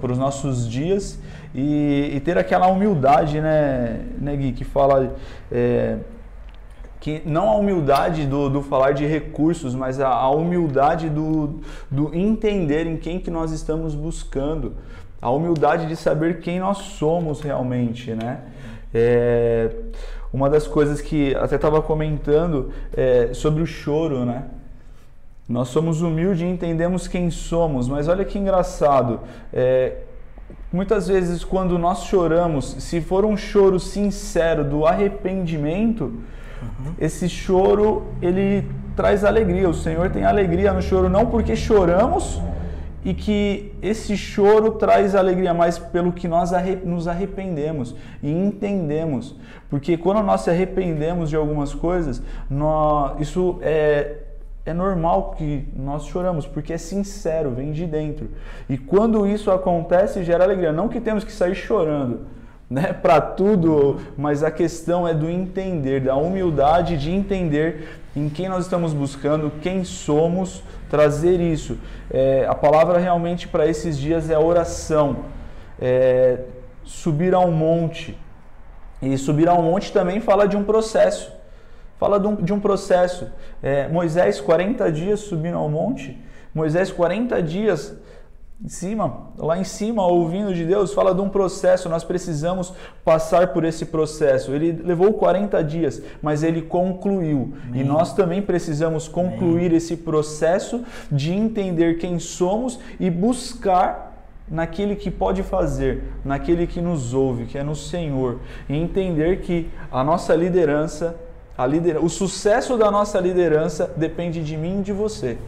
para 0.00 0.12
os 0.12 0.18
nossos 0.18 0.68
dias 0.68 1.18
e, 1.54 2.10
e, 2.14 2.20
ter 2.20 2.36
aquela 2.36 2.66
humildade, 2.66 3.40
né, 3.40 4.00
né 4.18 4.36
Gui, 4.36 4.52
que 4.52 4.64
fala 4.64 5.14
é, 5.52 5.98
que 7.04 7.22
não 7.24 7.50
a 7.50 7.56
humildade 7.56 8.26
do, 8.26 8.48
do 8.48 8.62
falar 8.62 8.92
de 8.92 9.06
recursos, 9.06 9.74
mas 9.74 10.00
a, 10.00 10.08
a, 10.08 10.30
humildade 10.30 11.10
do, 11.10 11.60
do 11.90 12.14
entender 12.14 12.86
em 12.86 12.96
quem 12.96 13.20
que 13.20 13.30
nós 13.30 13.52
estamos 13.52 13.94
buscando, 13.94 14.72
a 15.20 15.30
humildade 15.30 15.86
de 15.86 15.96
saber 15.96 16.40
quem 16.40 16.58
nós 16.58 16.78
somos 16.78 17.40
realmente, 17.40 18.12
né? 18.12 18.40
É, 18.92 19.70
uma 20.32 20.50
das 20.50 20.66
coisas 20.66 21.00
que 21.00 21.34
até 21.36 21.56
estava 21.56 21.80
comentando 21.80 22.72
é 22.96 23.34
sobre 23.34 23.62
o 23.62 23.66
choro, 23.66 24.24
né? 24.24 24.46
Nós 25.48 25.68
somos 25.68 26.00
humildes 26.00 26.40
e 26.40 26.46
entendemos 26.46 27.06
quem 27.06 27.30
somos, 27.30 27.86
mas 27.86 28.08
olha 28.08 28.24
que 28.24 28.38
engraçado. 28.38 29.20
É, 29.52 29.98
muitas 30.74 31.06
vezes, 31.06 31.44
quando 31.44 31.78
nós 31.78 32.02
choramos, 32.02 32.76
se 32.80 33.00
for 33.00 33.24
um 33.24 33.36
choro 33.36 33.78
sincero 33.78 34.64
do 34.64 34.84
arrependimento, 34.84 36.04
uhum. 36.04 36.94
esse 36.98 37.28
choro 37.28 38.08
ele 38.20 38.68
traz 38.96 39.24
alegria. 39.24 39.68
O 39.68 39.74
Senhor 39.74 40.10
tem 40.10 40.24
alegria 40.24 40.72
no 40.72 40.82
choro, 40.82 41.08
não 41.08 41.26
porque 41.26 41.54
choramos 41.54 42.42
e 43.04 43.14
que 43.14 43.72
esse 43.80 44.16
choro 44.16 44.72
traz 44.72 45.14
alegria, 45.14 45.54
mas 45.54 45.78
pelo 45.78 46.12
que 46.12 46.26
nós 46.26 46.50
nos 46.84 47.06
arrependemos 47.06 47.94
e 48.20 48.32
entendemos. 48.32 49.36
Porque 49.70 49.96
quando 49.96 50.24
nós 50.24 50.40
se 50.40 50.50
arrependemos 50.50 51.30
de 51.30 51.36
algumas 51.36 51.72
coisas, 51.72 52.20
nós, 52.50 53.20
isso 53.20 53.58
é 53.62 54.23
é 54.66 54.72
normal 54.72 55.34
que 55.36 55.68
nós 55.76 56.06
choramos, 56.06 56.46
porque 56.46 56.72
é 56.72 56.78
sincero, 56.78 57.50
vem 57.50 57.70
de 57.70 57.86
dentro. 57.86 58.30
E 58.68 58.78
quando 58.78 59.26
isso 59.26 59.50
acontece, 59.50 60.24
gera 60.24 60.44
alegria. 60.44 60.72
Não 60.72 60.88
que 60.88 61.00
temos 61.00 61.22
que 61.22 61.32
sair 61.32 61.54
chorando, 61.54 62.26
né, 62.68 62.92
para 62.94 63.20
tudo, 63.20 64.00
mas 64.16 64.42
a 64.42 64.50
questão 64.50 65.06
é 65.06 65.12
do 65.12 65.28
entender, 65.28 66.00
da 66.00 66.16
humildade 66.16 66.96
de 66.96 67.10
entender 67.10 68.00
em 68.16 68.28
quem 68.30 68.48
nós 68.48 68.64
estamos 68.64 68.94
buscando, 68.94 69.52
quem 69.60 69.84
somos, 69.84 70.62
trazer 70.88 71.40
isso. 71.40 71.76
É, 72.10 72.46
a 72.48 72.54
palavra 72.54 72.98
realmente 72.98 73.46
para 73.46 73.66
esses 73.66 73.98
dias 73.98 74.30
é 74.30 74.38
oração, 74.38 75.26
é, 75.78 76.38
subir 76.84 77.34
ao 77.34 77.50
monte. 77.50 78.16
E 79.02 79.18
subir 79.18 79.46
ao 79.46 79.60
monte 79.62 79.92
também 79.92 80.20
fala 80.20 80.48
de 80.48 80.56
um 80.56 80.64
processo. 80.64 81.30
Fala 82.04 82.20
de 82.20 82.26
um, 82.26 82.34
de 82.34 82.52
um 82.52 82.60
processo. 82.60 83.28
É, 83.62 83.88
Moisés, 83.88 84.38
40 84.38 84.92
dias 84.92 85.20
subindo 85.20 85.56
ao 85.56 85.70
monte. 85.70 86.22
Moisés, 86.54 86.92
40 86.92 87.42
dias 87.42 87.96
em 88.62 88.68
cima, 88.68 89.30
lá 89.38 89.56
em 89.56 89.64
cima, 89.64 90.06
ouvindo 90.06 90.52
de 90.52 90.66
Deus, 90.66 90.92
fala 90.92 91.14
de 91.14 91.22
um 91.22 91.30
processo. 91.30 91.88
Nós 91.88 92.04
precisamos 92.04 92.74
passar 93.02 93.54
por 93.54 93.64
esse 93.64 93.86
processo. 93.86 94.52
Ele 94.52 94.82
levou 94.84 95.14
40 95.14 95.64
dias, 95.64 96.02
mas 96.20 96.42
ele 96.42 96.60
concluiu. 96.60 97.54
Amém. 97.68 97.80
E 97.80 97.84
nós 97.84 98.12
também 98.12 98.42
precisamos 98.42 99.08
concluir 99.08 99.68
Amém. 99.68 99.76
esse 99.78 99.96
processo 99.96 100.84
de 101.10 101.32
entender 101.32 101.96
quem 101.96 102.18
somos 102.18 102.78
e 103.00 103.08
buscar 103.08 104.12
naquele 104.46 104.94
que 104.94 105.10
pode 105.10 105.42
fazer, 105.42 106.04
naquele 106.22 106.66
que 106.66 106.82
nos 106.82 107.14
ouve, 107.14 107.46
que 107.46 107.56
é 107.56 107.62
no 107.62 107.74
Senhor, 107.74 108.40
e 108.68 108.76
entender 108.76 109.40
que 109.40 109.70
a 109.90 110.04
nossa 110.04 110.34
liderança 110.34 111.16
a 111.56 111.66
lider... 111.66 112.02
O 112.02 112.08
sucesso 112.08 112.76
da 112.76 112.90
nossa 112.90 113.20
liderança 113.20 113.92
depende 113.96 114.42
de 114.42 114.56
mim 114.56 114.80
e 114.80 114.82
de 114.82 114.92
você. 114.92 115.38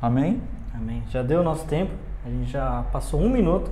Amém? 0.00 0.40
Amém? 0.74 1.02
Já 1.10 1.22
deu 1.22 1.40
o 1.40 1.44
nosso 1.44 1.64
tempo. 1.66 1.92
A 2.24 2.28
gente 2.28 2.50
já 2.50 2.84
passou 2.92 3.20
um 3.20 3.28
minuto. 3.28 3.70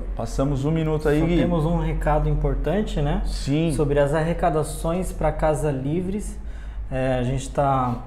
Um 0.68 0.70
minuto 0.70 1.08
aí. 1.08 1.20
Só 1.20 1.26
temos 1.26 1.64
um 1.64 1.78
recado 1.78 2.28
importante, 2.28 3.00
né? 3.00 3.22
Sim. 3.26 3.72
Sobre 3.72 3.98
as 3.98 4.14
arrecadações 4.14 5.12
para 5.12 5.32
Casa 5.32 5.70
Livres. 5.70 6.38
É, 6.90 7.14
a 7.18 7.22
gente 7.24 7.42
está 7.42 8.04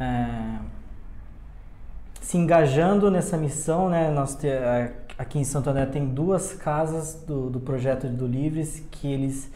é, 0.00 0.58
se 2.20 2.36
engajando 2.36 3.10
nessa 3.10 3.36
missão, 3.36 3.88
né? 3.88 4.10
Nós 4.10 4.34
te, 4.34 4.48
aqui 5.18 5.38
em 5.38 5.44
Santo 5.44 5.70
André 5.70 5.86
tem 5.86 6.06
duas 6.06 6.52
casas 6.52 7.14
do, 7.26 7.48
do 7.50 7.60
projeto 7.60 8.06
do 8.08 8.26
Livres 8.26 8.82
que 8.90 9.12
eles 9.12 9.50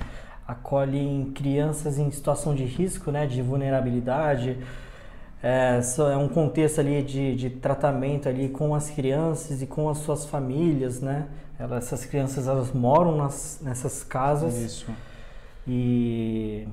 acolhem 0.50 1.30
crianças 1.34 1.98
em 1.98 2.10
situação 2.10 2.54
de 2.54 2.64
risco, 2.64 3.10
né, 3.10 3.26
de 3.26 3.40
vulnerabilidade. 3.40 4.58
É, 5.42 5.80
é 6.12 6.16
um 6.16 6.28
contexto 6.28 6.80
ali 6.80 7.02
de, 7.02 7.34
de 7.34 7.50
tratamento 7.50 8.28
ali 8.28 8.48
com 8.48 8.74
as 8.74 8.90
crianças 8.90 9.62
e 9.62 9.66
com 9.66 9.88
as 9.88 9.98
suas 9.98 10.26
famílias, 10.26 11.00
né? 11.00 11.28
Elas, 11.58 11.86
essas 11.86 12.04
crianças 12.04 12.46
elas 12.46 12.72
moram 12.72 13.16
nas, 13.16 13.58
nessas 13.62 14.02
casas. 14.02 14.58
Isso. 14.58 14.90
E 15.66 16.68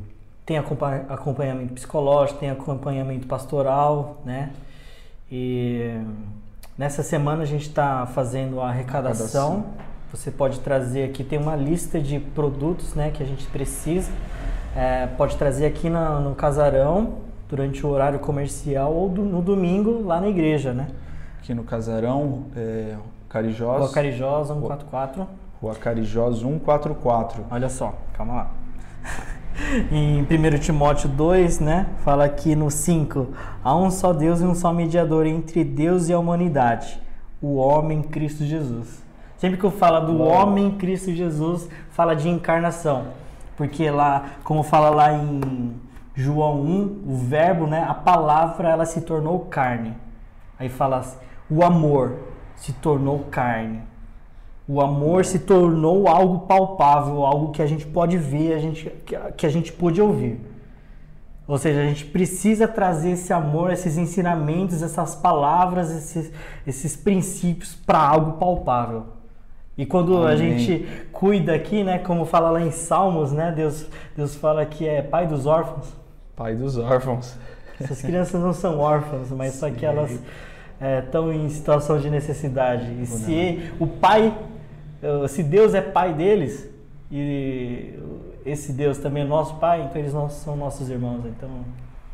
tem 0.45 0.57
acompanhamento 0.57 1.73
psicológico, 1.73 2.39
tem 2.39 2.49
acompanhamento 2.49 3.27
pastoral, 3.27 4.21
né? 4.25 4.51
E 5.31 6.01
nessa 6.77 7.03
semana 7.03 7.43
a 7.43 7.45
gente 7.45 7.67
está 7.67 8.05
fazendo 8.05 8.59
a 8.59 8.69
arrecadação. 8.69 9.65
arrecadação 9.65 9.96
você 10.11 10.31
pode 10.31 10.59
trazer 10.59 11.03
aqui, 11.03 11.23
tem 11.23 11.37
uma 11.37 11.55
lista 11.55 11.99
de 11.99 12.19
produtos 12.19 12.93
né, 12.93 13.11
que 13.11 13.21
a 13.21 13.25
gente 13.25 13.45
precisa. 13.47 14.11
É, 14.75 15.07
pode 15.07 15.35
trazer 15.37 15.65
aqui 15.65 15.89
na, 15.89 16.19
no 16.19 16.35
casarão 16.35 17.15
durante 17.49 17.85
o 17.85 17.89
horário 17.89 18.19
comercial 18.19 18.93
ou 18.93 19.09
do, 19.09 19.23
no 19.23 19.41
domingo 19.41 20.03
lá 20.05 20.21
na 20.21 20.27
igreja, 20.27 20.73
né? 20.73 20.87
Aqui 21.39 21.53
no 21.53 21.63
casarão, 21.63 22.45
é, 22.55 22.95
Carijós. 23.29 23.79
Rua 23.79 23.91
Carijós 23.91 24.47
144. 24.47 25.27
Rua 25.61 25.75
Carijós 25.75 26.39
144. 26.39 27.45
Olha 27.49 27.69
só, 27.69 27.93
calma 28.13 28.33
lá. 28.33 28.51
em 29.91 30.21
1 30.21 30.59
Timóteo 30.59 31.09
2, 31.09 31.59
né, 31.59 31.87
fala 32.03 32.25
aqui 32.25 32.55
no 32.55 32.69
5: 32.69 33.27
há 33.63 33.75
um 33.75 33.89
só 33.89 34.13
Deus 34.13 34.41
e 34.41 34.43
um 34.43 34.55
só 34.55 34.71
mediador 34.71 35.25
entre 35.25 35.63
Deus 35.63 36.09
e 36.09 36.13
a 36.13 36.19
humanidade, 36.19 37.01
o 37.41 37.55
homem 37.55 38.01
Cristo 38.01 38.43
Jesus. 38.43 39.06
Sempre 39.37 39.57
que 39.57 39.63
eu 39.63 39.71
falo 39.71 40.05
do 40.07 40.21
homem 40.21 40.71
Cristo 40.71 41.13
Jesus, 41.13 41.69
fala 41.91 42.15
de 42.15 42.27
encarnação. 42.27 43.05
Porque 43.55 43.89
lá, 43.89 44.31
como 44.43 44.63
fala 44.63 44.89
lá 44.89 45.13
em 45.13 45.73
João 46.15 46.61
1, 46.61 47.03
o 47.07 47.15
verbo, 47.15 47.67
né, 47.67 47.85
a 47.87 47.93
palavra, 47.93 48.69
ela 48.69 48.85
se 48.85 49.01
tornou 49.01 49.41
carne. 49.41 49.95
Aí 50.59 50.69
fala 50.69 50.97
assim, 50.97 51.17
o 51.49 51.63
amor 51.63 52.15
se 52.55 52.73
tornou 52.73 53.25
carne. 53.31 53.81
O 54.67 54.81
amor 54.81 55.23
se 55.23 55.39
tornou 55.39 56.07
algo 56.07 56.47
palpável, 56.47 57.25
algo 57.25 57.51
que 57.51 57.61
a 57.61 57.67
gente 57.67 57.85
pode 57.85 58.17
ver, 58.17 58.53
a 58.53 58.59
gente, 58.59 58.89
que 59.37 59.45
a 59.45 59.49
gente 59.49 59.71
pôde 59.71 60.01
ouvir. 60.01 60.41
Ou 61.47 61.57
seja, 61.57 61.79
a 61.79 61.85
gente 61.85 62.05
precisa 62.05 62.67
trazer 62.67 63.11
esse 63.11 63.31
amor, 63.31 63.71
esses 63.71 63.97
ensinamentos, 63.97 64.83
essas 64.83 65.15
palavras, 65.15 65.89
esses, 65.91 66.33
esses 66.65 66.97
princípios 66.97 67.73
para 67.73 67.99
algo 67.99 68.33
palpável. 68.33 69.16
E 69.77 69.85
quando 69.85 70.17
Amém. 70.17 70.27
a 70.27 70.35
gente 70.35 70.87
cuida 71.11 71.53
aqui, 71.53 71.83
né, 71.83 71.99
como 71.99 72.25
fala 72.25 72.49
lá 72.49 72.61
em 72.61 72.71
Salmos, 72.71 73.31
né, 73.31 73.53
Deus, 73.55 73.85
Deus 74.15 74.35
fala 74.35 74.65
que 74.65 74.87
é 74.87 75.01
pai 75.01 75.27
dos 75.27 75.45
órfãos. 75.45 75.93
Pai 76.35 76.55
dos 76.55 76.77
órfãos. 76.77 77.37
Essas 77.79 78.01
crianças 78.01 78.41
não 78.41 78.53
são 78.53 78.79
órfãs, 78.79 79.29
mas 79.31 79.53
Sim. 79.53 79.59
só 79.59 79.69
que 79.69 79.85
elas 79.85 80.19
estão 81.03 81.31
é, 81.31 81.35
em 81.35 81.47
situação 81.49 81.99
de 81.99 82.09
necessidade. 82.09 82.91
E 83.01 83.05
se 83.05 83.71
o 83.79 83.85
pai, 83.85 84.35
eh, 85.01 85.27
se 85.27 85.43
Deus 85.43 85.75
é 85.75 85.81
pai 85.81 86.13
deles, 86.13 86.67
e 87.11 87.93
esse 88.45 88.73
Deus 88.73 88.97
também 88.97 89.23
é 89.23 89.25
nosso 89.25 89.55
pai, 89.55 89.83
então 89.83 90.01
eles 90.01 90.13
não 90.13 90.29
são 90.29 90.55
nossos 90.55 90.89
irmãos. 90.89 91.23
Então 91.25 91.49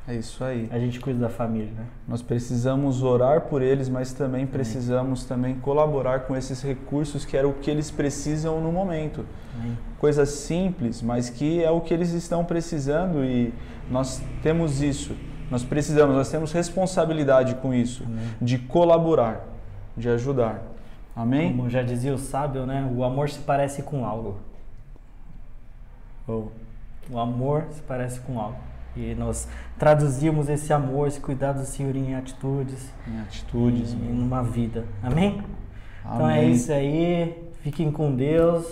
é 0.06 0.16
isso 0.16 0.43
aí. 0.43 0.68
A 0.72 0.78
gente 0.78 0.99
cuida 0.99 1.20
da 1.20 1.30
família, 1.30 1.72
né? 1.72 1.86
Nós 2.06 2.22
precisamos 2.22 3.01
orar 3.01 3.41
por 3.41 3.62
eles, 3.62 3.88
mas 3.88 4.12
também 4.12 4.45
precisamos 4.45 5.24
também 5.24 5.56
colaborar 5.56 6.22
com 6.22 6.36
esses 6.36 6.62
recursos 6.62 7.24
que 7.24 7.38
era 7.38 7.47
o 7.47 7.54
que 7.54 7.72
eles 7.72 7.89
precisam 7.89 8.60
no 8.60 8.72
momento. 8.72 9.26
Amém. 9.58 9.78
Coisas 9.99 10.30
simples, 10.30 11.01
mas 11.01 11.30
que 11.30 11.64
é 11.64 11.72
o 11.72 11.80
que 11.80 11.93
eles 11.93 12.12
estão 12.12 12.43
precisando 12.43 13.24
e 13.24 13.54
nós 13.89 14.22
temos 14.41 14.82
isso. 14.82 15.16
Nós 15.49 15.64
precisamos, 15.64 16.16
nós 16.16 16.30
temos 16.30 16.51
responsabilidade 16.51 17.56
com 17.56 17.74
isso, 17.74 18.04
Amém. 18.04 18.26
de 18.41 18.58
colaborar, 18.58 19.45
de 19.95 20.10
ajudar. 20.10 20.62
Amém? 21.16 21.56
Como 21.56 21.70
já 21.70 21.82
dizia 21.82 22.14
o 22.14 22.18
sábio, 22.18 22.66
né? 22.66 22.91
O 22.93 23.04
amor 23.04 23.30
se 23.30 23.39
parece 23.39 23.84
com 23.84 24.06
algo. 24.06 24.38
Oh. 26.28 26.47
O 27.10 27.20
amor 27.20 27.68
se 27.72 27.82
parece 27.82 28.20
com 28.22 28.39
algo. 28.39 28.72
E 28.96 29.16
nós 29.16 29.48
traduzimos 29.78 30.50
esse 30.50 30.72
amor, 30.72 31.08
esse 31.08 31.20
cuidado 31.20 31.60
do 31.60 31.66
Senhor 31.66 31.96
em 31.96 32.16
atitudes. 32.16 32.89
Em 33.08 33.20
atitudes. 33.22 33.94
Em, 33.94 33.98
em 33.98 34.22
uma 34.22 34.44
vida. 34.44 34.86
Amém? 35.02 35.41
Amém? 36.04 36.16
Então 36.16 36.30
é 36.30 36.46
isso 36.46 36.72
aí. 36.72 37.44
Fiquem 37.64 37.91
com 37.91 38.14
Deus. 38.14 38.66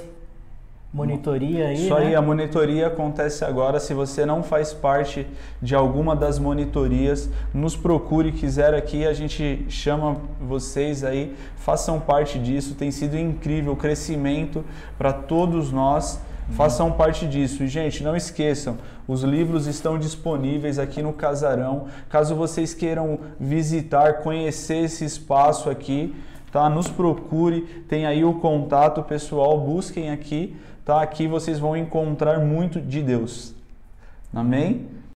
Monitoria 0.94 1.68
aí. 1.68 1.86
Isso 1.86 1.96
né? 1.96 2.08
aí, 2.08 2.16
a 2.16 2.22
monitoria 2.22 2.88
acontece 2.88 3.46
agora. 3.46 3.80
Se 3.80 3.94
você 3.94 4.26
não 4.26 4.44
faz 4.44 4.74
parte 4.74 5.26
de 5.62 5.74
alguma 5.74 6.16
das 6.16 6.38
monitorias, 6.38 7.30
nos 7.54 7.78
procure, 7.78 8.34
quiser 8.34 8.74
aqui, 8.74 9.08
a 9.08 9.14
gente 9.14 9.66
chama 9.70 10.18
vocês 10.42 11.06
aí, 11.06 11.34
façam 11.56 11.98
parte 11.98 12.38
disso. 12.38 12.76
Tem 12.76 12.92
sido 12.92 13.18
incrível 13.18 13.72
o 13.72 13.78
crescimento 13.78 14.66
para 14.98 15.14
todos 15.14 15.72
nós 15.72 16.20
Façam 16.50 16.92
parte 16.92 17.28
disso. 17.28 17.64
E, 17.64 17.68
gente, 17.68 18.04
não 18.04 18.16
esqueçam, 18.16 18.78
os 19.08 19.24
livros 19.24 19.68
estão 19.68 19.98
disponíveis 19.98 20.78
aqui 20.78 21.02
no 21.02 21.14
Casarão. 21.14 21.88
Caso 22.10 22.36
vocês 22.36 22.74
queiram 22.74 23.20
visitar, 23.40 24.22
conhecer 24.22 24.84
esse 24.84 25.06
espaço 25.06 25.70
aqui, 25.70 26.16
tá? 26.52 26.70
Nos 26.70 26.88
procure, 26.88 27.62
tem 27.88 28.06
aí 28.06 28.24
o 28.24 28.34
contato 28.36 29.02
pessoal, 29.04 29.60
busquem 29.60 30.12
aqui, 30.12 30.56
tá? 30.84 31.02
Aqui 31.02 31.28
vocês 31.28 31.58
vão 31.60 31.78
encontrar 31.78 32.40
muito 32.40 32.82
de 32.82 33.02
Deus. 33.02 33.54
Amém? 34.34 35.01